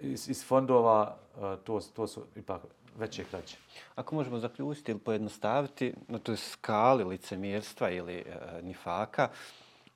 iz, 0.00 0.28
iz 0.28 0.46
fondova, 0.46 1.16
e, 1.36 1.56
to, 1.64 1.80
to 1.96 2.06
su 2.06 2.24
ipak 2.36 2.60
veće 2.98 3.24
kraće. 3.24 3.56
Ako 3.94 4.14
možemo 4.14 4.38
zaključiti 4.38 4.90
ili 4.90 5.00
pojednostaviti 5.00 5.94
na 6.08 6.18
toj 6.18 6.36
skali 6.36 7.04
licemjerstva 7.04 7.90
ili 7.90 8.24
uh, 8.26 8.64
nifaka, 8.64 9.28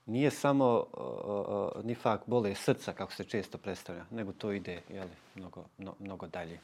nije 0.07 0.31
samo 0.31 0.85
uh, 0.93 1.77
uh, 1.77 1.85
nifak 1.85 2.21
bole 2.27 2.55
srca, 2.55 2.93
kako 2.93 3.13
se 3.13 3.25
često 3.25 3.59
predstavlja, 3.59 4.05
nego 4.11 4.33
to 4.33 4.53
ide 4.53 4.81
jeli, 4.89 5.11
mnogo, 5.35 5.65
no, 5.79 5.95
mnogo 5.99 6.27
dalje. 6.27 6.61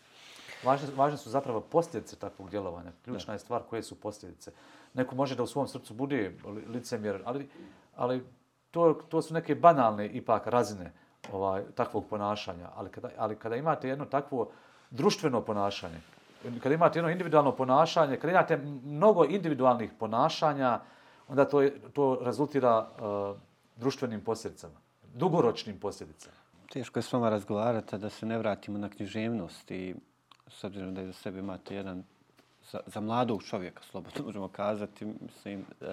Važne, 0.65 0.89
važne 0.97 1.19
su 1.19 1.31
zapravo 1.31 1.61
posljedice 1.61 2.17
takvog 2.17 2.51
djelovanja. 2.51 2.93
Ključna 3.05 3.27
da. 3.27 3.33
je 3.33 3.39
stvar 3.39 3.63
koje 3.71 3.83
su 3.83 4.01
posljedice. 4.01 4.53
Neko 4.95 5.15
može 5.15 5.37
da 5.37 5.43
u 5.43 5.47
svom 5.47 5.69
srcu 5.69 5.95
bude 5.95 6.33
licemjer, 6.69 7.23
ali, 7.25 7.49
ali 7.97 8.25
to, 8.71 8.95
to 9.09 9.23
su 9.23 9.35
neke 9.35 9.55
banalne 9.55 10.07
ipak 10.09 10.47
razine 10.47 10.93
ovaj, 11.33 11.63
takvog 11.75 12.05
ponašanja. 12.11 12.69
Ali 12.77 12.91
kada, 12.91 13.11
ali 13.19 13.37
kada 13.37 13.57
imate 13.57 13.89
jedno 13.89 14.05
takvo 14.05 14.51
društveno 14.91 15.41
ponašanje, 15.41 16.01
kada 16.63 16.75
imate 16.75 16.99
jedno 16.99 17.11
individualno 17.11 17.53
ponašanje, 17.53 18.17
kada 18.17 18.31
imate 18.31 18.57
mnogo 18.85 19.25
individualnih 19.25 19.91
ponašanja, 19.99 20.81
onda 21.29 21.45
to, 21.45 21.61
je, 21.61 21.81
to 21.93 22.19
rezultira 22.23 22.79
uh, 22.81 23.37
društvenim 23.77 24.21
posljedicama, 24.21 24.75
dugoročnim 25.15 25.81
posljedicama. 25.81 26.37
Teško 26.73 26.99
je 26.99 27.03
s 27.03 27.13
vama 27.13 27.31
razgovarati 27.31 27.99
da 27.99 28.11
se 28.11 28.27
ne 28.27 28.39
vratimo 28.39 28.79
na 28.79 28.89
književnost 28.89 29.71
i 29.71 29.95
s 30.49 30.65
obzirom 30.65 30.95
da 30.95 31.01
je 31.01 31.07
za 31.07 31.13
sebe 31.13 31.39
imate 31.39 31.75
jedan, 31.75 32.05
za, 32.71 32.81
za 32.87 33.01
mladog 33.01 33.43
čovjeka, 33.43 33.83
slobodno 33.83 34.25
možemo 34.25 34.49
kazati, 34.49 35.05
mislim... 35.05 35.65
Uh, 35.81 35.89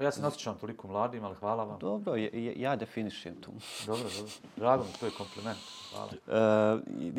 ja 0.00 0.10
se 0.10 0.22
nasjećam 0.22 0.58
toliko 0.58 0.88
mladim, 0.88 1.24
ali 1.24 1.34
hvala 1.34 1.64
vam. 1.64 1.78
Dobro, 1.78 2.16
ja, 2.16 2.28
ja 2.56 2.76
definišem 2.76 3.34
tu. 3.40 3.52
dobro, 3.86 4.08
dobro. 4.16 4.32
Drago 4.56 4.84
mi, 4.84 4.90
to 5.00 5.06
je 5.06 5.12
kompliment. 5.12 5.58
Hvala. 5.92 6.10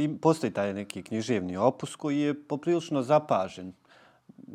Uh, 0.08 0.20
postoji 0.22 0.54
taj 0.54 0.74
neki 0.74 1.04
književni 1.04 1.58
opus 1.58 1.96
koji 1.96 2.20
je 2.20 2.48
poprilično 2.48 3.02
zapažen 3.02 3.74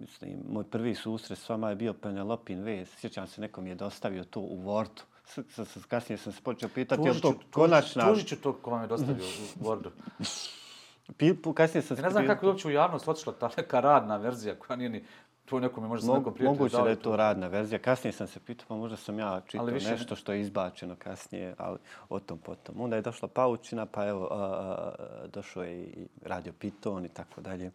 mislim, 0.00 0.38
moj 0.48 0.64
prvi 0.64 0.94
susret 0.94 1.38
s 1.38 1.48
vama 1.48 1.70
je 1.70 1.76
bio 1.76 1.92
Penelopin 1.92 2.62
vez. 2.62 2.88
Sjećam 2.96 3.26
se, 3.26 3.40
nekom 3.40 3.66
je 3.66 3.74
dostavio 3.74 4.24
to 4.24 4.40
u 4.40 4.62
Wordu. 4.62 5.02
S, 5.24 5.38
s, 5.48 5.76
s, 5.76 5.84
kasnije 5.84 6.18
sam 6.18 6.32
se 6.32 6.42
počeo 6.42 6.68
pitati, 6.68 7.02
je 7.02 7.20
to 7.20 7.34
konačna... 7.50 8.08
Tužit 8.08 8.28
ću 8.28 8.36
to 8.36 8.52
ko 8.52 8.70
vam 8.70 8.82
je 8.82 8.86
dostavio 8.86 9.24
u 9.60 9.64
Wordu. 9.64 9.90
Kasnije 11.54 11.82
sam 11.82 11.96
se... 11.96 12.02
Ne 12.02 12.10
znam 12.10 12.26
kako 12.26 12.46
je 12.46 12.50
uopće 12.50 12.68
u 12.68 12.70
javnost 12.70 13.08
otišla 13.08 13.32
ta 13.32 13.50
neka 13.56 13.80
radna 13.80 14.16
verzija 14.16 14.54
koja 14.54 14.76
nije 14.76 14.90
ni... 14.90 15.04
To 15.44 15.60
nekom 15.60 15.84
je 15.84 15.88
možda 15.88 16.06
Mog, 16.06 16.18
nekom 16.18 16.34
prijatelju 16.34 16.58
Moguće 16.58 16.82
da 16.82 16.88
je 16.88 16.96
to 16.96 17.16
radna 17.16 17.48
verzija. 17.48 17.78
Kasnije 17.78 18.12
sam 18.12 18.26
se 18.26 18.40
pitao, 18.40 18.66
pa 18.68 18.74
možda 18.74 18.96
sam 18.96 19.18
ja 19.18 19.40
čitao 19.46 19.66
više... 19.66 19.90
nešto 19.90 20.16
što 20.16 20.32
je 20.32 20.40
izbačeno 20.40 20.96
kasnije, 20.98 21.54
ali 21.58 21.78
o 22.08 22.20
tom 22.20 22.38
potom. 22.38 22.80
Onda 22.80 22.96
je 22.96 23.02
došla 23.02 23.28
paučina, 23.28 23.86
pa 23.86 24.08
evo, 24.08 24.28
a, 24.30 24.36
a, 24.36 25.26
došao 25.26 25.62
je 25.62 25.84
i 25.84 26.08
radio 26.22 26.52
Piton 26.52 27.04
i 27.04 27.08
tako 27.08 27.40
dalje. 27.40 27.66
Uh, 27.66 27.72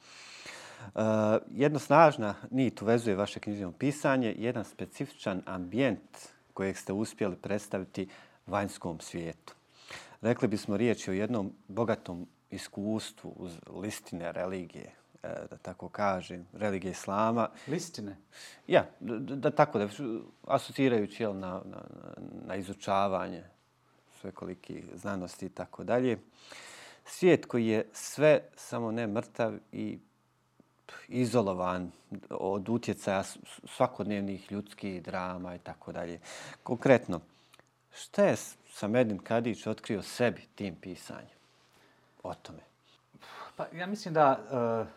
jedna 1.49 1.79
snažna 1.79 2.35
nit 2.51 2.81
uvezuje 2.81 3.15
vaše 3.15 3.39
književno 3.39 3.71
pisanje, 3.71 4.35
jedan 4.37 4.65
specifičan 4.65 5.41
ambijent 5.45 6.17
kojeg 6.53 6.77
ste 6.77 6.93
uspjeli 6.93 7.35
predstaviti 7.35 8.09
vanjskom 8.47 8.99
svijetu. 8.99 9.53
Rekli 10.21 10.47
bismo 10.47 10.77
riječi 10.77 11.11
o 11.11 11.13
jednom 11.13 11.53
bogatom 11.67 12.27
iskustvu 12.49 13.33
uz 13.35 13.57
listine 13.81 14.31
religije, 14.31 14.91
uh, 15.13 15.29
da 15.49 15.57
tako 15.57 15.89
kažem, 15.89 16.47
religije 16.53 16.91
islama. 16.91 17.49
Listine? 17.67 18.17
Ja, 18.67 18.85
da, 18.99 19.35
da 19.35 19.51
tako 19.51 19.79
da, 19.79 19.87
asocirajući 20.47 21.23
jel, 21.23 21.39
na, 21.39 21.61
na, 21.65 21.83
na 22.45 22.55
izučavanje 22.55 23.43
svekoliki 24.21 24.83
znanosti 24.95 25.45
i 25.45 25.49
tako 25.49 25.83
dalje. 25.83 26.17
Svijet 27.05 27.45
koji 27.45 27.67
je 27.67 27.89
sve 27.93 28.41
samo 28.55 28.91
ne 28.91 29.07
mrtav 29.07 29.53
i 29.71 29.99
izolovan 31.07 31.91
od 32.29 32.69
utjecaja 32.69 33.23
svakodnevnih 33.75 34.51
ljudskih 34.51 35.03
drama 35.03 35.55
i 35.55 35.59
tako 35.59 35.91
dalje. 35.91 36.19
Konkretno, 36.63 37.19
šta 37.93 38.23
je 38.23 38.35
Samedin 38.71 39.19
Kadić 39.19 39.67
otkrio 39.67 40.01
sebi 40.01 40.41
tim 40.55 40.75
pisanjem 40.75 41.37
o 42.23 42.33
tome? 42.33 42.59
Pa 43.55 43.65
ja 43.73 43.87
mislim 43.87 44.13
da 44.13 44.39
eh, 44.51 44.81
uh, 44.81 44.87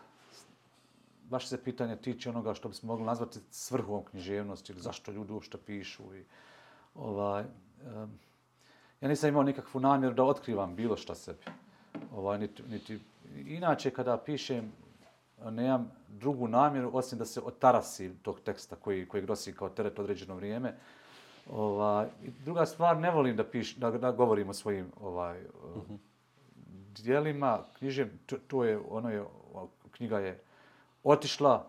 baš 1.29 1.47
se 1.47 1.63
pitanje 1.63 1.95
tiče 1.95 2.29
onoga 2.29 2.53
što 2.53 2.69
bismo 2.69 2.87
mogli 2.87 3.05
nazvati 3.05 3.39
svrhom 3.51 4.03
književnosti 4.03 4.71
ili 4.71 4.81
zašto 4.81 5.11
ljudi 5.11 5.33
uopšte 5.33 5.57
pišu. 5.57 6.15
I, 6.15 6.23
ovaj, 6.95 7.43
um, 7.43 8.19
ja 9.01 9.09
nisam 9.09 9.29
imao 9.29 9.43
nikakvu 9.43 9.81
namjeru 9.81 10.13
da 10.13 10.23
otkrivam 10.23 10.75
bilo 10.75 10.97
šta 10.97 11.15
sebi. 11.15 11.43
Ovaj, 12.15 12.39
niti, 12.39 12.63
niti, 12.69 12.99
inače, 13.35 13.91
kada 13.91 14.17
pišem 14.17 14.71
nemam 15.43 15.91
drugu 16.07 16.47
namjeru 16.47 16.89
osim 16.93 17.19
da 17.19 17.25
se 17.25 17.41
otarasi 17.41 18.11
tog 18.21 18.39
teksta 18.39 18.75
koji, 18.75 19.07
koji 19.07 19.23
grosi 19.23 19.53
kao 19.53 19.69
teret 19.69 19.99
određeno 19.99 20.35
vrijeme. 20.35 20.75
Ova, 21.49 22.07
i 22.23 22.29
druga 22.45 22.65
stvar, 22.65 22.97
ne 22.97 23.11
volim 23.11 23.35
da, 23.35 23.43
piš, 23.43 23.75
da, 23.75 23.91
da 23.91 24.11
govorim 24.11 24.49
o 24.49 24.53
svojim 24.53 24.91
ovaj, 25.01 25.41
uh 25.41 25.83
-huh. 25.89 25.97
dijelima. 26.95 27.59
Knjiže, 27.77 28.07
to, 28.25 28.37
to 28.47 28.63
je, 28.63 28.79
ono 28.89 29.09
je, 29.11 29.23
knjiga 29.91 30.19
je 30.19 30.39
otišla 31.03 31.65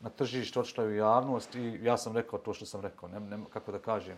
na 0.00 0.10
tržište, 0.10 0.60
otišla 0.60 0.84
u 0.84 0.90
javnost 0.90 1.54
i 1.54 1.78
ja 1.82 1.96
sam 1.96 2.16
rekao 2.16 2.38
to 2.38 2.54
što 2.54 2.66
sam 2.66 2.80
rekao. 2.80 3.08
Ne, 3.08 3.20
ne, 3.20 3.38
kako 3.52 3.72
da 3.72 3.78
kažem. 3.78 4.16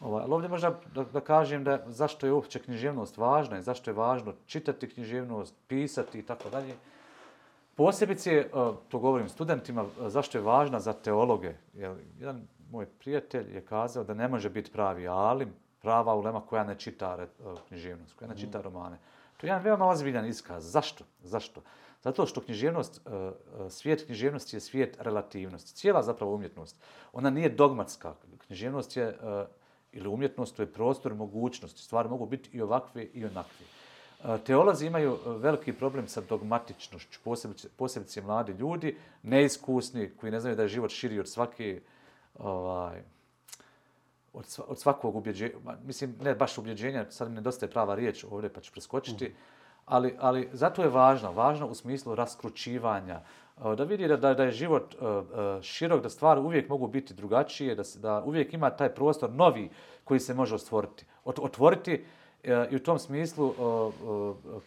Ovaj, 0.00 0.22
ali 0.22 0.32
ovdje 0.32 0.48
možda 0.48 0.80
da, 0.94 1.04
da 1.04 1.20
kažem 1.20 1.64
da 1.64 1.84
zašto 1.86 2.26
je 2.26 2.32
uopće 2.32 2.58
književnost 2.58 3.16
važna 3.16 3.58
i 3.58 3.62
zašto 3.62 3.90
je 3.90 3.94
važno 3.94 4.34
čitati 4.46 4.88
književnost, 4.88 5.54
pisati 5.68 6.18
i 6.18 6.22
tako 6.22 6.50
dalje. 6.50 6.74
Posebice, 7.80 8.30
e, 8.30 8.48
to 8.88 8.98
govorim 8.98 9.28
studentima, 9.28 9.82
e, 9.82 10.08
zašto 10.10 10.38
je 10.38 10.42
važna 10.42 10.80
za 10.80 10.92
teologe. 10.92 11.54
Jedan 12.18 12.42
moj 12.70 12.86
prijatelj 12.86 13.54
je 13.54 13.60
kazao 13.64 14.04
da 14.04 14.14
ne 14.14 14.28
može 14.28 14.50
biti 14.50 14.72
pravi 14.72 15.08
alim, 15.08 15.54
prava 15.82 16.14
ulema 16.14 16.40
koja 16.40 16.64
ne 16.64 16.74
čita 16.74 17.16
e, 17.20 17.26
književnost, 17.68 18.16
koja 18.16 18.28
ne 18.28 18.36
čita 18.36 18.58
mm. 18.58 18.62
romane. 18.62 18.98
To 19.36 19.46
je 19.46 19.48
jedan 19.48 19.62
veoma 19.62 19.88
ozbiljan 19.88 20.26
iskaz. 20.26 20.72
Zašto? 20.72 21.04
Zašto? 21.22 21.62
Zato 22.02 22.26
što 22.26 22.40
književnost, 22.40 23.00
svijet 23.70 24.06
književnosti 24.06 24.56
je 24.56 24.60
svijet 24.60 24.96
relativnosti. 25.00 25.74
Cijela 25.74 26.02
zapravo 26.02 26.34
umjetnost. 26.34 26.76
Ona 27.12 27.30
nije 27.30 27.48
dogmatska. 27.48 28.14
Književnost 28.46 28.96
je, 28.96 29.18
ili 29.92 30.08
umjetnost, 30.08 30.56
to 30.56 30.62
je 30.62 30.72
prostor 30.72 31.14
mogućnosti. 31.14 31.82
Stvari 31.82 32.08
mogu 32.08 32.26
biti 32.26 32.50
i 32.52 32.62
ovakve 32.62 33.04
i 33.04 33.24
onakve. 33.24 33.66
E, 34.24 34.38
teolozi 34.38 34.86
imaju 34.86 35.18
veliki 35.26 35.72
problem 35.72 36.08
sa 36.08 36.20
dogmatičnošću, 36.20 37.20
posebice 37.76 38.22
mladi 38.22 38.52
ljudi, 38.52 38.96
neiskusni, 39.22 40.10
koji 40.20 40.32
ne 40.32 40.40
znaju 40.40 40.56
da 40.56 40.62
je 40.62 40.68
život 40.68 40.90
širi 40.90 41.20
od 41.20 41.28
svake 41.28 41.80
ovaj, 42.38 43.02
od 44.32 44.78
svakog 44.78 45.16
ubjeđenja, 45.16 45.54
mislim, 45.84 46.14
ne 46.22 46.34
baš 46.34 46.58
ubjeđenja, 46.58 47.06
sad 47.10 47.28
mi 47.28 47.34
nedostaje 47.34 47.70
prava 47.70 47.94
riječ 47.94 48.24
ovdje 48.30 48.52
pa 48.52 48.60
ću 48.60 48.72
preskočiti, 48.72 49.28
mm. 49.28 49.34
ali, 49.86 50.16
ali 50.18 50.48
zato 50.52 50.82
je 50.82 50.88
važno, 50.88 51.32
važno 51.32 51.66
u 51.66 51.74
smislu 51.74 52.14
raskručivanja, 52.14 53.20
e, 53.64 53.76
da 53.76 53.84
vidi 53.84 54.08
da, 54.08 54.16
da, 54.16 54.34
da 54.34 54.44
je 54.44 54.52
život 54.52 54.94
širok, 55.62 56.02
da 56.02 56.08
stvari 56.08 56.40
uvijek 56.40 56.68
mogu 56.68 56.86
biti 56.86 57.14
drugačije, 57.14 57.74
da, 57.74 57.82
da 57.96 58.22
uvijek 58.22 58.54
ima 58.54 58.70
taj 58.70 58.94
prostor 58.94 59.30
novi 59.30 59.70
koji 60.04 60.20
se 60.20 60.34
može 60.34 60.54
ostvoriti. 60.54 61.04
Otvoriti 61.24 61.94
E, 61.94 62.19
E, 62.44 62.68
I 62.70 62.76
u 62.76 62.78
tom 62.78 62.98
smislu 62.98 63.54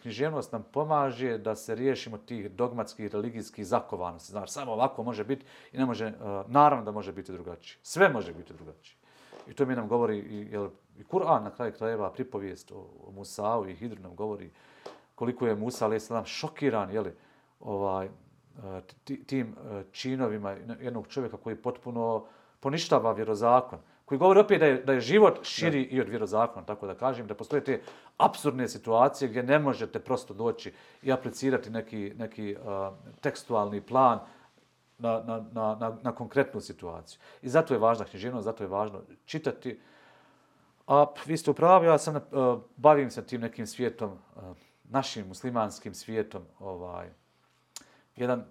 književnost 0.02 0.52
nam 0.52 0.64
pomaže 0.72 1.38
da 1.38 1.56
se 1.56 1.74
riješimo 1.74 2.18
tih 2.18 2.50
dogmatskih 2.50 3.12
religijskih 3.12 3.66
zakovanosti. 3.66 4.32
Znači, 4.32 4.52
samo 4.52 4.72
ovako 4.72 5.02
može 5.02 5.24
biti 5.24 5.46
i 5.72 5.78
ne 5.78 5.86
može, 5.86 6.06
e, 6.06 6.12
naravno 6.46 6.84
da 6.84 6.90
može 6.90 7.12
biti 7.12 7.32
drugačije. 7.32 7.78
Sve 7.82 8.08
može 8.08 8.32
biti 8.32 8.52
drugačije. 8.54 8.96
I 9.48 9.54
to 9.54 9.66
mi 9.66 9.74
nam 9.74 9.88
govori 9.88 10.18
i, 10.18 10.48
jel, 10.52 10.68
i 10.98 11.04
Kur'an 11.04 11.42
na 11.44 11.50
kraju 11.50 11.72
krajeva, 11.72 12.12
pripovijest 12.12 12.72
o, 12.72 12.86
o 13.06 13.12
Musa'u 13.16 13.70
i 13.70 13.74
Hidru 13.74 14.02
nam 14.02 14.14
govori 14.16 14.50
koliko 15.14 15.46
je 15.46 15.54
Musa, 15.54 15.84
ali 15.84 15.96
je 15.96 16.24
šokiran, 16.24 16.90
jeli, 16.90 17.12
ovaj, 17.60 18.06
e, 18.06 18.10
tim 19.26 19.56
činovima 19.92 20.50
jednog 20.80 21.08
čovjeka 21.08 21.36
koji 21.36 21.56
potpuno 21.56 22.24
poništava 22.60 23.12
vjerozakon 23.12 23.78
koji 24.04 24.18
govori 24.18 24.40
opet 24.40 24.60
da 24.60 24.66
je, 24.66 24.82
da 24.82 24.92
je 24.92 25.00
život 25.00 25.38
širi 25.42 25.86
da. 25.86 25.96
i 25.96 26.00
od 26.00 26.08
vjerozakona, 26.08 26.66
tako 26.66 26.86
da 26.86 26.94
kažem, 26.94 27.26
da 27.26 27.34
postoje 27.34 27.64
te 27.64 27.80
absurdne 28.16 28.68
situacije 28.68 29.28
gdje 29.28 29.42
ne 29.42 29.58
možete 29.58 29.98
prosto 29.98 30.34
doći 30.34 30.72
i 31.02 31.12
aplicirati 31.12 31.70
neki, 31.70 32.12
neki 32.18 32.56
uh, 32.56 32.94
tekstualni 33.20 33.80
plan 33.80 34.18
na, 34.98 35.22
na, 35.26 35.44
na, 35.52 35.76
na, 35.80 35.96
na 36.02 36.12
konkretnu 36.12 36.60
situaciju. 36.60 37.20
I 37.42 37.48
zato 37.48 37.74
je 37.74 37.80
važna 37.80 38.04
književnost, 38.04 38.44
zato 38.44 38.64
je 38.64 38.68
važno 38.68 39.00
čitati. 39.24 39.80
A 40.86 41.06
vi 41.26 41.36
ste 41.36 41.50
upravi, 41.50 41.86
ja 41.86 41.98
sam, 41.98 42.16
uh, 42.16 42.60
bavim 42.76 43.10
se 43.10 43.26
tim 43.26 43.40
nekim 43.40 43.66
svijetom, 43.66 44.10
uh, 44.12 44.42
našim 44.84 45.28
muslimanskim 45.28 45.94
svijetom. 45.94 46.42
Ovaj, 46.58 47.08
jedan 48.16 48.44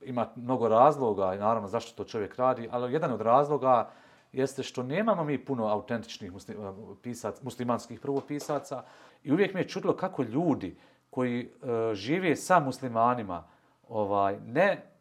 ima 0.00 0.28
mnogo 0.36 0.68
razloga 0.68 1.34
i 1.34 1.38
naravno 1.38 1.68
zašto 1.68 2.04
to 2.04 2.10
čovjek 2.10 2.36
radi, 2.36 2.68
ali 2.72 2.92
jedan 2.92 3.12
od 3.12 3.20
razloga 3.20 3.90
jeste 4.32 4.62
što 4.62 4.82
nemamo 4.82 5.24
mi 5.24 5.44
puno 5.44 5.66
autentičnih 5.66 6.32
pisac, 7.02 7.42
muslimanskih 7.42 8.00
prvopisaca 8.00 8.84
i 9.22 9.32
uvijek 9.32 9.54
mi 9.54 9.60
je 9.60 9.68
čudilo 9.68 9.96
kako 9.96 10.22
ljudi 10.22 10.76
koji 11.10 11.46
uh, 11.46 11.94
žive 11.94 12.36
sa 12.36 12.60
muslimanima, 12.60 13.44
ovaj 13.88 14.38
ne 14.46 14.92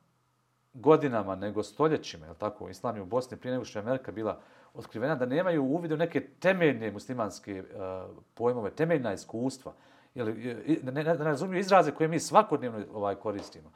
godinama, 0.73 1.35
nego 1.35 1.63
stoljećima, 1.63 2.25
je 2.25 2.33
tako, 2.33 2.69
islam 2.69 2.95
je 2.95 3.01
u 3.01 3.05
Bosni 3.05 3.37
prije 3.37 3.51
nego 3.51 3.65
što 3.65 3.79
je 3.79 3.83
Amerika 3.83 4.11
bila 4.11 4.39
otkrivena, 4.73 5.15
da 5.15 5.25
nemaju 5.25 5.63
uvidu 5.63 5.97
neke 5.97 6.27
temeljne 6.27 6.91
muslimanske 6.91 7.63
uh, 7.63 8.17
pojmove, 8.33 8.71
temeljna 8.71 9.13
iskustva, 9.13 9.73
jel, 10.15 10.27
ne, 10.83 10.91
ne, 10.91 11.03
ne 11.03 11.13
razumiju 11.13 11.59
izraze 11.59 11.91
koje 11.91 12.07
mi 12.07 12.19
svakodnevno 12.19 12.85
ovaj 12.93 13.15
koristimo. 13.15 13.71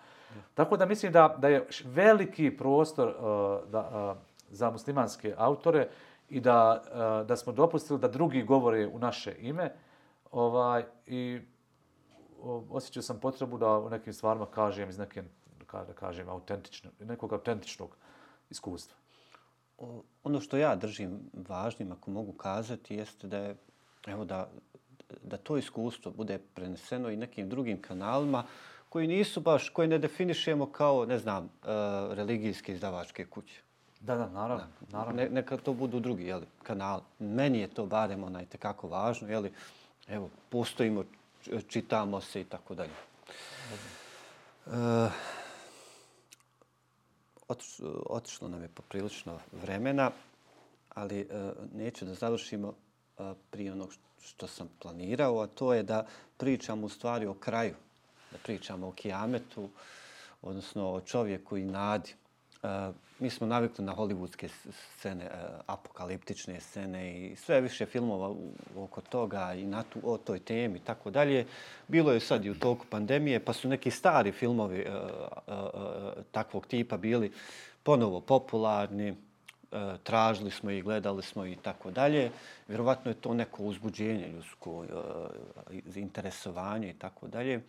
Tako 0.54 0.78
da 0.78 0.86
mislim 0.86 1.12
da, 1.12 1.36
da 1.38 1.48
je 1.48 1.68
veliki 1.86 2.58
prostor 2.58 3.08
uh, 3.08 3.72
da, 3.72 4.12
uh, 4.12 4.35
za 4.56 4.72
muslimanske 4.72 5.34
autore 5.38 5.88
i 6.30 6.40
da, 6.40 6.84
e, 7.22 7.26
da 7.26 7.36
smo 7.38 7.54
dopustili 7.54 8.00
da 8.00 8.08
drugi 8.08 8.44
govore 8.44 8.88
u 8.88 9.00
naše 9.00 9.36
ime 9.40 9.74
ovaj, 10.32 10.84
i 11.08 11.42
osjećao 12.70 13.04
sam 13.04 13.20
potrebu 13.20 13.58
da 13.58 13.80
u 13.80 13.90
nekim 13.90 14.14
stvarima 14.14 14.46
kažem 14.46 14.90
iz 14.90 14.98
neke, 14.98 15.24
da 15.72 15.94
kažem, 15.94 16.30
autentično, 16.30 16.92
nekog 17.00 17.34
autentičnog 17.34 17.98
iskustva. 18.50 18.98
Ono 20.24 20.42
što 20.42 20.58
ja 20.58 20.76
držim 20.76 21.20
važnim, 21.34 21.92
ako 21.92 22.12
mogu 22.12 22.34
kazati, 22.34 22.96
jeste 22.96 23.28
da 23.28 23.38
je, 23.38 23.56
evo 24.08 24.26
da, 24.26 24.50
da 25.24 25.38
to 25.38 25.58
iskustvo 25.58 26.12
bude 26.12 26.40
preneseno 26.54 27.10
i 27.10 27.18
nekim 27.18 27.50
drugim 27.50 27.82
kanalima 27.82 28.44
koji 28.90 29.08
nisu 29.08 29.42
baš, 29.42 29.70
koji 29.70 29.88
ne 29.88 29.98
definišemo 29.98 30.72
kao, 30.72 31.06
ne 31.06 31.18
znam, 31.20 31.44
e, 31.46 31.50
religijske 32.16 32.74
izdavačke 32.74 33.26
kuće. 33.26 33.65
Da, 34.06 34.16
da, 34.16 34.30
naravno. 34.30 34.66
Da. 34.80 34.98
naravno. 34.98 35.22
Ne, 35.22 35.30
neka 35.30 35.58
to 35.58 35.74
budu 35.74 36.00
drugi 36.00 36.24
jeli, 36.24 36.46
kanal. 36.64 37.02
Meni 37.20 37.60
je 37.60 37.68
to 37.68 37.86
barem 37.86 38.24
onaj 38.24 38.46
tekako 38.46 38.88
važno. 38.88 39.28
Jeli, 39.28 39.54
evo, 40.08 40.30
postojimo, 40.50 41.04
čitamo 41.68 42.22
se 42.22 42.42
i 42.42 42.44
tako 42.44 42.76
dalje. 42.76 42.92
Uh, 44.66 45.12
otišlo 48.10 48.48
nam 48.48 48.62
je 48.62 48.68
poprilično 48.68 49.40
vremena, 49.52 50.12
ali 50.90 51.22
uh, 51.22 51.52
neću 51.74 52.06
da 52.06 52.14
završimo 52.14 52.68
uh, 52.68 53.32
prije 53.52 53.72
onog 53.72 53.94
što 54.22 54.48
sam 54.48 54.70
planirao, 54.80 55.40
a 55.42 55.48
to 55.48 55.74
je 55.74 55.84
da 55.84 56.06
pričamo 56.38 56.86
u 56.86 56.90
stvari 56.90 57.26
o 57.26 57.34
kraju, 57.34 57.76
da 58.32 58.38
pričamo 58.38 58.88
o 58.88 58.92
kijametu, 58.92 59.70
odnosno 60.42 60.92
o 60.92 61.02
čovjeku 61.02 61.58
i 61.58 61.64
nadi. 61.64 62.14
Uh, 62.66 62.96
mi 63.20 63.30
smo 63.30 63.48
navikli 63.48 63.86
na 63.86 63.96
hollywoodske 63.96 64.50
scene, 64.98 65.26
uh, 65.26 65.60
apokaliptične 65.68 66.60
scene 66.60 67.20
i 67.20 67.36
sve 67.36 67.62
više 67.62 67.86
filmova 67.86 68.36
oko 68.78 69.02
toga 69.02 69.54
i 69.54 69.66
na 69.66 69.84
tu, 69.84 70.00
o 70.04 70.18
toj 70.18 70.40
temi 70.40 70.78
i 70.78 70.82
tako 70.82 71.10
dalje. 71.12 71.46
Bilo 71.88 72.12
je 72.12 72.20
sad 72.20 72.46
i 72.46 72.50
u 72.50 72.60
toku 72.60 72.86
pandemije, 72.90 73.40
pa 73.40 73.54
su 73.54 73.68
neki 73.68 73.92
stari 73.92 74.32
filmovi 74.32 74.86
uh, 74.88 74.96
uh, 75.48 75.54
uh, 75.74 76.24
takvog 76.32 76.68
tipa 76.68 76.98
bili 76.98 77.32
ponovo 77.86 78.20
popularni, 78.22 79.10
e, 79.10 79.16
tražili 80.04 80.52
smo 80.52 80.72
i 80.72 80.82
gledali 80.82 81.24
smo 81.24 81.46
i 81.46 81.56
tako 81.56 81.92
dalje. 81.92 82.32
Vjerovatno 82.68 83.12
je 83.12 83.22
to 83.22 83.34
neko 83.34 83.64
uzbuđenje 83.64 84.28
ljudsko, 84.34 84.86
interesovanje 85.96 86.90
i 86.90 86.94
tako 86.94 87.28
dalje. 87.28 87.62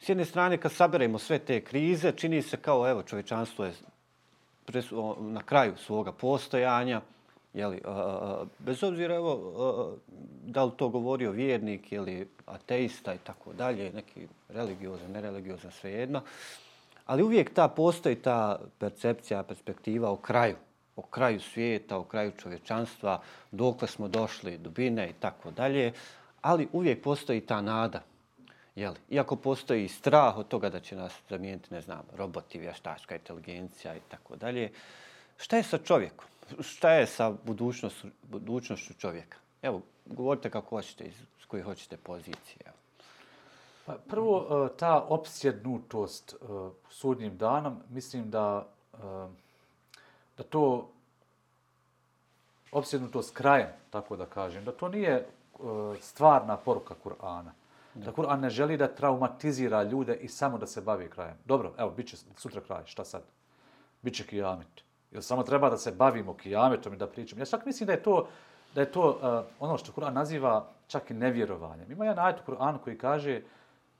S 0.00 0.08
jedne 0.08 0.24
strane, 0.24 0.56
kad 0.56 0.72
saberemo 0.72 1.18
sve 1.18 1.38
te 1.38 1.60
krize, 1.60 2.12
čini 2.12 2.42
se 2.42 2.56
kao, 2.56 2.88
evo, 2.90 3.02
čovečanstvo 3.02 3.64
je 3.64 3.72
na 5.20 5.42
kraju 5.42 5.76
svoga 5.76 6.12
postojanja, 6.12 7.00
jeli, 7.54 7.80
bez 8.58 8.82
obzira 8.82 9.14
evo, 9.14 9.98
da 10.44 10.64
li 10.64 10.72
to 10.76 10.88
govorio 10.88 11.30
vjernik 11.30 11.92
ili 11.92 12.28
ateista 12.46 13.14
i 13.14 13.18
tako 13.18 13.52
dalje, 13.52 13.92
neki 13.92 14.28
religiozan, 14.48 15.10
nereligiozan, 15.10 15.72
svejedno, 15.72 16.22
ali 17.06 17.22
uvijek 17.22 17.54
ta 17.54 17.68
postoji 17.68 18.16
ta 18.16 18.60
percepcija, 18.78 19.42
perspektiva 19.42 20.10
o 20.10 20.16
kraju, 20.16 20.56
o 20.96 21.02
kraju 21.02 21.40
svijeta, 21.40 21.98
o 21.98 22.04
kraju 22.04 22.32
čovječanstva, 22.38 23.20
dokle 23.50 23.88
smo 23.88 24.08
došli, 24.08 24.58
dubine 24.58 25.10
i 25.10 25.12
tako 25.12 25.50
dalje, 25.50 25.92
ali 26.42 26.68
uvijek 26.72 27.02
postoji 27.02 27.40
ta 27.40 27.60
nada, 27.60 28.02
Jeli? 28.78 28.96
Iako 29.10 29.36
postoji 29.36 29.88
strah 29.88 30.38
od 30.38 30.48
toga 30.48 30.70
da 30.70 30.80
će 30.80 30.96
nas 30.96 31.12
zamijeniti, 31.28 31.74
ne 31.74 31.80
znam, 31.80 32.02
roboti, 32.16 32.58
vještačka 32.58 33.16
inteligencija 33.16 33.96
i 33.96 34.00
tako 34.08 34.36
dalje. 34.36 34.72
Šta 35.36 35.56
je 35.56 35.62
sa 35.62 35.78
čovjekom? 35.78 36.26
Šta 36.60 36.92
je 36.92 37.06
sa 37.06 37.32
budućnošću, 37.44 38.06
budućnošću 38.22 38.94
čovjeka? 38.94 39.38
Evo, 39.62 39.80
govorite 40.06 40.50
kako 40.50 40.76
hoćete, 40.76 41.04
iz 41.04 41.14
koje 41.48 41.62
hoćete 41.62 41.96
pozicije. 41.96 42.62
Evo. 42.66 42.76
Pa 43.86 43.94
prvo, 44.08 44.66
e, 44.66 44.76
ta 44.76 45.02
opsjednutost 45.08 46.32
e, 46.32 46.46
sudnjim 46.90 47.36
danom, 47.36 47.80
mislim 47.90 48.30
da, 48.30 48.66
e, 48.94 48.98
da 50.36 50.42
to 50.42 50.88
opsjednutost 52.72 53.34
krajem, 53.34 53.68
tako 53.90 54.16
da 54.16 54.26
kažem, 54.26 54.64
da 54.64 54.72
to 54.72 54.88
nije 54.88 55.26
stvarna 56.00 56.56
poruka 56.56 56.94
Kur'ana. 57.04 57.50
Da 58.04 58.12
Kur'an 58.12 58.40
ne 58.40 58.50
želi 58.50 58.76
da 58.76 58.88
traumatizira 58.88 59.82
ljude 59.82 60.14
i 60.14 60.28
samo 60.28 60.58
da 60.58 60.66
se 60.66 60.80
bavi 60.80 61.08
krajem. 61.10 61.36
Dobro, 61.44 61.72
evo, 61.78 61.90
bit 61.90 62.08
će 62.08 62.16
sutra 62.36 62.60
kraj, 62.60 62.82
šta 62.86 63.04
sad? 63.04 63.22
Biće 64.02 64.26
kijamet. 64.26 64.82
Jer 65.10 65.22
samo 65.22 65.42
treba 65.42 65.70
da 65.70 65.76
se 65.76 65.92
bavimo 65.92 66.34
kijametom 66.34 66.94
i 66.94 66.96
da 66.96 67.06
pričamo. 67.06 67.42
Ja 67.42 67.46
čak 67.46 67.66
mislim 67.66 67.86
da 67.86 67.92
je 67.92 68.02
to, 68.02 68.28
da 68.74 68.80
je 68.80 68.92
to 68.92 69.08
uh, 69.10 69.46
ono 69.60 69.78
što 69.78 69.92
Kur'an 69.92 70.12
naziva 70.12 70.66
čak 70.86 71.10
i 71.10 71.14
nevjerovanjem. 71.14 71.92
Ima 71.92 72.04
jedan 72.04 72.24
ajet 72.24 72.40
u 72.40 72.50
Kur'anu 72.50 72.78
koji 72.84 72.98
kaže 72.98 73.40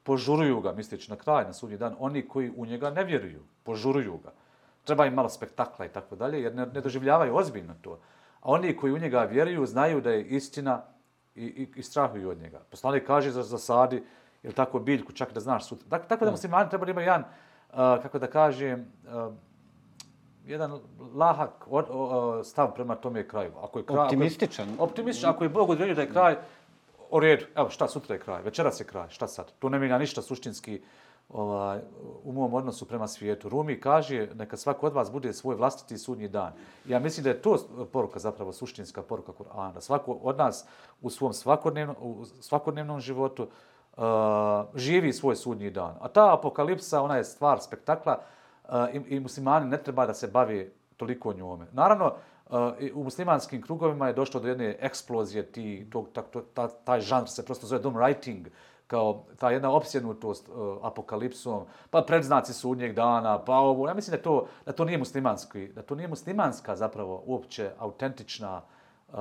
požuruju 0.03 0.61
ga, 0.61 0.73
misleći 0.73 1.11
na 1.11 1.17
kraj, 1.17 1.45
na 1.45 1.53
sudnji 1.53 1.77
dan, 1.77 1.97
oni 1.99 2.29
koji 2.29 2.53
u 2.57 2.67
njega 2.67 2.91
ne 2.91 3.05
vjeruju, 3.05 3.43
požuruju 3.63 4.19
ga. 4.25 4.33
Treba 4.85 5.07
im 5.07 5.15
malo 5.15 5.29
spektakla 5.29 5.87
i 5.87 5.89
tako 5.89 6.17
dalje, 6.17 6.43
jer 6.43 6.55
ne, 6.55 6.67
ne 6.67 6.81
doživljavaju 6.81 7.37
ozbiljno 7.37 7.75
to. 7.83 7.99
A 8.41 8.51
oni 8.53 8.77
koji 8.77 8.93
u 8.93 8.99
njega 8.99 9.25
vjeruju, 9.25 9.67
znaju 9.67 10.01
da 10.01 10.11
je 10.11 10.25
istina 10.25 10.83
i, 11.39 11.47
i, 11.63 11.69
i 11.77 11.83
strahuju 11.83 12.31
od 12.31 12.39
njega. 12.39 12.61
Poslanik 12.71 13.07
kaže 13.07 13.31
za 13.31 13.43
zasadi, 13.43 14.03
ili 14.43 14.55
tako 14.55 14.79
biljku, 14.79 15.13
čak 15.13 15.33
da 15.33 15.41
znaš 15.41 15.69
sutra. 15.69 15.89
Tako, 15.89 16.09
tako 16.09 16.25
da 16.25 16.31
muslimani 16.31 16.71
treba 16.71 16.85
da 16.85 16.91
imaju 16.91 17.07
jedan, 17.07 17.23
uh, 17.23 17.77
kako 18.03 18.19
da 18.19 18.27
kažem, 18.27 18.93
uh, 19.05 19.35
jedan 20.47 20.81
lahak 21.15 21.67
od, 21.71 21.87
uh, 21.91 22.47
stav 22.47 22.75
prema 22.75 22.95
tome 22.95 23.29
kraju. 23.29 23.53
Ako 23.63 23.79
je 23.79 23.85
kraj, 23.85 24.05
optimističan. 24.05 24.69
Ako 24.69 24.83
je, 24.83 24.85
optimističan. 24.85 25.31
Ako 25.31 25.45
je 25.45 25.49
Bog 25.49 25.71
odredio 25.71 25.95
da 25.95 26.03
je 26.03 26.11
kraj, 26.11 26.37
o 27.11 27.21
redu, 27.21 27.45
evo 27.57 27.71
šta, 27.71 27.89
sutra 27.89 28.15
je 28.15 28.21
kraj, 28.21 28.43
večeras 28.43 28.81
je 28.81 28.85
kraj, 28.85 29.09
šta 29.09 29.29
sad? 29.29 29.53
Tu 29.59 29.71
ne 29.71 29.79
mijenja 29.79 29.99
ništa 29.99 30.23
suštinski 30.23 30.81
ovaj, 31.29 31.81
u 32.25 32.33
mom 32.33 32.55
odnosu 32.55 32.89
prema 32.89 33.09
svijetu. 33.09 33.49
Rumi 33.49 33.81
kaže 33.81 34.29
neka 34.35 34.57
svako 34.57 34.87
od 34.87 34.93
vas 34.93 35.13
bude 35.13 35.33
svoj 35.33 35.57
vlastiti 35.57 35.99
sudnji 35.99 36.29
dan. 36.29 36.53
Ja 36.87 36.99
mislim 36.99 37.25
da 37.25 37.31
je 37.31 37.43
to 37.43 37.59
poruka 37.93 38.19
zapravo 38.19 38.53
suštinska 38.53 39.03
poruka 39.03 39.33
Kur'ana. 39.33 39.73
Da 39.73 39.81
svako 39.81 40.13
od 40.13 40.39
nas 40.39 40.67
u 41.03 41.11
svom 41.11 41.33
svakodnevnom, 41.33 41.97
u 42.01 42.25
svakodnevnom 42.25 43.01
životu 43.01 43.43
uh, 43.97 44.03
živi 44.75 45.13
svoj 45.13 45.37
sudnji 45.37 45.71
dan. 45.71 45.95
A 46.01 46.09
ta 46.09 46.35
apokalipsa, 46.35 47.03
ona 47.03 47.17
je 47.17 47.25
stvar 47.25 47.61
spektakla 47.61 48.19
uh, 48.65 48.75
i, 48.93 49.17
i 49.17 49.21
muslimani 49.21 49.67
ne 49.67 49.83
treba 49.83 50.07
da 50.07 50.15
se 50.15 50.29
bavi 50.29 50.73
toliko 50.97 51.33
njome. 51.33 51.67
Naravno, 51.73 52.15
uh, 52.51 52.57
u 52.95 53.05
muslimanskim 53.05 53.63
krugovima 53.63 54.07
je 54.07 54.13
došlo 54.13 54.41
do 54.41 54.49
jedne 54.49 54.77
eksplozije, 54.81 55.53
ti, 55.53 55.87
tog, 55.93 56.09
ta, 56.13 56.23
ta, 56.55 56.69
taj 56.69 57.01
žanr 57.01 57.29
se 57.29 57.45
prosto 57.45 57.67
zove 57.67 57.83
doom 57.83 57.95
writing, 57.95 58.49
kao 58.89 59.25
ta 59.39 59.51
jedna 59.51 59.71
opsjednutost 59.71 60.49
uh, 60.49 60.79
apokalipsom, 60.83 61.65
pa 61.91 62.03
predznaci 62.03 62.53
sudnjeg 62.53 62.95
dana, 62.95 63.39
pa 63.45 63.57
ovo, 63.57 63.89
ja 63.89 63.95
mislim 63.95 64.17
da 64.17 64.23
to, 64.23 64.47
da 64.67 64.73
to 64.73 64.85
nije 64.85 64.99
muslimanski, 64.99 65.69
da 65.69 65.83
to 65.83 65.95
nije 65.95 66.09
muslimanska 66.09 66.77
zapravo 66.77 67.23
uopće 67.27 67.71
autentična 67.79 68.63
uh, 69.09 69.17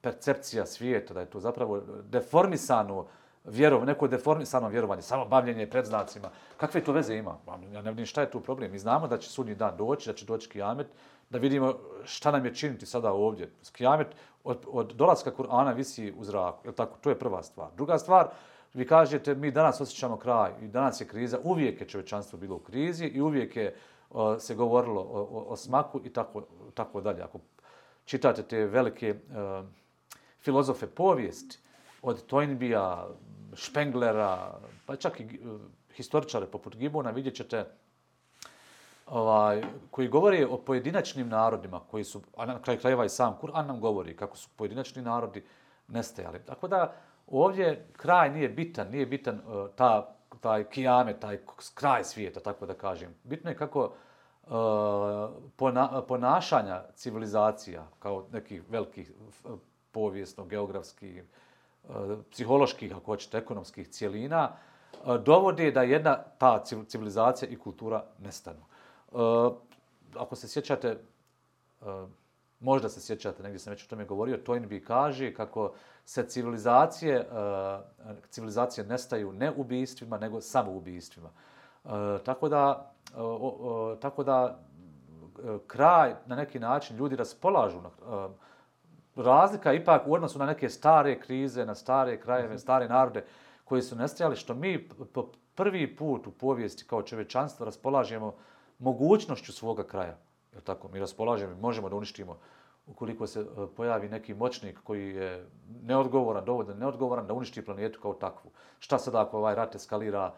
percepcija 0.00 0.66
svijeta, 0.66 1.14
da 1.14 1.20
je 1.20 1.30
to 1.30 1.40
zapravo 1.40 1.80
deformisano 2.10 3.06
vjerov, 3.44 3.84
neko 3.84 4.08
deformisano 4.08 4.68
vjerovanje, 4.68 5.02
samo 5.02 5.24
bavljenje 5.24 5.70
predznacima. 5.70 6.30
Kakve 6.56 6.80
to 6.84 6.92
veze 6.92 7.16
ima? 7.16 7.36
Ja 7.72 7.82
ne 7.82 7.90
vidim 7.90 8.06
šta 8.06 8.20
je 8.20 8.30
tu 8.30 8.40
problem. 8.40 8.72
Mi 8.72 8.78
znamo 8.78 9.08
da 9.08 9.18
će 9.18 9.30
sudnji 9.30 9.54
dan 9.54 9.76
doći, 9.76 10.10
da 10.10 10.14
će 10.14 10.26
doći 10.26 10.48
kijamet, 10.48 10.86
da 11.30 11.38
vidimo 11.38 11.74
šta 12.04 12.30
nam 12.30 12.44
je 12.44 12.54
činiti 12.54 12.86
sada 12.86 13.12
ovdje. 13.12 13.52
Kijamet 13.72 14.06
od, 14.44 14.64
od 14.68 14.92
dolaska 14.92 15.30
Kur'ana 15.38 15.74
visi 15.74 16.12
u 16.16 16.24
zraku. 16.24 16.68
Je 16.68 16.74
tako? 16.74 16.98
To 17.00 17.10
je 17.10 17.18
prva 17.18 17.42
stvar. 17.42 17.70
Druga 17.76 17.98
stvar, 17.98 18.28
vi 18.74 18.86
kažete, 18.86 19.34
mi 19.34 19.50
danas 19.50 19.80
osjećamo 19.80 20.16
kraj 20.16 20.50
i 20.62 20.68
danas 20.68 21.00
je 21.00 21.06
kriza. 21.06 21.38
Uvijek 21.44 21.80
je 21.80 21.88
čovečanstvo 21.88 22.38
bilo 22.38 22.56
u 22.56 22.58
krizi 22.58 23.04
i 23.04 23.20
uvijek 23.20 23.56
je 23.56 23.74
o, 24.10 24.38
se 24.38 24.54
govorilo 24.54 25.00
o, 25.00 25.20
o, 25.20 25.44
o 25.48 25.56
smaku 25.56 26.00
i 26.04 26.12
tako, 26.12 26.42
tako 26.74 27.00
dalje. 27.00 27.22
Ako 27.22 27.38
čitate 28.04 28.42
te 28.42 28.66
velike 28.66 29.14
o, 29.14 29.62
filozofe 30.40 30.86
povijesti, 30.86 31.58
od 32.02 32.26
Toynbija, 32.26 33.06
Špenglera, 33.54 34.60
pa 34.86 34.96
čak 34.96 35.20
i 35.20 35.22
e, 35.22 35.28
historičare 35.94 36.46
poput 36.46 36.76
Gibona, 36.76 37.10
vidjet 37.10 37.34
ćete 37.34 37.64
ovaj, 39.06 39.62
koji 39.90 40.08
govori 40.08 40.44
o 40.44 40.58
pojedinačnim 40.58 41.28
narodima, 41.28 41.80
koji 41.90 42.04
su, 42.04 42.22
a 42.36 42.46
na 42.46 42.62
kraju 42.62 42.80
krajeva 42.80 43.04
i 43.04 43.08
sam 43.08 43.38
Kur'an 43.42 43.66
nam 43.66 43.80
govori 43.80 44.16
kako 44.16 44.36
su 44.36 44.48
pojedinačni 44.56 45.02
narodi 45.02 45.44
nestajali. 45.88 46.38
Tako 46.46 46.68
da 46.68 46.92
ovdje 47.26 47.86
kraj 47.92 48.30
nije 48.30 48.48
bitan, 48.48 48.90
nije 48.90 49.06
bitan 49.06 49.34
uh, 49.46 49.68
ta, 49.76 50.14
taj 50.40 50.64
kijame, 50.64 51.20
taj 51.20 51.38
kraj 51.74 52.04
svijeta, 52.04 52.40
tako 52.40 52.66
da 52.66 52.74
kažem. 52.74 53.14
Bitno 53.24 53.50
je 53.50 53.56
kako 53.56 53.80
uh, 53.82 54.50
pona, 55.56 56.02
ponašanja 56.08 56.82
civilizacija, 56.94 57.86
kao 57.98 58.26
nekih 58.32 58.62
velikih 58.68 59.12
povijesno, 59.92 60.44
geografskih, 60.44 61.24
uh, 61.88 61.94
psiholoških, 62.30 62.96
ako 62.96 63.04
hoćete, 63.04 63.38
ekonomskih 63.38 63.88
cijelina, 63.88 64.50
uh, 65.04 65.16
dovode 65.16 65.70
da 65.70 65.82
jedna 65.82 66.16
ta 66.38 66.64
civilizacija 66.64 67.48
i 67.48 67.56
kultura 67.56 68.04
nestanu. 68.18 68.62
Uh, 69.16 69.52
ako 70.16 70.36
se 70.36 70.48
sjećate, 70.48 70.98
uh, 71.80 71.86
možda 72.60 72.88
se 72.88 73.00
sjećate, 73.00 73.42
negdje 73.42 73.58
sam 73.58 73.70
već 73.70 73.84
o 73.84 73.88
tome 73.88 74.04
govorio, 74.04 74.38
Toynbee 74.46 74.84
kaže 74.84 75.34
kako 75.34 75.72
se 76.04 76.26
civilizacije, 76.28 77.20
uh, 77.20 78.16
civilizacije 78.28 78.86
nestaju 78.86 79.32
ne 79.32 79.52
ubijstvima, 79.56 80.18
nego 80.18 80.40
samo 80.40 80.72
ubijstvima. 80.72 81.30
Uh, 81.84 81.90
tako 82.24 82.48
da, 82.48 82.92
uh, 83.16 83.42
uh, 83.42 83.98
tako 83.98 84.24
da 84.24 84.58
uh, 85.44 85.60
kraj 85.66 86.14
na 86.26 86.36
neki 86.36 86.58
način 86.58 86.96
ljudi 86.96 87.16
raspolažu 87.16 87.80
na 87.80 87.88
uh, 87.88 88.30
razlika 89.24 89.72
ipak 89.72 90.02
u 90.06 90.14
odnosu 90.14 90.38
na 90.38 90.46
neke 90.46 90.68
stare 90.68 91.20
krize, 91.20 91.66
na 91.66 91.74
stare 91.74 92.20
krajeve, 92.20 92.48
mm 92.48 92.52
-hmm. 92.52 92.62
stare 92.62 92.88
narode 92.88 93.24
koji 93.64 93.82
su 93.82 93.96
nestajali, 93.96 94.36
što 94.36 94.54
mi 94.54 94.88
po 94.88 95.28
prvi 95.54 95.96
put 95.96 96.26
u 96.26 96.30
povijesti 96.30 96.84
kao 96.84 97.02
čovečanstvo 97.02 97.66
raspolažemo 97.66 98.26
uh, 98.26 98.34
mogućnošću 98.78 99.52
svoga 99.52 99.86
kraja. 99.86 100.18
Je 100.54 100.60
tako? 100.60 100.88
Mi 100.88 100.98
raspolažemo 100.98 101.52
i 101.52 101.60
možemo 101.60 101.88
da 101.88 101.96
uništimo 101.96 102.38
ukoliko 102.86 103.26
se 103.26 103.40
e, 103.40 103.44
pojavi 103.76 104.08
neki 104.08 104.34
moćnik 104.34 104.78
koji 104.84 105.14
je 105.14 105.46
neodgovoran, 105.82 106.44
dovoljno 106.44 106.74
neodgovoran, 106.74 107.26
da 107.26 107.34
uništi 107.34 107.64
planetu 107.64 108.00
kao 108.00 108.14
takvu. 108.14 108.50
Šta 108.78 108.98
sad 108.98 109.14
ako 109.14 109.38
ovaj 109.38 109.54
rat 109.54 109.74
eskalira 109.74 110.34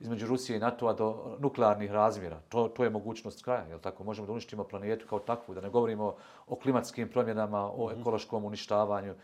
između 0.00 0.26
Rusije 0.26 0.56
i 0.56 0.60
NATO-a 0.60 0.92
do 0.92 1.36
nuklearnih 1.38 1.90
razmjera? 1.90 2.40
To, 2.48 2.68
to 2.68 2.84
je 2.84 2.90
mogućnost 2.90 3.44
kraja. 3.44 3.64
Je 3.64 3.80
tako? 3.80 4.04
Možemo 4.04 4.26
da 4.26 4.32
uništimo 4.32 4.64
planetu 4.64 5.06
kao 5.08 5.18
takvu, 5.18 5.54
da 5.54 5.60
ne 5.60 5.70
govorimo 5.70 6.16
o 6.46 6.56
klimatskim 6.56 7.08
promjenama, 7.08 7.72
o 7.72 7.90
mhm. 7.90 8.00
ekološkom 8.00 8.44
uništavanju 8.44 9.14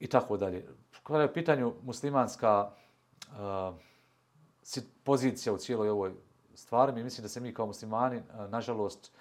i 0.00 0.06
tako 0.06 0.36
dalje. 0.36 0.68
Kada 1.02 1.22
je 1.22 1.30
u 1.30 1.32
pitanju 1.32 1.74
muslimanska 1.82 2.70
uh, 3.28 3.74
pozicija 5.04 5.52
u 5.52 5.58
cijeloj 5.58 5.88
ovoj 5.88 6.12
stvarima 6.54 7.00
i 7.00 7.04
mislim 7.04 7.22
da 7.22 7.28
se 7.28 7.40
mi 7.40 7.54
kao 7.54 7.66
muslimani, 7.66 8.22
nažalost, 8.48 9.12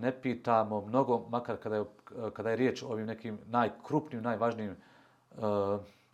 ne 0.00 0.20
pitamo 0.22 0.80
mnogo, 0.80 1.26
makar 1.28 1.56
kada 1.56 1.76
je, 1.76 1.84
kada 2.32 2.50
je 2.50 2.56
riječ 2.56 2.82
o 2.82 2.88
ovim 2.88 3.06
nekim 3.06 3.38
najkrupnim, 3.46 4.22
najvažnijim 4.22 4.76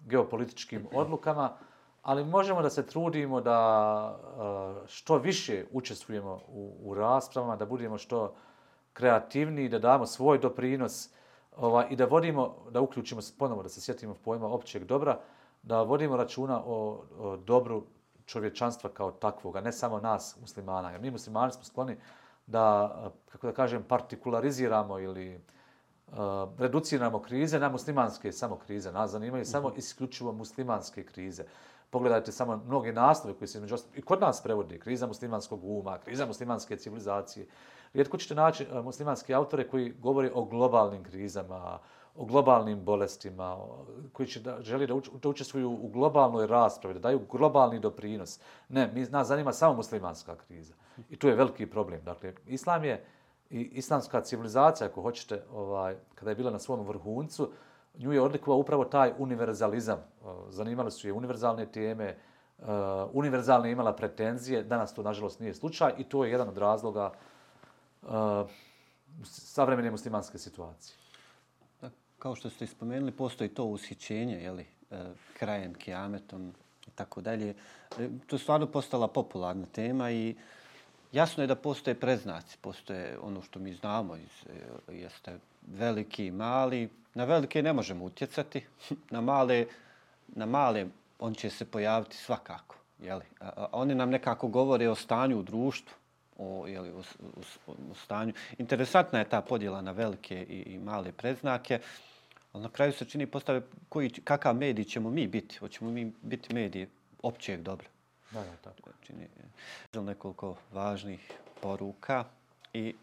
geopolitičkim 0.06 0.86
odlukama, 0.94 1.56
ali 2.02 2.24
možemo 2.24 2.62
da 2.62 2.70
se 2.70 2.86
trudimo 2.86 3.40
da 3.40 4.18
što 4.86 5.18
više 5.18 5.64
učestvujemo 5.72 6.40
u, 6.48 6.74
u 6.82 6.94
raspravama, 6.94 7.56
da 7.56 7.66
budemo 7.66 7.98
što 7.98 8.34
kreativniji, 8.92 9.68
da 9.68 9.78
damo 9.78 10.06
svoj 10.06 10.38
doprinos 10.38 11.10
ovaj, 11.56 11.86
i 11.90 11.96
da 11.96 12.04
vodimo, 12.04 12.54
da 12.70 12.80
uključimo 12.80 13.22
se 13.22 13.34
ponovo, 13.38 13.62
da 13.62 13.68
se 13.68 13.80
sjetimo 13.80 14.14
pojma 14.14 14.46
općeg 14.46 14.84
dobra, 14.84 15.18
da 15.62 15.82
vodimo 15.82 16.16
računa 16.16 16.62
o, 16.66 17.04
o 17.18 17.36
dobru 17.36 17.84
čovječanstva 18.32 18.90
kao 18.90 19.10
takvoga, 19.10 19.60
ne 19.60 19.72
samo 19.72 20.00
nas 20.00 20.36
muslimana. 20.40 20.90
Jer 20.90 21.00
mi 21.00 21.10
muslimani 21.10 21.52
smo 21.52 21.64
skloni 21.64 21.96
da, 22.46 23.12
kako 23.32 23.46
da 23.46 23.52
kažem, 23.52 23.82
partikulariziramo 23.82 24.98
ili 24.98 25.40
uh, 26.08 26.16
reduciramo 26.58 27.22
krize 27.22 27.58
na 27.58 27.68
muslimanske 27.68 28.32
samo 28.32 28.56
krize. 28.56 28.92
Nas 28.92 29.10
zanimaju 29.10 29.44
samo 29.44 29.68
mhm. 29.68 29.78
isključivo 29.78 30.32
muslimanske 30.32 31.04
krize. 31.04 31.44
Pogledajte 31.90 32.32
samo 32.32 32.56
mnoge 32.56 32.92
naslove 32.92 33.36
koji 33.38 33.48
se 33.48 33.60
među 33.60 33.76
i 33.94 34.02
kod 34.02 34.20
nas 34.20 34.42
prevodi. 34.42 34.78
Kriza 34.78 35.06
muslimanskog 35.06 35.64
uma, 35.64 35.98
kriza 35.98 36.26
muslimanske 36.26 36.76
civilizacije. 36.76 37.46
Rijetko 37.94 38.16
ćete 38.16 38.34
naći 38.34 38.66
uh, 38.66 38.84
muslimanske 38.84 39.34
autore 39.34 39.68
koji 39.68 39.92
govore 39.92 40.30
o 40.34 40.44
globalnim 40.44 41.04
krizama, 41.04 41.78
o 42.14 42.24
globalnim 42.24 42.84
bolestima, 42.84 43.58
koji 44.12 44.26
će 44.26 44.40
da, 44.40 44.62
želi 44.62 44.86
da, 44.86 44.94
uč, 44.94 45.08
da 45.22 45.28
učestvuju 45.28 45.70
u 45.70 45.88
globalnoj 45.88 46.46
raspravi, 46.46 46.94
da 46.94 47.00
daju 47.00 47.20
globalni 47.30 47.80
doprinos. 47.80 48.40
Ne, 48.68 48.90
mi, 48.94 49.00
nas 49.04 49.28
zanima 49.28 49.52
samo 49.52 49.74
muslimanska 49.74 50.36
kriza. 50.36 50.74
I 51.10 51.16
tu 51.16 51.28
je 51.28 51.34
veliki 51.34 51.66
problem. 51.66 52.04
Dakle, 52.04 52.34
islam 52.46 52.84
je 52.84 53.04
i 53.50 53.60
islamska 53.60 54.20
civilizacija, 54.20 54.88
ako 54.88 55.02
hoćete, 55.02 55.42
ovaj, 55.52 55.96
kada 56.14 56.30
je 56.30 56.34
bila 56.34 56.50
na 56.50 56.58
svom 56.58 56.86
vrhuncu, 56.86 57.50
nju 57.98 58.12
je 58.12 58.20
odlikovao 58.20 58.58
upravo 58.58 58.84
taj 58.84 59.12
univerzalizam. 59.18 59.98
Zanimali 60.48 60.90
su 60.90 61.06
je 61.06 61.12
univerzalne 61.12 61.66
teme, 61.66 62.04
e, 62.04 62.16
univerzalne 63.12 63.70
imala 63.70 63.92
pretenzije, 63.92 64.62
danas 64.62 64.94
to 64.94 65.02
nažalost 65.02 65.40
nije 65.40 65.54
slučaj 65.54 65.92
i 65.98 66.04
to 66.04 66.24
je 66.24 66.30
jedan 66.30 66.48
od 66.48 66.58
razloga 66.58 67.12
uh, 68.02 68.08
savremene 69.24 69.90
muslimanske 69.90 70.38
situacije 70.38 71.01
kao 72.22 72.34
što 72.34 72.50
ste 72.50 72.66
spomenuli, 72.66 73.12
postoji 73.12 73.50
to 73.50 73.64
ushićenje, 73.64 74.36
jeli, 74.42 74.66
e, 74.90 74.96
krajem 75.38 75.74
kijametom 75.74 76.54
i 76.86 76.90
tako 76.94 77.20
dalje. 77.20 77.54
E, 77.98 78.08
to 78.26 78.36
je 78.36 78.40
stvarno 78.40 78.66
postala 78.66 79.08
popularna 79.08 79.66
tema 79.66 80.10
i 80.10 80.34
jasno 81.12 81.42
je 81.42 81.46
da 81.46 81.54
postoje 81.54 81.94
preznaci, 81.94 82.58
postoje 82.60 83.18
ono 83.22 83.42
što 83.42 83.58
mi 83.58 83.74
znamo, 83.74 84.16
iz, 84.16 84.46
e, 84.88 84.94
jeste 84.94 85.38
veliki 85.66 86.26
i 86.26 86.30
mali. 86.30 86.88
Na 87.14 87.24
velike 87.24 87.62
ne 87.62 87.72
možemo 87.72 88.04
utjecati, 88.04 88.64
na 89.14 89.20
male, 89.20 89.66
na 90.28 90.46
male 90.46 90.86
on 91.18 91.34
će 91.34 91.50
se 91.50 91.64
pojaviti 91.64 92.16
svakako. 92.16 92.76
Jeli. 93.00 93.24
A, 93.40 93.50
a 93.56 93.66
oni 93.72 93.94
nam 93.94 94.10
nekako 94.10 94.48
govore 94.48 94.88
o 94.88 94.94
stanju 94.94 95.38
u 95.38 95.42
društvu, 95.42 95.94
o, 96.38 96.66
jeli, 96.68 96.90
o, 96.90 97.02
o, 97.66 97.72
o 97.90 97.94
stanju. 97.94 98.32
Interesantna 98.58 99.18
je 99.18 99.28
ta 99.28 99.40
podjela 99.40 99.80
na 99.80 99.92
velike 99.92 100.46
i, 100.48 100.62
i 100.74 100.78
male 100.78 101.12
predznake. 101.12 101.80
Ali 102.52 102.62
na 102.62 102.68
kraju 102.68 102.92
se 102.92 103.04
čini 103.04 103.26
postave 103.26 103.62
koji, 103.88 104.10
kakav 104.10 104.56
medij 104.56 104.84
ćemo 104.84 105.10
mi 105.10 105.26
biti. 105.26 105.56
Hoćemo 105.58 105.90
mi 105.90 106.12
biti 106.22 106.54
mediji 106.54 106.88
općeg 107.22 107.62
dobra. 107.62 107.88
Da, 108.30 108.40
da, 108.40 108.56
tako. 108.56 108.90
Čini 109.02 109.28
nekoliko 109.94 110.56
važnih 110.72 111.32
poruka 111.60 112.24
i 112.72 112.94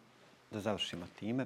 da 0.51 0.59
završimo 0.59 1.05
time. 1.19 1.45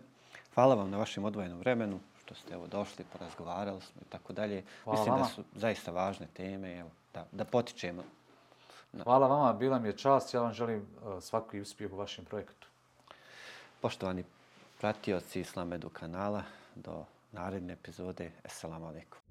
Hvala 0.53 0.75
vam 0.75 0.89
na 0.89 0.97
vašem 0.97 1.25
odvojenom 1.25 1.59
vremenu 1.59 1.99
što 2.25 2.35
ste 2.35 2.53
evo 2.53 2.67
došli, 2.67 3.05
porazgovarali 3.13 3.81
smo 3.81 4.01
i 4.01 4.09
tako 4.09 4.33
dalje. 4.33 4.63
Hvala 4.83 4.99
Mislim 4.99 5.13
vama. 5.13 5.25
da 5.25 5.33
su 5.33 5.43
zaista 5.55 5.91
važne 5.91 6.27
teme, 6.33 6.77
evo, 6.77 6.89
da, 7.13 7.25
da 7.31 7.45
potičemo. 7.45 8.03
Hvala 9.03 9.27
vama, 9.27 9.53
bila 9.53 9.79
mi 9.79 9.87
je 9.87 9.97
čast. 9.97 10.33
Ja 10.33 10.41
vam 10.41 10.53
želim 10.53 10.87
uh, 11.05 11.23
svaki 11.23 11.61
uspjeh 11.61 11.91
u 11.91 11.95
vašem 11.95 12.25
projektu. 12.25 12.67
Poštovani 13.81 14.23
pratioci 14.79 15.39
Islamedu 15.39 15.89
kanala, 15.89 16.43
do 16.75 17.05
naredne 17.33 17.73
epizode. 17.73 18.31
Assalamu 18.45 18.87
alaikum. 18.87 19.22